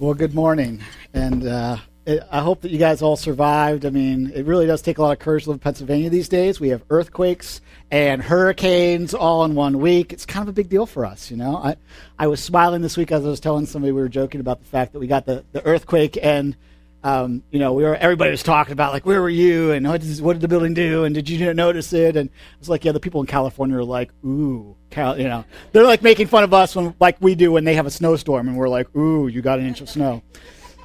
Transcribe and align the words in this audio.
Well, 0.00 0.14
good 0.14 0.34
morning, 0.34 0.80
and 1.12 1.46
uh, 1.46 1.76
it, 2.06 2.22
I 2.30 2.40
hope 2.40 2.62
that 2.62 2.70
you 2.70 2.78
guys 2.78 3.02
all 3.02 3.16
survived. 3.16 3.84
I 3.84 3.90
mean, 3.90 4.32
it 4.34 4.46
really 4.46 4.66
does 4.66 4.80
take 4.80 4.96
a 4.96 5.02
lot 5.02 5.12
of 5.12 5.18
courage 5.18 5.44
to 5.44 5.50
live 5.50 5.56
in 5.56 5.58
Pennsylvania 5.58 6.08
these 6.08 6.30
days. 6.30 6.58
We 6.58 6.70
have 6.70 6.82
earthquakes 6.88 7.60
and 7.90 8.22
hurricanes 8.22 9.12
all 9.12 9.44
in 9.44 9.54
one 9.54 9.78
week. 9.78 10.14
It's 10.14 10.24
kind 10.24 10.42
of 10.42 10.48
a 10.48 10.54
big 10.54 10.70
deal 10.70 10.86
for 10.86 11.04
us, 11.04 11.30
you 11.30 11.36
know. 11.36 11.58
I, 11.58 11.76
I 12.18 12.28
was 12.28 12.42
smiling 12.42 12.80
this 12.80 12.96
week 12.96 13.12
as 13.12 13.26
I 13.26 13.28
was 13.28 13.40
telling 13.40 13.66
somebody 13.66 13.92
we 13.92 14.00
were 14.00 14.08
joking 14.08 14.40
about 14.40 14.60
the 14.60 14.64
fact 14.64 14.94
that 14.94 15.00
we 15.00 15.06
got 15.06 15.26
the, 15.26 15.44
the 15.52 15.62
earthquake 15.66 16.16
and 16.22 16.56
um, 17.02 17.42
you 17.50 17.58
know, 17.58 17.72
we 17.72 17.82
were 17.82 17.96
everybody 17.96 18.30
was 18.30 18.42
talking 18.42 18.72
about 18.72 18.92
like 18.92 19.06
where 19.06 19.20
were 19.20 19.30
you 19.30 19.72
and 19.72 19.88
what 19.88 20.00
did, 20.00 20.20
what 20.20 20.34
did 20.34 20.42
the 20.42 20.48
building 20.48 20.74
do 20.74 21.04
and 21.04 21.14
did 21.14 21.28
you 21.28 21.54
notice 21.54 21.92
it? 21.92 22.16
And 22.16 22.28
I 22.30 22.58
was 22.58 22.68
like, 22.68 22.84
yeah, 22.84 22.92
the 22.92 23.00
people 23.00 23.20
in 23.20 23.26
California 23.26 23.78
are 23.78 23.84
like, 23.84 24.10
ooh, 24.24 24.76
Cal, 24.90 25.18
you 25.18 25.28
know, 25.28 25.44
they're 25.72 25.84
like 25.84 26.02
making 26.02 26.26
fun 26.26 26.44
of 26.44 26.52
us 26.52 26.76
when 26.76 26.94
like 27.00 27.16
we 27.20 27.34
do 27.34 27.52
when 27.52 27.64
they 27.64 27.74
have 27.74 27.86
a 27.86 27.90
snowstorm 27.90 28.48
and 28.48 28.56
we're 28.56 28.68
like, 28.68 28.94
ooh, 28.94 29.28
you 29.28 29.40
got 29.40 29.58
an 29.58 29.66
inch 29.66 29.80
of 29.80 29.88
snow. 29.88 30.22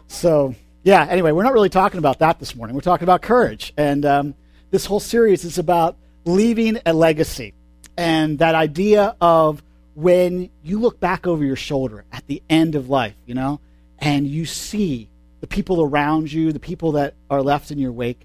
So 0.08 0.56
yeah, 0.84 1.06
anyway, 1.10 1.32
we're 1.32 1.44
not 1.44 1.54
really 1.54 1.70
talking 1.70 1.98
about 1.98 2.20
that 2.20 2.40
this 2.40 2.56
morning. 2.56 2.76
We're 2.76 2.82
talking 2.82 3.06
about 3.06 3.22
courage, 3.22 3.74
and 3.76 4.06
um, 4.06 4.36
this 4.72 4.86
whole 4.86 5.00
series 5.00 5.44
is 5.44 5.58
about 5.58 5.98
leaving 6.26 6.80
a 6.86 6.94
legacy 6.94 7.54
and 7.98 8.40
that 8.40 8.56
idea 8.56 9.16
of 9.22 9.64
when 9.96 10.50
you 10.64 10.80
look 10.80 11.00
back 11.00 11.26
over 11.26 11.44
your 11.44 11.56
shoulder 11.56 12.06
at 12.12 12.26
the 12.28 12.42
end 12.50 12.76
of 12.76 12.90
life, 12.90 13.16
you 13.26 13.34
know, 13.34 13.60
and 14.00 14.28
you 14.28 14.46
see 14.46 15.10
the 15.46 15.56
people 15.56 15.80
around 15.80 16.34
you, 16.34 16.52
the 16.52 16.60
people 16.60 16.94
that 16.94 17.14
are 17.30 17.44
left 17.44 17.70
in 17.70 17.78
your 17.78 17.92
wake, 17.92 18.20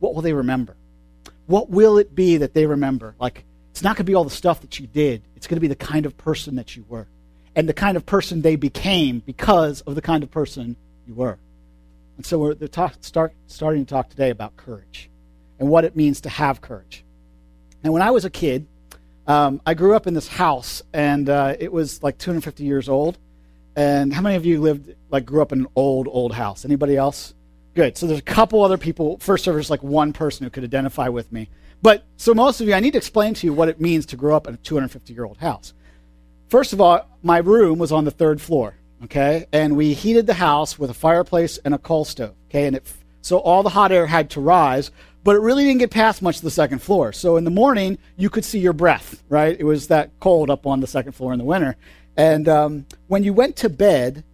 what 0.00 0.16
will 0.16 0.22
they 0.22 0.32
remember? 0.32 0.74
What 1.46 1.70
will 1.70 1.96
it 1.96 2.12
be 2.12 2.38
that 2.38 2.54
they 2.54 2.66
remember? 2.66 3.14
Like, 3.20 3.44
it's 3.70 3.84
not 3.84 3.90
going 3.90 4.04
to 4.04 4.10
be 4.10 4.16
all 4.16 4.24
the 4.24 4.30
stuff 4.30 4.62
that 4.62 4.80
you 4.80 4.88
did, 4.88 5.22
it's 5.36 5.46
going 5.46 5.58
to 5.58 5.60
be 5.60 5.68
the 5.68 5.76
kind 5.76 6.06
of 6.06 6.16
person 6.16 6.56
that 6.56 6.74
you 6.74 6.84
were, 6.88 7.06
and 7.54 7.68
the 7.68 7.72
kind 7.72 7.96
of 7.96 8.04
person 8.04 8.42
they 8.42 8.56
became 8.56 9.20
because 9.20 9.80
of 9.82 9.94
the 9.94 10.02
kind 10.02 10.24
of 10.24 10.32
person 10.32 10.74
you 11.06 11.14
were. 11.14 11.38
And 12.16 12.26
so 12.26 12.36
we're 12.36 12.54
talk, 12.54 12.94
start, 13.00 13.32
starting 13.46 13.84
to 13.84 13.88
talk 13.88 14.10
today 14.10 14.30
about 14.30 14.56
courage 14.56 15.08
and 15.60 15.68
what 15.68 15.84
it 15.84 15.94
means 15.94 16.20
to 16.22 16.28
have 16.28 16.60
courage. 16.60 17.04
And 17.84 17.92
when 17.92 18.02
I 18.02 18.10
was 18.10 18.24
a 18.24 18.30
kid, 18.30 18.66
um, 19.28 19.60
I 19.64 19.74
grew 19.74 19.94
up 19.94 20.08
in 20.08 20.14
this 20.14 20.26
house, 20.26 20.82
and 20.92 21.28
uh, 21.28 21.54
it 21.60 21.70
was 21.70 22.02
like 22.02 22.18
250 22.18 22.64
years 22.64 22.88
old. 22.88 23.18
And 23.76 24.12
how 24.12 24.22
many 24.22 24.36
of 24.36 24.46
you 24.46 24.60
lived, 24.60 24.94
like, 25.10 25.26
grew 25.26 25.42
up 25.42 25.52
in 25.52 25.60
an 25.60 25.66
old, 25.76 26.08
old 26.08 26.32
house? 26.32 26.64
Anybody 26.64 26.96
else? 26.96 27.34
Good. 27.74 27.98
So 27.98 28.06
there's 28.06 28.18
a 28.18 28.22
couple 28.22 28.64
other 28.64 28.78
people. 28.78 29.18
First, 29.18 29.46
was 29.46 29.68
like 29.68 29.82
one 29.82 30.14
person 30.14 30.44
who 30.44 30.50
could 30.50 30.64
identify 30.64 31.08
with 31.08 31.30
me. 31.30 31.50
But 31.82 32.04
so 32.16 32.32
most 32.32 32.62
of 32.62 32.66
you, 32.66 32.74
I 32.74 32.80
need 32.80 32.92
to 32.92 32.98
explain 32.98 33.34
to 33.34 33.46
you 33.46 33.52
what 33.52 33.68
it 33.68 33.78
means 33.78 34.06
to 34.06 34.16
grow 34.16 34.34
up 34.34 34.46
in 34.46 34.54
a 34.54 34.56
250 34.56 35.12
year 35.12 35.24
old 35.24 35.36
house. 35.36 35.74
First 36.48 36.72
of 36.72 36.80
all, 36.80 37.06
my 37.22 37.38
room 37.38 37.78
was 37.78 37.92
on 37.92 38.04
the 38.04 38.10
third 38.10 38.40
floor, 38.40 38.76
okay? 39.04 39.46
And 39.52 39.76
we 39.76 39.92
heated 39.92 40.26
the 40.26 40.34
house 40.34 40.78
with 40.78 40.90
a 40.90 40.94
fireplace 40.94 41.58
and 41.58 41.74
a 41.74 41.78
coal 41.78 42.06
stove, 42.06 42.34
okay? 42.48 42.66
And 42.66 42.76
it, 42.76 42.92
so 43.20 43.38
all 43.38 43.62
the 43.62 43.68
hot 43.68 43.92
air 43.92 44.06
had 44.06 44.30
to 44.30 44.40
rise, 44.40 44.90
but 45.22 45.34
it 45.36 45.40
really 45.40 45.64
didn't 45.64 45.80
get 45.80 45.90
past 45.90 46.22
much 46.22 46.36
of 46.36 46.42
the 46.42 46.50
second 46.50 46.80
floor. 46.80 47.12
So 47.12 47.36
in 47.36 47.44
the 47.44 47.50
morning, 47.50 47.98
you 48.16 48.30
could 48.30 48.44
see 48.44 48.60
your 48.60 48.72
breath, 48.72 49.22
right? 49.28 49.56
It 49.58 49.64
was 49.64 49.88
that 49.88 50.12
cold 50.20 50.48
up 50.48 50.66
on 50.66 50.80
the 50.80 50.86
second 50.86 51.12
floor 51.12 51.32
in 51.32 51.38
the 51.38 51.44
winter. 51.44 51.76
And 52.16 52.48
um, 52.48 52.86
when 53.08 53.24
you 53.24 53.32
went 53.32 53.56
to 53.56 53.68
bed, 53.68 54.24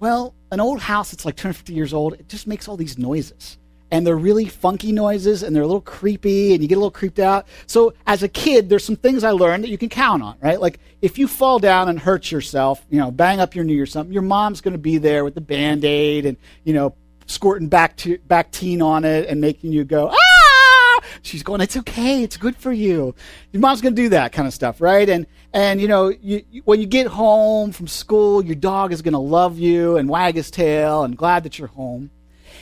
well, 0.00 0.34
an 0.50 0.60
old 0.60 0.80
house 0.80 1.10
that's 1.10 1.24
like 1.24 1.36
250 1.36 1.72
years 1.72 1.92
old, 1.92 2.14
it 2.14 2.28
just 2.28 2.46
makes 2.46 2.68
all 2.68 2.76
these 2.76 2.98
noises. 2.98 3.58
And 3.90 4.06
they're 4.06 4.16
really 4.16 4.44
funky 4.44 4.92
noises 4.92 5.42
and 5.42 5.56
they're 5.56 5.62
a 5.62 5.66
little 5.66 5.80
creepy 5.80 6.52
and 6.52 6.62
you 6.62 6.68
get 6.68 6.74
a 6.74 6.78
little 6.80 6.90
creeped 6.90 7.18
out. 7.18 7.46
So 7.66 7.94
as 8.06 8.22
a 8.22 8.28
kid, 8.28 8.68
there's 8.68 8.84
some 8.84 8.96
things 8.96 9.24
I 9.24 9.30
learned 9.30 9.64
that 9.64 9.70
you 9.70 9.78
can 9.78 9.88
count 9.88 10.22
on, 10.22 10.36
right? 10.40 10.60
Like 10.60 10.78
if 11.00 11.16
you 11.18 11.26
fall 11.26 11.58
down 11.58 11.88
and 11.88 11.98
hurt 11.98 12.30
yourself, 12.30 12.84
you 12.90 12.98
know, 12.98 13.10
bang 13.10 13.40
up 13.40 13.54
your 13.54 13.64
knee 13.64 13.78
or 13.78 13.86
something, 13.86 14.12
your 14.12 14.22
mom's 14.22 14.60
going 14.60 14.72
to 14.72 14.78
be 14.78 14.98
there 14.98 15.24
with 15.24 15.34
the 15.34 15.40
band-aid 15.40 16.26
and, 16.26 16.36
you 16.64 16.74
know, 16.74 16.94
squirting 17.26 17.68
back 17.68 17.96
to, 17.96 18.18
Bactine 18.18 18.82
on 18.82 19.04
it 19.04 19.26
and 19.28 19.40
making 19.40 19.72
you 19.72 19.84
go, 19.84 20.10
ah! 20.12 20.27
She's 21.28 21.42
going, 21.42 21.60
it's 21.60 21.76
okay. 21.76 22.22
It's 22.22 22.36
good 22.36 22.56
for 22.56 22.72
you. 22.72 23.14
Your 23.52 23.60
mom's 23.60 23.80
going 23.82 23.94
to 23.94 24.02
do 24.02 24.08
that 24.08 24.32
kind 24.32 24.48
of 24.48 24.54
stuff, 24.54 24.80
right? 24.80 25.08
And, 25.08 25.26
and 25.52 25.80
you 25.80 25.86
know, 25.86 26.08
you, 26.08 26.42
when 26.64 26.80
you 26.80 26.86
get 26.86 27.06
home 27.06 27.70
from 27.72 27.86
school, 27.86 28.44
your 28.44 28.54
dog 28.56 28.92
is 28.92 29.02
going 29.02 29.12
to 29.12 29.18
love 29.18 29.58
you 29.58 29.98
and 29.98 30.08
wag 30.08 30.36
his 30.36 30.50
tail 30.50 31.04
and 31.04 31.16
glad 31.16 31.44
that 31.44 31.58
you're 31.58 31.68
home. 31.68 32.10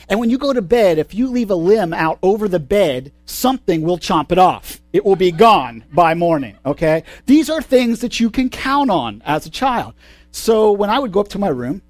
And 0.09 0.19
when 0.19 0.29
you 0.29 0.37
go 0.37 0.53
to 0.53 0.61
bed, 0.61 0.99
if 0.99 1.13
you 1.13 1.27
leave 1.27 1.49
a 1.49 1.55
limb 1.55 1.93
out 1.93 2.19
over 2.21 2.47
the 2.47 2.59
bed, 2.59 3.11
something 3.25 3.81
will 3.81 3.97
chomp 3.97 4.31
it 4.31 4.37
off. 4.37 4.81
It 4.93 5.03
will 5.03 5.15
be 5.15 5.31
gone 5.31 5.83
by 5.91 6.13
morning, 6.13 6.57
okay? 6.65 7.03
These 7.25 7.49
are 7.49 7.61
things 7.61 7.99
that 7.99 8.19
you 8.19 8.29
can 8.29 8.49
count 8.49 8.89
on 8.89 9.21
as 9.25 9.45
a 9.45 9.49
child. 9.49 9.93
So 10.31 10.71
when 10.71 10.89
I 10.89 10.99
would 10.99 11.11
go 11.11 11.19
up 11.19 11.29
to 11.29 11.39
my 11.39 11.49
room, 11.49 11.81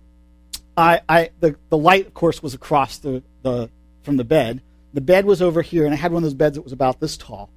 I, 0.75 1.01
I 1.09 1.29
the, 1.39 1.55
the 1.69 1.77
light, 1.77 2.07
of 2.07 2.13
course, 2.13 2.41
was 2.41 2.53
across 2.53 2.97
the, 2.97 3.23
the 3.41 3.69
from 4.03 4.17
the 4.17 4.23
bed. 4.23 4.61
The 4.93 5.01
bed 5.01 5.25
was 5.25 5.41
over 5.41 5.61
here, 5.61 5.85
and 5.85 5.93
I 5.93 5.97
had 5.97 6.11
one 6.11 6.23
of 6.23 6.25
those 6.25 6.33
beds 6.33 6.55
that 6.55 6.63
was 6.63 6.73
about 6.73 6.99
this 6.99 7.17
tall. 7.17 7.49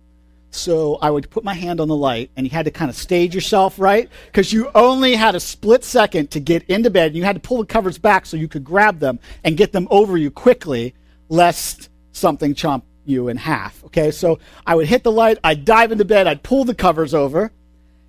So 0.51 0.97
I 0.97 1.11
would 1.11 1.31
put 1.31 1.45
my 1.45 1.55
hand 1.55 1.81
on 1.81 1.89
the 1.89 1.97
light, 1.97 2.31
and 2.37 2.45
you 2.45 2.51
had 2.51 2.65
to 2.65 2.71
kind 2.71 2.91
of 2.91 2.97
stage 2.97 3.35
yourself, 3.35 3.79
right? 3.79 4.09
Because 4.27 4.53
you 4.53 4.71
only 4.75 5.15
had 5.15 5.35
a 5.35 5.41
split 5.41 5.85
second 5.85 6.33
to 6.33 6.41
get 6.41 6.65
into 6.65 6.91
bed. 6.91 7.09
And 7.09 7.17
you 7.17 7.25
had 7.25 7.37
to 7.37 7.41
pull 7.41 7.59
the 7.59 7.67
covers 7.67 7.99
back 7.99 8.27
so 8.27 8.37
you 8.37 8.49
could 8.49 8.65
grab 8.65 8.99
them 8.99 9.21
and 9.45 9.57
get 9.57 9.73
them 9.73 9.87
over 9.91 10.17
you 10.17 10.31
quickly, 10.31 10.95
lest 11.29 11.89
something 12.13 12.55
chomp 12.55 12.83
you 13.05 13.29
in 13.29 13.37
half. 13.37 13.85
Okay, 13.85 14.11
so 14.11 14.39
I 14.67 14.75
would 14.75 14.87
hit 14.87 15.05
the 15.05 15.12
light, 15.12 15.39
I'd 15.45 15.65
dive 15.65 15.93
into 15.93 16.05
bed, 16.05 16.27
I'd 16.27 16.43
pull 16.43 16.65
the 16.65 16.75
covers 16.75 17.15
over. 17.15 17.53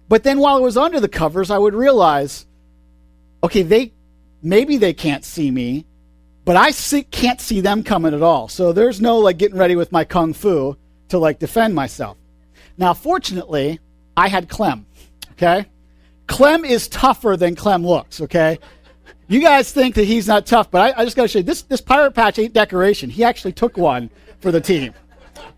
But 0.10 0.24
then 0.24 0.40
while 0.40 0.58
I 0.58 0.60
was 0.60 0.78
under 0.78 1.00
the 1.00 1.08
covers, 1.08 1.50
I 1.50 1.58
would 1.58 1.74
realize, 1.74 2.46
okay, 3.44 3.62
they 3.62 3.94
maybe 4.42 4.78
they 4.78 4.94
can't 4.94 5.24
see 5.24 5.52
me, 5.52 5.86
but 6.46 6.56
I 6.56 6.72
see, 6.72 7.04
can't 7.04 7.40
see 7.40 7.62
them 7.62 7.84
coming 7.84 8.14
at 8.14 8.22
all. 8.22 8.48
So 8.48 8.74
there's 8.74 9.00
no 9.00 9.20
like 9.20 9.38
getting 9.38 9.58
ready 9.58 9.76
with 9.76 9.92
my 9.92 10.04
kung 10.04 10.34
fu 10.34 10.76
to 11.10 11.18
like 11.18 11.40
defend 11.40 11.76
myself. 11.76 12.18
Now, 12.78 12.94
fortunately, 12.94 13.80
I 14.18 14.28
had 14.28 14.50
Clem. 14.50 14.86
Okay, 15.34 15.66
Clem 16.28 16.66
is 16.66 16.88
tougher 16.88 17.36
than 17.38 17.56
Clem 17.56 17.86
looks. 17.86 18.22
Okay, 18.22 18.60
you 19.28 19.40
guys 19.40 19.72
think 19.72 19.96
that 19.96 20.06
he's 20.06 20.28
not 20.28 20.46
tough, 20.46 20.72
but 20.72 20.82
I, 20.82 21.02
I 21.02 21.06
just 21.06 21.16
got 21.16 21.24
to 21.24 21.28
show 21.28 21.40
you 21.40 21.44
this. 21.44 21.62
This 21.64 21.82
pirate 21.82 22.12
patch 22.12 22.40
ain't 22.40 22.54
decoration. 22.54 23.10
He 23.10 23.24
actually 23.24 23.54
took 23.54 23.78
one 23.78 24.10
for 24.40 24.52
the 24.52 24.62
team. 24.62 24.94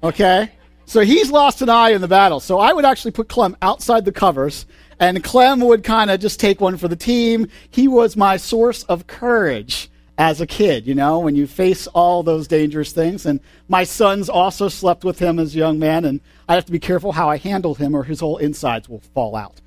Okay, 0.04 0.52
so 0.86 1.02
he's 1.02 1.32
lost 1.32 1.62
an 1.62 1.70
eye 1.70 1.92
in 1.92 2.02
the 2.02 2.08
battle. 2.08 2.40
So 2.40 2.60
I 2.60 2.74
would 2.74 2.86
actually 2.86 3.12
put 3.12 3.30
Clem 3.30 3.56
outside 3.62 4.06
the 4.06 4.12
covers, 4.12 4.66
and 5.00 5.24
Clem 5.24 5.62
would 5.62 5.84
kind 5.84 6.12
of 6.12 6.20
just 6.20 6.40
take 6.40 6.60
one 6.60 6.78
for 6.78 6.88
the 6.88 6.96
team. 6.96 7.48
He 7.70 7.88
was 7.88 8.18
my 8.18 8.38
source 8.38 8.84
of 8.84 9.08
courage 9.08 9.90
as 10.18 10.42
a 10.42 10.48
kid, 10.48 10.86
you 10.86 10.94
know, 10.94 11.20
when 11.20 11.36
you 11.36 11.48
face 11.48 11.88
all 11.88 12.22
those 12.22 12.48
dangerous 12.48 12.92
things. 12.92 13.26
And 13.26 13.40
my 13.68 13.84
sons 13.84 14.30
also 14.30 14.70
slept 14.70 15.04
with 15.04 15.20
him 15.20 15.40
as 15.40 15.56
a 15.56 15.58
young 15.58 15.80
man, 15.80 16.06
and 16.06 16.22
I 16.48 16.56
have 16.56 16.66
to 16.66 16.72
be 16.72 16.80
careful 16.80 17.12
how 17.12 17.30
I 17.30 17.38
handle 17.38 17.76
him, 17.76 17.96
or 17.96 18.04
his 18.04 18.20
whole 18.20 18.38
insides 18.38 18.88
will 18.88 19.00
fall 19.00 19.36
out. 19.36 19.60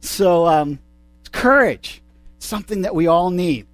So, 0.00 0.46
um, 0.46 0.78
courage, 1.32 2.02
something 2.38 2.82
that 2.82 2.94
we 2.94 3.06
all 3.06 3.30
need. 3.30 3.66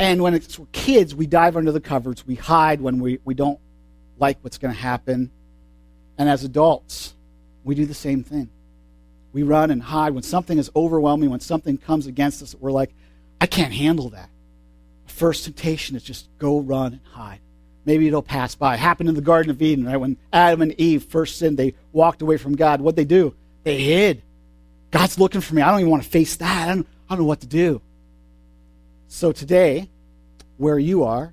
And 0.00 0.20
when 0.20 0.34
it's 0.34 0.58
kids, 0.72 1.14
we 1.14 1.28
dive 1.28 1.56
under 1.56 1.70
the 1.70 1.80
covers, 1.80 2.26
we 2.26 2.34
hide 2.34 2.80
when 2.80 2.98
we, 3.00 3.20
we 3.24 3.34
don't 3.34 3.60
like 4.18 4.38
what's 4.42 4.58
going 4.58 4.74
to 4.74 4.80
happen. 4.80 5.30
And 6.18 6.28
as 6.28 6.42
adults, 6.42 7.14
we 7.62 7.76
do 7.76 7.86
the 7.86 7.94
same 7.94 8.24
thing. 8.24 8.50
We 9.32 9.44
run 9.44 9.70
and 9.70 9.80
hide 9.80 10.12
when 10.12 10.24
something 10.24 10.58
is 10.58 10.70
overwhelming, 10.74 11.30
when 11.30 11.40
something 11.40 11.78
comes 11.78 12.06
against 12.08 12.42
us, 12.42 12.56
we're 12.58 12.72
like, 12.72 12.90
I 13.40 13.46
can't 13.46 13.72
handle 13.72 14.10
that 14.10 14.28
first 15.12 15.44
temptation 15.44 15.96
is 15.96 16.02
just 16.02 16.28
go 16.38 16.60
run 16.60 16.92
and 16.92 17.00
hide. 17.12 17.40
Maybe 17.84 18.06
it'll 18.06 18.22
pass 18.22 18.54
by. 18.54 18.74
It 18.74 18.80
happened 18.80 19.08
in 19.08 19.14
the 19.14 19.20
Garden 19.20 19.50
of 19.50 19.60
Eden, 19.60 19.86
right? 19.86 19.96
When 19.96 20.16
Adam 20.32 20.62
and 20.62 20.72
Eve 20.80 21.04
first 21.04 21.38
sinned, 21.38 21.58
they 21.58 21.74
walked 21.92 22.22
away 22.22 22.36
from 22.36 22.54
God. 22.54 22.80
What'd 22.80 22.96
they 22.96 23.04
do? 23.04 23.34
They 23.64 23.80
hid. 23.80 24.22
God's 24.90 25.18
looking 25.18 25.40
for 25.40 25.54
me. 25.54 25.62
I 25.62 25.70
don't 25.70 25.80
even 25.80 25.90
want 25.90 26.02
to 26.02 26.08
face 26.08 26.36
that. 26.36 26.68
I 26.68 26.74
don't, 26.74 26.86
I 27.08 27.14
don't 27.14 27.20
know 27.20 27.28
what 27.28 27.40
to 27.40 27.46
do. 27.46 27.80
So 29.08 29.32
today, 29.32 29.88
where 30.58 30.78
you 30.78 31.04
are, 31.04 31.32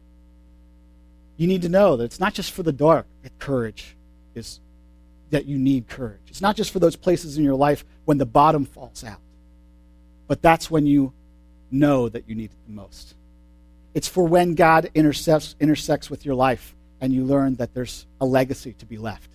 you 1.37 1.47
need 1.47 1.61
to 1.61 1.69
know 1.69 1.97
that 1.97 2.03
it's 2.03 2.19
not 2.19 2.33
just 2.33 2.51
for 2.51 2.63
the 2.63 2.71
dark 2.71 3.05
that 3.23 3.37
courage 3.39 3.95
is 4.35 4.59
that 5.29 5.45
you 5.45 5.57
need 5.57 5.87
courage. 5.87 6.21
It's 6.27 6.41
not 6.41 6.55
just 6.55 6.71
for 6.71 6.79
those 6.79 6.95
places 6.95 7.37
in 7.37 7.43
your 7.43 7.55
life 7.55 7.85
when 8.05 8.17
the 8.17 8.25
bottom 8.25 8.65
falls 8.65 9.03
out. 9.03 9.19
But 10.27 10.41
that's 10.41 10.69
when 10.69 10.85
you 10.87 11.13
know 11.71 12.09
that 12.09 12.27
you 12.27 12.35
need 12.35 12.51
it 12.51 12.57
the 12.67 12.73
most. 12.73 13.13
It's 13.93 14.07
for 14.07 14.25
when 14.25 14.55
God 14.55 14.89
intersects, 14.93 15.55
intersects 15.59 16.09
with 16.09 16.25
your 16.25 16.35
life 16.35 16.75
and 17.01 17.13
you 17.13 17.23
learn 17.23 17.55
that 17.55 17.73
there's 17.73 18.05
a 18.21 18.25
legacy 18.25 18.73
to 18.73 18.85
be 18.85 18.97
left. 18.97 19.29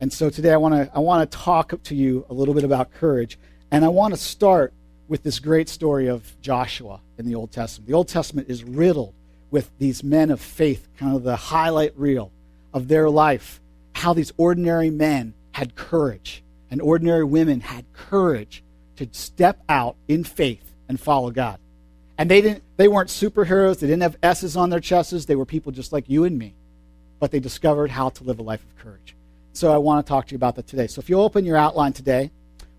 And 0.00 0.12
so 0.12 0.30
today 0.30 0.52
I 0.52 0.56
want 0.56 0.74
to 0.74 0.90
I 0.94 1.00
want 1.00 1.28
to 1.28 1.38
talk 1.38 1.82
to 1.82 1.94
you 1.94 2.24
a 2.30 2.34
little 2.34 2.54
bit 2.54 2.64
about 2.64 2.92
courage, 2.92 3.38
and 3.70 3.84
I 3.84 3.88
want 3.88 4.14
to 4.14 4.20
start 4.20 4.72
with 5.08 5.22
this 5.22 5.40
great 5.40 5.68
story 5.68 6.06
of 6.06 6.40
Joshua 6.40 7.00
in 7.18 7.26
the 7.26 7.34
Old 7.34 7.50
Testament. 7.50 7.88
The 7.88 7.94
Old 7.94 8.08
Testament 8.08 8.48
is 8.48 8.62
riddled 8.62 9.14
with 9.50 9.70
these 9.78 10.04
men 10.04 10.30
of 10.30 10.40
faith, 10.40 10.86
kind 10.98 11.16
of 11.16 11.22
the 11.22 11.36
highlight 11.36 11.98
reel 11.98 12.30
of 12.72 12.88
their 12.88 13.10
life, 13.10 13.60
how 13.94 14.12
these 14.12 14.32
ordinary 14.36 14.90
men 14.90 15.34
had 15.52 15.74
courage 15.74 16.44
and 16.70 16.80
ordinary 16.80 17.24
women 17.24 17.60
had 17.60 17.84
courage 17.92 18.62
to 18.96 19.08
step 19.12 19.60
out 19.68 19.96
in 20.06 20.22
faith 20.22 20.74
and 20.88 21.00
follow 21.00 21.30
God. 21.30 21.58
And 22.16 22.30
they 22.30 22.40
didn't 22.40 22.62
they 22.78 22.88
weren't 22.88 23.10
superheroes, 23.10 23.80
they 23.80 23.88
didn't 23.88 24.02
have 24.02 24.16
S's 24.22 24.56
on 24.56 24.70
their 24.70 24.80
chests, 24.80 25.26
they 25.26 25.36
were 25.36 25.44
people 25.44 25.72
just 25.72 25.92
like 25.92 26.08
you 26.08 26.24
and 26.24 26.38
me. 26.38 26.54
But 27.18 27.32
they 27.32 27.40
discovered 27.40 27.90
how 27.90 28.08
to 28.10 28.24
live 28.24 28.38
a 28.38 28.42
life 28.42 28.62
of 28.62 28.78
courage. 28.78 29.16
So 29.52 29.72
I 29.72 29.78
want 29.78 30.06
to 30.06 30.08
talk 30.08 30.28
to 30.28 30.32
you 30.32 30.36
about 30.36 30.54
that 30.54 30.68
today. 30.68 30.86
So 30.86 31.00
if 31.00 31.10
you 31.10 31.20
open 31.20 31.44
your 31.44 31.56
outline 31.56 31.92
today, 31.92 32.30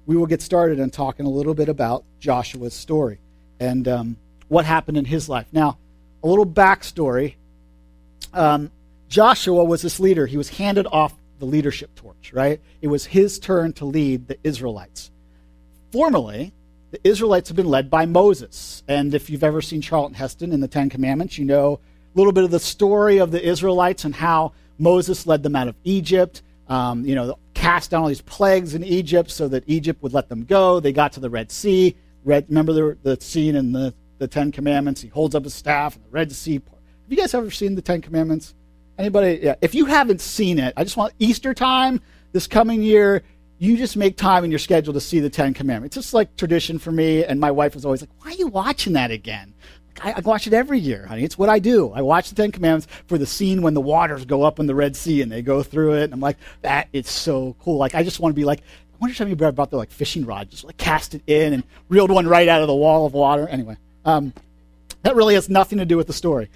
we 0.05 0.15
will 0.15 0.25
get 0.25 0.41
started 0.41 0.79
on 0.79 0.89
talking 0.89 1.25
a 1.25 1.29
little 1.29 1.53
bit 1.53 1.67
about 1.67 2.05
Joshua's 2.21 2.73
story 2.73 3.19
and 3.59 3.87
um, 3.89 4.17
what 4.47 4.63
happened 4.63 4.97
in 4.97 5.03
his 5.03 5.27
life. 5.27 5.47
Now, 5.51 5.77
a 6.23 6.27
little 6.27 6.45
backstory. 6.45 7.35
Um, 8.33 8.71
Joshua 9.09 9.63
was 9.65 9.81
this 9.81 9.99
leader. 9.99 10.25
He 10.25 10.37
was 10.37 10.49
handed 10.49 10.87
off 10.89 11.13
the 11.39 11.45
leadership 11.45 11.93
torch, 11.95 12.31
right? 12.33 12.61
It 12.81 12.87
was 12.87 13.05
his 13.05 13.37
turn 13.37 13.73
to 13.73 13.85
lead 13.85 14.27
the 14.27 14.37
Israelites. 14.43 15.11
Formerly, 15.91 16.53
the 16.91 17.07
Israelites 17.07 17.49
have 17.49 17.55
been 17.55 17.67
led 17.67 17.89
by 17.89 18.05
Moses. 18.05 18.83
And 18.87 19.13
if 19.13 19.29
you've 19.29 19.43
ever 19.43 19.61
seen 19.61 19.81
Charlton 19.81 20.15
Heston 20.15 20.51
in 20.51 20.59
the 20.59 20.67
Ten 20.67 20.89
Commandments, 20.89 21.37
you 21.37 21.45
know 21.45 21.79
a 22.13 22.17
little 22.17 22.33
bit 22.33 22.43
of 22.43 22.51
the 22.51 22.59
story 22.59 23.19
of 23.19 23.31
the 23.31 23.43
Israelites 23.43 24.03
and 24.03 24.15
how 24.15 24.53
Moses 24.77 25.27
led 25.27 25.43
them 25.43 25.55
out 25.55 25.67
of 25.67 25.75
Egypt. 25.83 26.41
Um, 26.67 27.05
you 27.05 27.15
know, 27.15 27.37
cast 27.53 27.91
down 27.91 28.03
all 28.03 28.07
these 28.07 28.21
plagues 28.21 28.75
in 28.75 28.83
Egypt 28.83 29.29
so 29.31 29.47
that 29.47 29.63
Egypt 29.67 30.01
would 30.03 30.13
let 30.13 30.29
them 30.29 30.45
go. 30.45 30.79
They 30.79 30.91
got 30.91 31.13
to 31.13 31.19
the 31.19 31.29
Red 31.29 31.51
Sea. 31.51 31.95
Red, 32.23 32.45
remember 32.49 32.73
the, 32.73 32.97
the 33.01 33.21
scene 33.21 33.55
in 33.55 33.71
the, 33.71 33.93
the 34.17 34.27
Ten 34.27 34.51
Commandments? 34.51 35.01
He 35.01 35.09
holds 35.09 35.35
up 35.35 35.43
his 35.43 35.53
staff 35.53 35.95
and 35.95 36.05
the 36.05 36.09
Red 36.09 36.31
Sea. 36.31 36.53
Have 36.53 36.63
you 37.09 37.17
guys 37.17 37.33
ever 37.33 37.51
seen 37.51 37.75
the 37.75 37.81
Ten 37.81 38.01
Commandments? 38.01 38.53
Anybody? 38.97 39.39
Yeah. 39.41 39.55
If 39.61 39.73
you 39.73 39.85
haven't 39.85 40.21
seen 40.21 40.59
it, 40.59 40.73
I 40.75 40.83
just 40.83 40.97
want 40.97 41.13
Easter 41.19 41.53
time 41.53 42.01
this 42.33 42.47
coming 42.47 42.81
year. 42.81 43.23
You 43.59 43.77
just 43.77 43.97
make 43.97 44.15
time 44.17 44.43
in 44.43 44.51
your 44.51 44.59
schedule 44.59 44.93
to 44.93 45.01
see 45.01 45.19
the 45.19 45.29
Ten 45.29 45.53
Commandments. 45.53 45.97
It's 45.97 46.07
just 46.07 46.13
like 46.13 46.35
tradition 46.37 46.79
for 46.79 46.91
me, 46.91 47.25
and 47.25 47.39
my 47.39 47.51
wife 47.51 47.75
was 47.75 47.85
always 47.85 48.01
like, 48.01 48.09
"Why 48.21 48.31
are 48.31 48.35
you 48.35 48.47
watching 48.47 48.93
that 48.93 49.11
again?" 49.11 49.53
I, 50.01 50.13
I, 50.13 50.19
watch 50.21 50.47
it 50.47 50.53
every 50.53 50.79
year, 50.79 51.05
honey. 51.05 51.23
It's 51.23 51.37
what 51.37 51.49
I 51.49 51.59
do. 51.59 51.91
I 51.91 52.01
watch 52.01 52.29
the 52.29 52.35
Ten 52.35 52.51
Commandments 52.51 52.87
for 53.07 53.17
the 53.17 53.25
scene 53.25 53.61
when 53.61 53.73
the 53.73 53.81
waters 53.81 54.25
go 54.25 54.43
up 54.43 54.59
in 54.59 54.65
the 54.65 54.75
Red 54.75 54.95
Sea 54.95 55.21
and 55.21 55.31
they 55.31 55.41
go 55.41 55.61
through 55.63 55.95
it. 55.95 56.05
And 56.05 56.13
I'm 56.13 56.19
like, 56.19 56.37
that 56.61 56.87
is 56.93 57.09
so 57.09 57.55
cool. 57.59 57.77
Like, 57.77 57.95
I 57.95 58.03
just 58.03 58.19
want 58.19 58.33
to 58.33 58.35
be 58.35 58.45
like, 58.45 58.59
I 58.59 58.97
wonder 58.99 59.11
if 59.11 59.21
anybody 59.21 59.53
brought 59.55 59.71
their 59.71 59.77
like 59.77 59.91
fishing 59.91 60.25
rod, 60.25 60.49
just 60.49 60.63
like 60.63 60.77
cast 60.77 61.15
it 61.15 61.21
in 61.27 61.53
and 61.53 61.63
reeled 61.89 62.11
one 62.11 62.27
right 62.27 62.47
out 62.47 62.61
of 62.61 62.67
the 62.67 62.75
wall 62.75 63.05
of 63.05 63.13
water. 63.13 63.47
Anyway, 63.47 63.77
um, 64.05 64.33
that 65.03 65.15
really 65.15 65.35
has 65.35 65.49
nothing 65.49 65.79
to 65.79 65.85
do 65.85 65.97
with 65.97 66.07
the 66.07 66.13
story. 66.13 66.49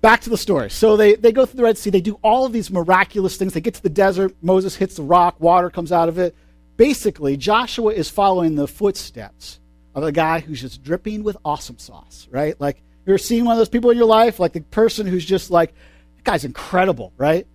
Back 0.00 0.20
to 0.22 0.30
the 0.30 0.38
story. 0.38 0.70
So 0.70 0.96
they, 0.96 1.16
they 1.16 1.32
go 1.32 1.44
through 1.44 1.56
the 1.58 1.64
Red 1.64 1.78
Sea. 1.78 1.90
They 1.90 2.00
do 2.00 2.18
all 2.22 2.46
of 2.46 2.52
these 2.52 2.70
miraculous 2.70 3.36
things. 3.36 3.52
They 3.52 3.60
get 3.60 3.74
to 3.74 3.82
the 3.82 3.88
desert. 3.88 4.34
Moses 4.42 4.76
hits 4.76 4.96
the 4.96 5.02
rock. 5.02 5.40
Water 5.40 5.70
comes 5.70 5.90
out 5.90 6.08
of 6.08 6.18
it. 6.18 6.36
Basically, 6.76 7.36
Joshua 7.36 7.92
is 7.92 8.08
following 8.08 8.54
the 8.54 8.68
footsteps 8.68 9.58
of 9.96 10.04
a 10.04 10.12
guy 10.12 10.38
who's 10.38 10.60
just 10.60 10.84
dripping 10.84 11.24
with 11.24 11.36
awesome 11.44 11.78
sauce, 11.78 12.28
right? 12.30 12.58
Like, 12.60 12.76
you 13.08 13.12
ever 13.14 13.18
seen 13.18 13.46
one 13.46 13.54
of 13.54 13.58
those 13.58 13.70
people 13.70 13.90
in 13.90 13.96
your 13.96 14.06
life? 14.06 14.38
Like 14.38 14.52
the 14.52 14.60
person 14.60 15.06
who's 15.06 15.24
just 15.24 15.50
like, 15.50 15.74
that 16.16 16.24
guy's 16.24 16.44
incredible, 16.44 17.12
right? 17.16 17.46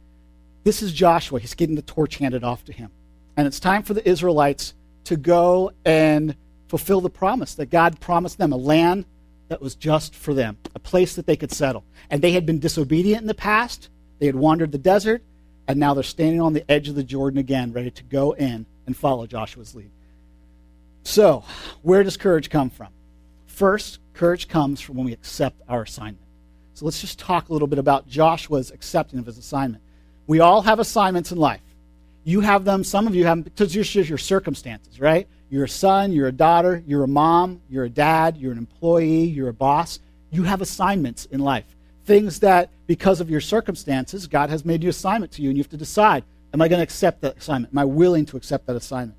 This 0.64 0.82
is 0.82 0.92
Joshua. 0.92 1.40
He's 1.40 1.54
getting 1.54 1.76
the 1.76 1.84
torch 1.84 2.18
handed 2.18 2.44
off 2.44 2.66
to 2.66 2.74
him. 2.74 2.90
And 3.38 3.46
it's 3.46 3.60
time 3.60 3.84
for 3.84 3.94
the 3.94 4.08
Israelites 4.08 4.74
to 5.06 5.16
go 5.16 5.72
and 5.86 6.36
fulfill 6.68 7.02
the 7.02 7.10
promise 7.10 7.54
that 7.56 7.68
God 7.68 8.00
promised 8.00 8.40
them 8.40 8.52
a 8.52 8.58
land 8.58 9.06
that 9.54 9.62
was 9.62 9.76
just 9.76 10.16
for 10.16 10.34
them, 10.34 10.58
a 10.74 10.80
place 10.80 11.14
that 11.14 11.28
they 11.28 11.36
could 11.36 11.52
settle. 11.52 11.84
And 12.10 12.24
they 12.24 12.32
had 12.32 12.44
been 12.44 12.58
disobedient 12.58 13.22
in 13.22 13.28
the 13.28 13.36
past, 13.36 13.90
they 14.18 14.26
had 14.26 14.36
wandered 14.36 14.72
the 14.72 14.80
desert, 14.80 15.22
and 15.68 15.80
now 15.80 15.94
they're 15.94 16.02
standing 16.02 16.42
on 16.42 16.54
the 16.54 16.70
edge 16.72 16.90
of 16.90 16.96
the 16.96 17.04
Jordan 17.04 17.38
again, 17.38 17.72
ready 17.72 17.92
to 17.92 18.04
go 18.04 18.32
in 18.32 18.66
and 18.88 18.98
follow 18.98 19.28
Joshua's 19.28 19.76
lead. 19.76 19.92
So, 21.04 21.44
where 21.84 22.04
does 22.04 22.18
courage 22.18 22.50
come 22.50 22.72
from? 22.72 22.88
First, 23.46 24.00
courage 24.16 24.48
comes 24.48 24.82
from 24.82 24.96
when 24.96 25.06
we 25.06 25.14
accept 25.14 25.62
our 25.70 25.84
assignment. 25.84 26.26
So 26.74 26.86
let's 26.86 27.00
just 27.00 27.20
talk 27.20 27.50
a 27.50 27.54
little 27.54 27.68
bit 27.68 27.78
about 27.78 28.08
Joshua's 28.08 28.72
accepting 28.72 29.20
of 29.20 29.28
his 29.28 29.38
assignment. 29.38 29.84
We 30.26 30.40
all 30.40 30.64
have 30.64 30.80
assignments 30.80 31.32
in 31.32 31.38
life. 31.38 31.62
You 32.24 32.40
have 32.40 32.66
them, 32.66 32.84
some 32.84 33.06
of 33.06 33.14
you 33.14 33.26
have 33.26 33.38
them 33.38 33.44
because 33.44 33.76
your 33.76 34.18
circumstances, 34.18 35.00
right? 35.00 35.28
You're 35.54 35.66
a 35.66 35.70
son, 35.70 36.12
you're 36.12 36.30
a 36.30 36.32
daughter, 36.32 36.84
you're 36.88 37.04
a 37.04 37.08
mom, 37.08 37.62
you're 37.70 37.84
a 37.84 37.90
dad, 37.90 38.38
you're 38.38 38.52
an 38.52 38.58
employee, 38.58 39.26
you're 39.26 39.50
a 39.50 39.54
boss. 39.54 40.00
You 40.32 40.42
have 40.46 40.62
assignments 40.62 41.26
in 41.26 41.42
life. 41.42 41.76
Things 42.06 42.40
that, 42.40 42.72
because 42.88 43.22
of 43.22 43.30
your 43.30 43.40
circumstances, 43.40 44.26
God 44.26 44.50
has 44.50 44.66
made 44.66 44.82
you 44.82 44.90
assignment 44.90 45.32
to 45.34 45.44
you, 45.44 45.50
and 45.50 45.58
you 45.58 45.64
have 45.64 45.70
to 45.70 45.78
decide 45.78 46.24
Am 46.56 46.62
I 46.64 46.68
going 46.68 46.80
to 46.80 46.84
accept 46.84 47.22
that 47.22 47.38
assignment? 47.38 47.72
Am 47.72 47.78
I 47.78 47.86
willing 47.86 48.26
to 48.28 48.38
accept 48.38 48.66
that 48.66 48.76
assignment? 48.76 49.16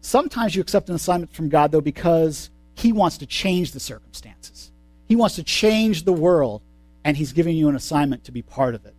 Sometimes 0.00 0.56
you 0.56 0.60
accept 0.60 0.88
an 0.88 0.96
assignment 0.96 1.32
from 1.32 1.48
God, 1.48 1.70
though, 1.70 1.80
because 1.80 2.50
He 2.74 2.90
wants 2.90 3.18
to 3.18 3.26
change 3.26 3.70
the 3.70 3.78
circumstances. 3.78 4.72
He 5.06 5.14
wants 5.14 5.36
to 5.36 5.44
change 5.44 6.02
the 6.02 6.12
world, 6.12 6.62
and 7.04 7.16
He's 7.16 7.32
giving 7.32 7.56
you 7.56 7.68
an 7.68 7.76
assignment 7.76 8.24
to 8.24 8.32
be 8.32 8.42
part 8.42 8.74
of 8.74 8.86
it. 8.86 8.94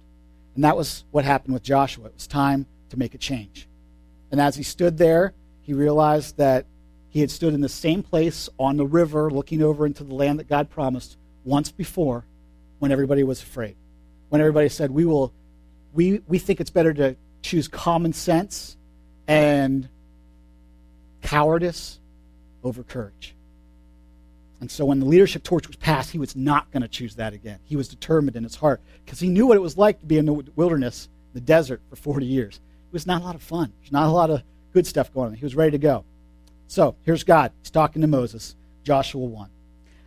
And 0.55 0.63
that 0.63 0.77
was 0.77 1.03
what 1.11 1.25
happened 1.25 1.53
with 1.53 1.63
Joshua. 1.63 2.05
It 2.05 2.13
was 2.13 2.27
time 2.27 2.65
to 2.91 2.97
make 2.97 3.13
a 3.13 3.17
change. 3.17 3.67
And 4.31 4.39
as 4.39 4.55
he 4.55 4.63
stood 4.63 4.97
there, 4.97 5.33
he 5.61 5.73
realized 5.73 6.37
that 6.37 6.65
he 7.09 7.21
had 7.21 7.31
stood 7.31 7.53
in 7.53 7.61
the 7.61 7.69
same 7.69 8.03
place 8.03 8.49
on 8.59 8.77
the 8.77 8.85
river 8.85 9.29
looking 9.29 9.61
over 9.61 9.85
into 9.85 10.03
the 10.03 10.13
land 10.13 10.39
that 10.39 10.47
God 10.47 10.69
promised 10.69 11.17
once 11.43 11.71
before 11.71 12.25
when 12.79 12.91
everybody 12.91 13.23
was 13.23 13.41
afraid. 13.41 13.75
When 14.29 14.41
everybody 14.41 14.69
said, 14.69 14.91
We 14.91 15.05
will 15.05 15.33
we, 15.93 16.21
we 16.27 16.37
think 16.37 16.61
it's 16.61 16.69
better 16.69 16.93
to 16.93 17.15
choose 17.41 17.67
common 17.67 18.13
sense 18.13 18.77
and 19.27 19.89
cowardice 21.21 21.99
over 22.63 22.83
courage. 22.83 23.35
And 24.59 24.69
so 24.69 24.85
when 24.85 24.99
the 24.99 25.05
leadership 25.05 25.43
torch 25.43 25.67
was 25.67 25.75
passed, 25.75 26.11
he 26.11 26.19
was 26.19 26.35
not 26.35 26.71
going 26.71 26.81
to 26.81 26.87
choose 26.87 27.15
that 27.15 27.33
again. 27.33 27.59
He 27.63 27.75
was 27.75 27.87
determined 27.87 28.35
in 28.35 28.43
his 28.43 28.55
heart 28.55 28.81
because 29.05 29.19
he 29.19 29.29
knew 29.29 29.47
what 29.47 29.57
it 29.57 29.61
was 29.61 29.77
like 29.77 29.99
to 29.99 30.05
be 30.05 30.17
in 30.17 30.25
the 30.25 30.33
wilderness, 30.55 31.09
the 31.33 31.41
desert, 31.41 31.81
for 31.89 31.95
40 31.95 32.25
years. 32.25 32.55
It 32.55 32.93
was 32.93 33.05
not 33.05 33.21
a 33.21 33.25
lot 33.25 33.35
of 33.35 33.41
fun. 33.41 33.71
There's 33.79 33.91
not 33.91 34.07
a 34.07 34.11
lot 34.11 34.29
of 34.29 34.41
good 34.73 34.87
stuff 34.87 35.13
going 35.13 35.29
on. 35.29 35.33
He 35.35 35.45
was 35.45 35.55
ready 35.55 35.71
to 35.71 35.77
go. 35.77 36.05
So 36.67 36.95
here's 37.03 37.23
God. 37.23 37.51
He's 37.61 37.71
talking 37.71 38.01
to 38.01 38.07
Moses, 38.07 38.55
Joshua 38.83 39.25
1. 39.25 39.49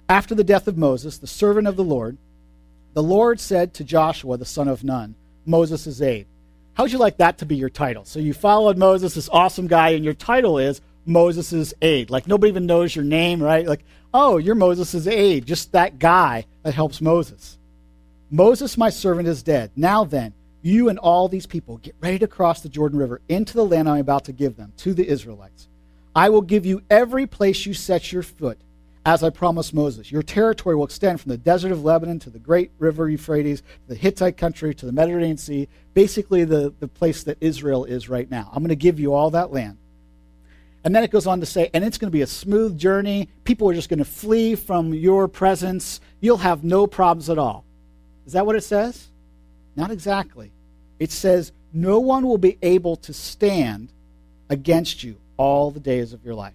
After 0.09 0.35
the 0.35 0.45
death 0.45 0.69
of 0.69 0.77
Moses, 0.77 1.19
the 1.19 1.27
servant 1.27 1.67
of 1.67 1.77
the 1.77 1.85
Lord, 1.85 2.19
the 2.93 3.03
Lord 3.03 3.41
said 3.41 3.75
to 3.75 3.85
Joshua, 3.85 4.37
the 4.37 4.45
son 4.45 4.69
of 4.69 4.85
Nun, 4.85 5.15
Moses' 5.47 6.01
aide, 6.03 6.27
How 6.75 6.85
would 6.85 6.93
you 6.93 6.99
like 6.99 7.19
that 7.19 7.39
to 7.39 7.47
be 7.47 7.57
your 7.57 7.71
title? 7.71 8.05
So 8.05 8.19
you 8.19 8.35
followed 8.35 8.77
Moses, 8.77 9.15
this 9.15 9.29
awesome 9.29 9.69
guy, 9.69 9.91
and 9.91 10.05
your 10.05 10.15
title 10.15 10.59
is 10.59 10.81
Moses' 11.07 11.73
aide. 11.81 12.11
Like 12.11 12.27
nobody 12.27 12.51
even 12.51 12.67
knows 12.67 12.95
your 12.95 13.05
name, 13.05 13.43
right? 13.43 13.67
Like, 13.67 13.85
oh, 14.13 14.39
you're 14.39 14.55
Moses' 14.55 15.07
aide, 15.07 15.47
just 15.47 15.73
that 15.73 15.99
guy 15.99 16.47
that 16.63 16.75
helps 16.75 17.01
Moses. 17.01 17.59
Moses, 18.31 18.77
my 18.77 18.91
servant, 18.91 19.29
is 19.29 19.43
dead. 19.43 19.71
Now 19.77 20.05
then, 20.05 20.35
you 20.63 20.89
and 20.89 20.99
all 20.99 21.29
these 21.29 21.47
people 21.47 21.79
get 21.79 21.95
ready 22.01 22.19
to 22.19 22.27
cross 22.27 22.61
the 22.61 22.69
Jordan 22.69 22.99
River 22.99 23.21
into 23.29 23.55
the 23.55 23.65
land 23.65 23.89
I'm 23.89 24.01
about 24.01 24.25
to 24.27 24.33
give 24.33 24.57
them, 24.57 24.73
to 24.79 24.93
the 24.93 25.09
Israelites. 25.09 25.69
I 26.21 26.29
will 26.29 26.43
give 26.43 26.67
you 26.67 26.83
every 26.91 27.27
place 27.27 27.65
you 27.65 27.73
set 27.73 28.13
your 28.13 28.23
foot, 28.23 28.59
as 29.07 29.23
I 29.23 29.31
promised 29.31 29.73
Moses. 29.73 30.13
Your 30.13 30.23
territory 30.23 30.77
will 30.77 30.85
extend 30.85 31.19
from 31.19 31.31
the 31.31 31.39
desert 31.39 31.73
of 31.73 31.83
Lebanon 31.83 32.19
to 32.19 32.29
the 32.29 32.39
great 32.39 32.71
river 32.79 33.09
Euphrates, 33.09 33.63
the 33.89 33.95
Hittite 33.95 34.37
country, 34.37 34.75
to 34.75 34.85
the 34.85 34.93
Mediterranean 34.93 35.39
Sea, 35.39 35.67
basically 35.95 36.45
the, 36.45 36.75
the 36.79 36.89
place 36.89 37.23
that 37.23 37.39
Israel 37.41 37.87
is 37.87 38.11
right 38.11 38.31
now. 38.31 38.51
I'm 38.53 38.63
going 38.63 38.69
to 38.69 38.77
give 38.77 39.01
you 39.01 39.15
all 39.15 39.31
that 39.31 39.51
land. 39.51 39.79
And 40.85 40.95
then 40.95 41.05
it 41.05 41.11
goes 41.11 41.27
on 41.27 41.41
to 41.41 41.47
say, 41.47 41.71
and 41.73 41.83
it's 41.83 41.97
going 41.97 42.11
to 42.11 42.13
be 42.13 42.21
a 42.21 42.27
smooth 42.27 42.77
journey. 42.77 43.31
People 43.45 43.71
are 43.71 43.75
just 43.75 43.89
going 43.89 44.01
to 44.01 44.05
flee 44.05 44.57
from 44.57 44.93
your 44.93 45.27
presence. 45.27 46.03
You'll 46.21 46.37
have 46.37 46.63
no 46.63 46.87
problems 46.87 47.31
at 47.31 47.39
all. 47.39 47.65
Is 48.27 48.35
that 48.35 48.45
what 48.45 48.57
it 48.57 48.65
says? 48.65 49.09
Not 49.75 49.91
exactly. 49.91 50.53
It 50.99 51.13
says, 51.13 51.53
no 51.73 51.99
one 51.99 52.27
will 52.27 52.37
be 52.37 52.59
able 52.61 52.97
to 52.97 53.15
stand 53.15 53.91
against 54.51 55.03
you 55.03 55.17
all 55.41 55.71
the 55.71 55.81
days 55.81 56.13
of 56.13 56.25
your 56.25 56.35
life. 56.35 56.55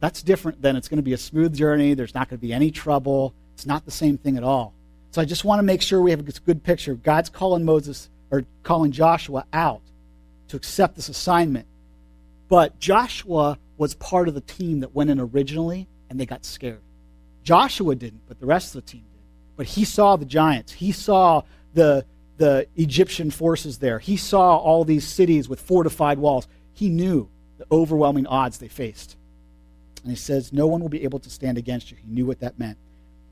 That's 0.00 0.22
different 0.22 0.60
than 0.60 0.76
it's 0.76 0.88
going 0.88 0.98
to 0.98 1.02
be 1.02 1.14
a 1.14 1.18
smooth 1.18 1.54
journey. 1.54 1.94
There's 1.94 2.14
not 2.14 2.28
going 2.28 2.38
to 2.38 2.46
be 2.46 2.52
any 2.52 2.70
trouble. 2.70 3.32
It's 3.54 3.66
not 3.66 3.84
the 3.84 3.90
same 3.90 4.18
thing 4.18 4.36
at 4.36 4.44
all. 4.44 4.74
So 5.12 5.22
I 5.22 5.24
just 5.24 5.44
want 5.44 5.60
to 5.60 5.62
make 5.62 5.80
sure 5.80 6.00
we 6.00 6.10
have 6.10 6.20
a 6.20 6.24
good 6.24 6.62
picture. 6.62 6.94
God's 6.94 7.30
calling 7.30 7.64
Moses 7.64 8.10
or 8.30 8.44
calling 8.62 8.92
Joshua 8.92 9.46
out 9.52 9.80
to 10.48 10.56
accept 10.56 10.96
this 10.96 11.08
assignment 11.08 11.66
but 12.48 12.78
Joshua 12.78 13.58
was 13.76 13.94
part 13.94 14.28
of 14.28 14.34
the 14.34 14.40
team 14.40 14.80
that 14.80 14.94
went 14.94 15.10
in 15.10 15.18
originally, 15.18 15.88
and 16.08 16.20
they 16.20 16.26
got 16.26 16.44
scared. 16.44 16.80
Joshua 17.42 17.94
didn't, 17.94 18.22
but 18.28 18.38
the 18.38 18.46
rest 18.46 18.74
of 18.74 18.84
the 18.84 18.90
team 18.90 19.02
did. 19.12 19.22
But 19.56 19.66
he 19.66 19.84
saw 19.84 20.16
the 20.16 20.24
giants. 20.24 20.72
He 20.72 20.92
saw 20.92 21.42
the, 21.74 22.04
the 22.36 22.66
Egyptian 22.76 23.30
forces 23.30 23.78
there. 23.78 23.98
He 23.98 24.16
saw 24.16 24.56
all 24.56 24.84
these 24.84 25.06
cities 25.06 25.48
with 25.48 25.60
fortified 25.60 26.18
walls. 26.18 26.46
He 26.74 26.88
knew 26.88 27.28
the 27.58 27.66
overwhelming 27.70 28.26
odds 28.26 28.58
they 28.58 28.68
faced. 28.68 29.16
And 30.02 30.10
he 30.10 30.16
says, 30.16 30.52
No 30.52 30.66
one 30.66 30.80
will 30.80 30.88
be 30.88 31.04
able 31.04 31.20
to 31.20 31.30
stand 31.30 31.56
against 31.56 31.90
you. 31.90 31.96
He 31.96 32.06
knew 32.06 32.26
what 32.26 32.40
that 32.40 32.58
meant. 32.58 32.76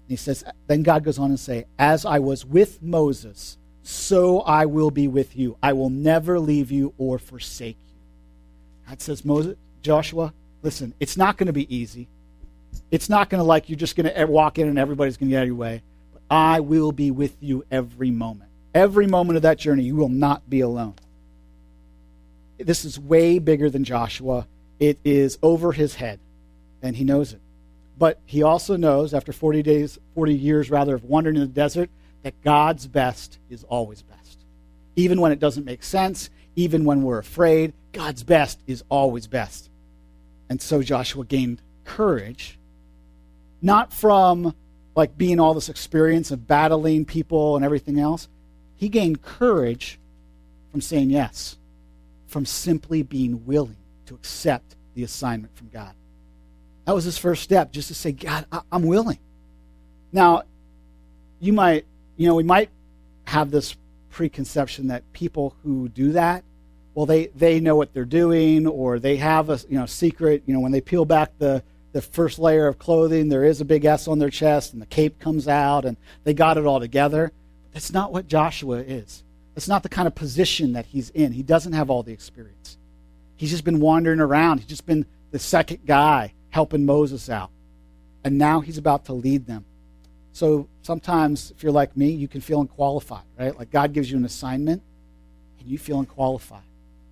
And 0.05 0.11
he 0.11 0.17
says, 0.17 0.45
Then 0.69 0.83
God 0.83 1.05
goes 1.05 1.19
on 1.19 1.31
and 1.31 1.39
say, 1.41 1.67
As 1.79 2.07
I 2.07 2.19
was 2.19 2.47
with 2.47 2.83
Moses, 2.83 3.59
so 3.83 4.41
I 4.41 4.67
will 4.67 4.91
be 4.91 5.09
with 5.09 5.37
you. 5.37 5.59
I 5.63 5.73
will 5.73 5.91
never 5.91 6.39
leave 6.39 6.71
you 6.71 6.95
or 6.99 7.19
forsake 7.19 7.77
you. 7.89 8.89
God 8.89 9.01
says, 9.01 9.25
Moses, 9.25 9.57
Joshua, 9.83 10.33
listen, 10.63 10.95
it's 11.01 11.17
not 11.17 11.37
going 11.37 11.49
to 11.49 11.53
be 11.53 11.75
easy. 11.75 12.09
It's 12.91 13.09
not 13.09 13.29
going 13.29 13.41
to 13.41 13.45
like 13.45 13.69
you're 13.69 13.79
just 13.79 13.97
going 13.97 14.13
to 14.13 14.27
walk 14.27 14.59
in 14.59 14.69
and 14.69 14.79
everybody's 14.79 15.17
going 15.17 15.29
to 15.29 15.35
get 15.35 15.39
out 15.39 15.43
of 15.43 15.49
your 15.49 15.57
way. 15.57 15.83
But 16.13 16.23
I 16.31 16.61
will 16.61 16.93
be 16.93 17.11
with 17.11 17.37
you 17.41 17.65
every 17.71 18.11
moment. 18.11 18.51
Every 18.75 19.07
moment 19.07 19.37
of 19.37 19.43
that 19.43 19.59
journey, 19.59 19.83
you 19.83 19.97
will 19.97 20.09
not 20.09 20.49
be 20.49 20.61
alone. 20.61 20.95
This 22.64 22.85
is 22.85 22.99
way 22.99 23.38
bigger 23.38 23.71
than 23.71 23.85
Joshua. 23.85 24.47
It 24.78 24.99
is 25.04 25.38
over 25.42 25.73
his 25.73 25.97
head, 25.97 26.21
and 26.83 26.97
he 26.97 27.04
knows 27.04 27.33
it. 27.33 27.40
But 27.99 28.19
he 28.25 28.42
also 28.42 28.76
knows, 28.76 29.14
after 29.14 29.33
40 29.33 29.62
days, 29.62 29.99
40 30.14 30.35
years 30.35 30.71
rather, 30.71 30.95
of 30.95 31.04
wandering 31.04 31.37
in 31.37 31.42
the 31.42 31.49
desert, 31.49 31.90
that 32.23 32.40
God's 32.42 32.87
best 32.87 33.38
is 33.50 33.64
always 33.64 34.02
best. 34.02 34.45
Even 34.97 35.21
when 35.21 35.33
it 35.33 35.38
doesn't 35.38 35.64
make 35.64 35.83
sense, 35.83 36.31
even 36.57 36.85
when 36.85 37.02
we're 37.02 37.19
afraid, 37.19 37.73
God's 37.92 38.23
best 38.23 38.61
is 38.66 38.85
always 38.88 39.26
best. 39.26 39.71
And 40.49 40.61
so 40.61 40.83
Joshua 40.83 41.25
gained 41.25 41.62
courage, 41.85 42.59
not 43.61 43.92
from 43.92 44.54
like 44.95 45.16
being 45.16 45.40
all 45.40 45.54
this 45.54 45.69
experience 45.69 46.31
of 46.31 46.47
battling 46.47 47.04
people 47.04 47.57
and 47.57 47.64
everything 47.64 47.99
else. 47.99 48.28
He 48.76 48.88
gained 48.88 49.23
courage 49.23 49.99
from 50.71 50.81
saying 50.81 51.11
yes, 51.11 51.57
from 52.33 52.47
simply 52.47 53.03
being 53.03 53.45
willing 53.45 53.77
to 54.07 54.15
accept 54.15 54.75
the 54.95 55.05
assignment 55.05 55.55
from 55.55 55.69
God. 55.69 55.95
That 56.87 56.95
was 56.95 57.05
his 57.05 57.19
first 57.19 57.43
step, 57.43 57.73
just 57.73 57.89
to 57.89 57.95
say, 57.95 58.12
God, 58.12 58.47
I- 58.51 58.62
am 58.73 58.85
willing. 58.85 59.19
Now, 60.12 60.45
you 61.41 61.53
might, 61.53 61.85
you 62.17 62.27
know, 62.27 62.35
we 62.35 62.43
might 62.43 62.71
have 63.25 63.51
this 63.51 63.77
preconception 64.11 64.89
that 64.89 65.12
people 65.12 65.55
who 65.62 65.91
do 65.91 66.12
that, 66.12 66.43
well, 66.95 67.07
they, 67.07 67.27
they 67.29 67.61
know 67.61 67.77
what 67.77 67.93
they're 67.93 68.05
doing, 68.05 68.67
or 68.67 68.99
they 68.99 69.17
have 69.17 69.49
a 69.49 69.59
you 69.69 69.79
know 69.79 69.87
secret. 69.87 70.43
You 70.47 70.55
know, 70.55 70.61
when 70.61 70.73
they 70.73 70.81
peel 70.81 71.05
back 71.05 71.33
the 71.39 71.62
the 71.93 72.03
first 72.03 72.39
layer 72.39 72.67
of 72.67 72.79
clothing, 72.79 73.29
there 73.29 73.45
is 73.45 73.61
a 73.61 73.65
big 73.65 73.85
S 73.85 74.09
on 74.09 74.19
their 74.19 74.31
chest, 74.31 74.73
and 74.73 74.83
the 74.83 74.87
cape 74.87 75.19
comes 75.19 75.49
out, 75.49 75.85
and 75.85 75.97
they 76.25 76.35
got 76.35 76.59
it 76.59 76.67
all 76.67 76.81
together. 76.81 77.33
That's 77.73 77.93
not 77.93 78.12
what 78.12 78.29
Joshua 78.29 78.79
is. 78.79 79.25
That's 79.55 79.69
not 79.69 79.83
the 79.83 79.89
kind 79.89 80.07
of 80.07 80.15
position 80.15 80.73
that 80.73 80.87
he's 80.87 81.11
in. 81.11 81.33
He 81.33 81.43
doesn't 81.43 81.73
have 81.73 81.91
all 81.91 82.03
the 82.03 82.13
experience. 82.13 82.79
He's 83.37 83.51
just 83.51 83.65
been 83.65 83.81
wandering 83.81 84.21
around. 84.21 84.59
He's 84.59 84.69
just 84.69 84.87
been 84.87 85.05
the 85.31 85.39
second 85.39 85.81
guy 85.87 86.33
helping 86.51 86.87
Moses 86.87 87.29
out. 87.29 87.51
And 88.25 88.39
now 88.39 88.61
he's 88.61 88.79
about 88.79 89.07
to 89.07 89.13
lead 89.13 89.47
them. 89.47 89.65
So 90.33 90.69
sometimes, 90.83 91.51
if 91.51 91.63
you're 91.63 91.73
like 91.73 91.97
me, 91.97 92.11
you 92.11 92.29
can 92.29 92.41
feel 92.41 92.61
unqualified, 92.61 93.25
right? 93.39 93.57
Like 93.59 93.71
God 93.71 93.93
gives 93.93 94.11
you 94.11 94.17
an 94.17 94.25
assignment 94.25 94.83
and 95.61 95.69
you 95.69 95.79
feel 95.79 95.99
unqualified. 95.99 96.63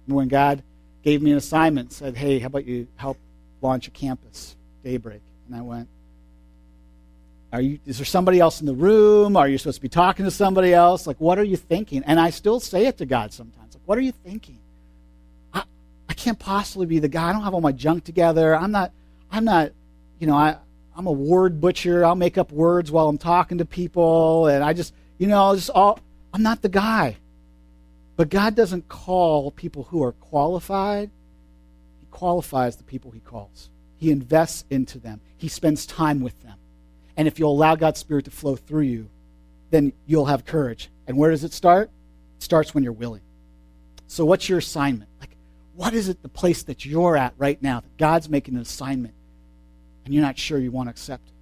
when 0.07 0.29
God 0.29 0.63
gave 1.03 1.23
me 1.23 1.31
an 1.31 1.37
assignment, 1.37 1.93
said, 1.93 2.17
hey, 2.17 2.39
how 2.39 2.47
about 2.47 2.65
you 2.65 2.87
help 2.97 3.19
launch 3.61 3.89
a 3.89 3.91
campus, 3.91 4.57
Daybreak? 4.83 5.23
And 5.47 5.55
I 5.55 5.63
went, 5.63 5.89
are 7.53 7.61
you, 7.61 7.81
is 7.85 7.99
there 7.99 8.05
somebody 8.05 8.39
else 8.39 8.61
in 8.61 8.67
the 8.67 8.75
room? 8.75 9.37
Are 9.37 9.49
you 9.49 9.59
supposed 9.59 9.79
to 9.79 9.83
be 9.83 9.89
talking 9.89 10.25
to 10.25 10.31
somebody 10.31 10.73
else? 10.73 11.07
Like, 11.07 11.21
what 11.21 11.39
are 11.39 11.45
you 11.45 11.57
thinking? 11.57 12.03
And 12.05 12.21
I 12.21 12.31
still 12.31 12.61
say 12.61 12.87
it 12.87 12.99
to 12.99 13.07
God 13.07 13.33
sometimes. 13.33 13.75
Like, 13.75 13.83
what 13.87 13.99
are 13.99 14.03
you 14.03 14.13
thinking? 14.13 14.59
I, 15.53 15.65
I 16.09 16.15
can't 16.15 16.39
possibly 16.39 16.87
be 16.87 17.01
the 17.01 17.09
guy. 17.09 17.29
I 17.29 17.33
don't 17.33 17.43
have 17.43 17.55
all 17.55 17.61
my 17.61 17.73
junk 17.73 18.05
together. 18.05 18.55
I'm 18.55 18.71
not, 18.71 18.93
I'm 19.33 19.45
not, 19.45 19.73
you 20.21 20.29
know, 20.29 20.37
I, 20.37 20.59
I'm 20.97 21.09
a 21.09 21.13
word 21.13 21.61
butcher. 21.61 22.05
I'll 22.05 22.15
make 22.15 22.39
up 22.39 22.53
words 22.53 22.93
while 22.93 23.09
I'm 23.09 23.19
talking 23.19 23.59
to 23.59 23.65
people. 23.65 24.47
And 24.47 24.63
I 24.63 24.73
just, 24.73 24.95
you 25.19 25.27
know, 25.27 25.55
just 25.57 25.71
all, 25.71 25.99
I'm 26.33 26.45
not 26.45 26.63
the 26.63 26.69
guy. 26.69 27.17
But 28.17 28.29
God 28.29 28.55
doesn't 28.55 28.89
call 28.89 29.51
people 29.51 29.85
who 29.85 30.05
are 30.05 30.13
qualified. 30.13 31.11
He 32.01 32.07
qualifies 32.13 32.77
the 32.77 32.85
people 32.85 33.11
he 33.11 33.21
calls. 33.21 33.71
He 33.97 34.13
invests 34.13 34.65
into 34.71 34.99
them. 34.99 35.21
He 35.37 35.49
spends 35.49 35.85
time 35.85 36.21
with 36.21 36.41
them. 36.43 36.55
And 37.21 37.29
if 37.29 37.39
you'll 37.39 37.53
allow 37.53 37.75
God's 37.75 38.01
Spirit 38.01 38.25
to 38.25 38.31
flow 38.31 38.57
through 38.57 38.85
you, 38.85 39.11
then 39.69 39.93
you'll 40.07 40.25
have 40.25 40.47
courage. 40.47 40.89
And 41.07 41.19
where 41.19 41.31
does 41.31 41.45
it 41.45 41.53
start? 41.53 41.91
It 42.39 42.43
starts 42.43 42.75
when 42.75 42.83
you're 42.83 42.95
willing. 42.95 43.21
So, 44.07 44.25
what's 44.25 44.49
your 44.49 44.57
assignment? 44.57 45.11
Like, 45.21 45.37
what 45.75 45.93
is 45.93 46.09
it 46.09 46.23
the 46.23 46.31
place 46.31 46.63
that 46.63 46.87
you're 46.87 47.19
at 47.19 47.35
right 47.37 47.61
now 47.63 47.81
that 47.81 47.99
God's 47.99 48.31
making 48.31 48.55
an 48.55 48.63
assignment 48.63 49.13
and 50.07 50.15
you're 50.15 50.23
not 50.23 50.39
sure 50.39 50.59
you 50.59 50.71
want 50.71 50.87
to 50.87 50.93
accept 50.93 51.29
it? 51.29 51.35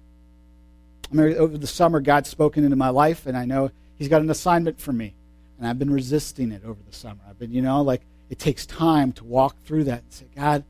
I 1.13 1.15
mean, 1.15 1.37
over 1.37 1.57
the 1.57 1.65
summer, 1.65 2.01
God's 2.01 2.27
spoken 2.27 2.65
into 2.65 2.75
my 2.75 2.89
life, 2.89 3.25
and 3.25 3.37
I 3.37 3.45
know 3.45 3.71
He's 3.95 4.09
got 4.09 4.21
an 4.21 4.29
assignment 4.29 4.81
for 4.81 4.91
me. 4.91 5.15
And 5.57 5.65
I've 5.65 5.79
been 5.79 5.93
resisting 5.93 6.51
it 6.51 6.63
over 6.65 6.79
the 6.85 6.93
summer. 6.93 7.21
I've 7.29 7.39
been, 7.39 7.53
you 7.53 7.61
know, 7.61 7.83
like, 7.83 8.01
it 8.29 8.37
takes 8.37 8.65
time 8.65 9.13
to 9.13 9.23
walk 9.23 9.55
through 9.63 9.85
that 9.85 10.03
and 10.03 10.11
say, 10.11 10.25
God, 10.35 10.65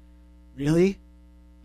really? 0.55 0.99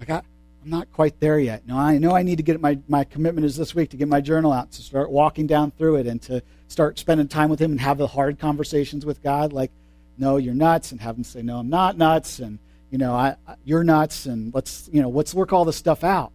Like, 0.00 0.08
I, 0.08 0.22
I'm 0.64 0.70
not 0.70 0.90
quite 0.92 1.20
there 1.20 1.38
yet. 1.38 1.66
No, 1.66 1.76
I 1.76 1.98
know 1.98 2.16
I 2.16 2.22
need 2.22 2.36
to 2.36 2.42
get 2.42 2.58
my, 2.58 2.78
my 2.88 3.04
commitment 3.04 3.44
is 3.44 3.54
this 3.54 3.74
week 3.74 3.90
to 3.90 3.98
get 3.98 4.08
my 4.08 4.22
journal 4.22 4.50
out, 4.50 4.72
to 4.72 4.82
start 4.82 5.10
walking 5.10 5.46
down 5.46 5.72
through 5.72 5.96
it, 5.96 6.06
and 6.06 6.22
to 6.22 6.42
start 6.68 6.98
spending 6.98 7.28
time 7.28 7.50
with 7.50 7.60
Him 7.60 7.72
and 7.72 7.80
have 7.82 7.98
the 7.98 8.06
hard 8.06 8.38
conversations 8.38 9.04
with 9.04 9.22
God. 9.22 9.52
Like, 9.52 9.70
no, 10.16 10.38
you're 10.38 10.54
nuts, 10.54 10.90
and 10.90 11.02
have 11.02 11.18
Him 11.18 11.24
say, 11.24 11.42
no, 11.42 11.58
I'm 11.58 11.68
not 11.68 11.98
nuts, 11.98 12.38
and 12.38 12.58
you 12.90 12.96
know, 12.96 13.12
I, 13.12 13.36
you're 13.64 13.84
nuts, 13.84 14.24
and 14.24 14.54
let's 14.54 14.88
you 14.90 15.02
know, 15.02 15.10
let's 15.10 15.34
work 15.34 15.52
all 15.52 15.66
this 15.66 15.76
stuff 15.76 16.02
out. 16.02 16.32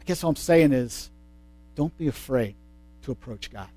I 0.00 0.04
guess 0.04 0.22
what 0.22 0.30
I'm 0.30 0.36
saying 0.36 0.72
is, 0.72 1.10
don't 1.74 1.96
be 1.98 2.06
afraid 2.06 2.54
to 3.02 3.10
approach 3.10 3.50
God. 3.50 3.68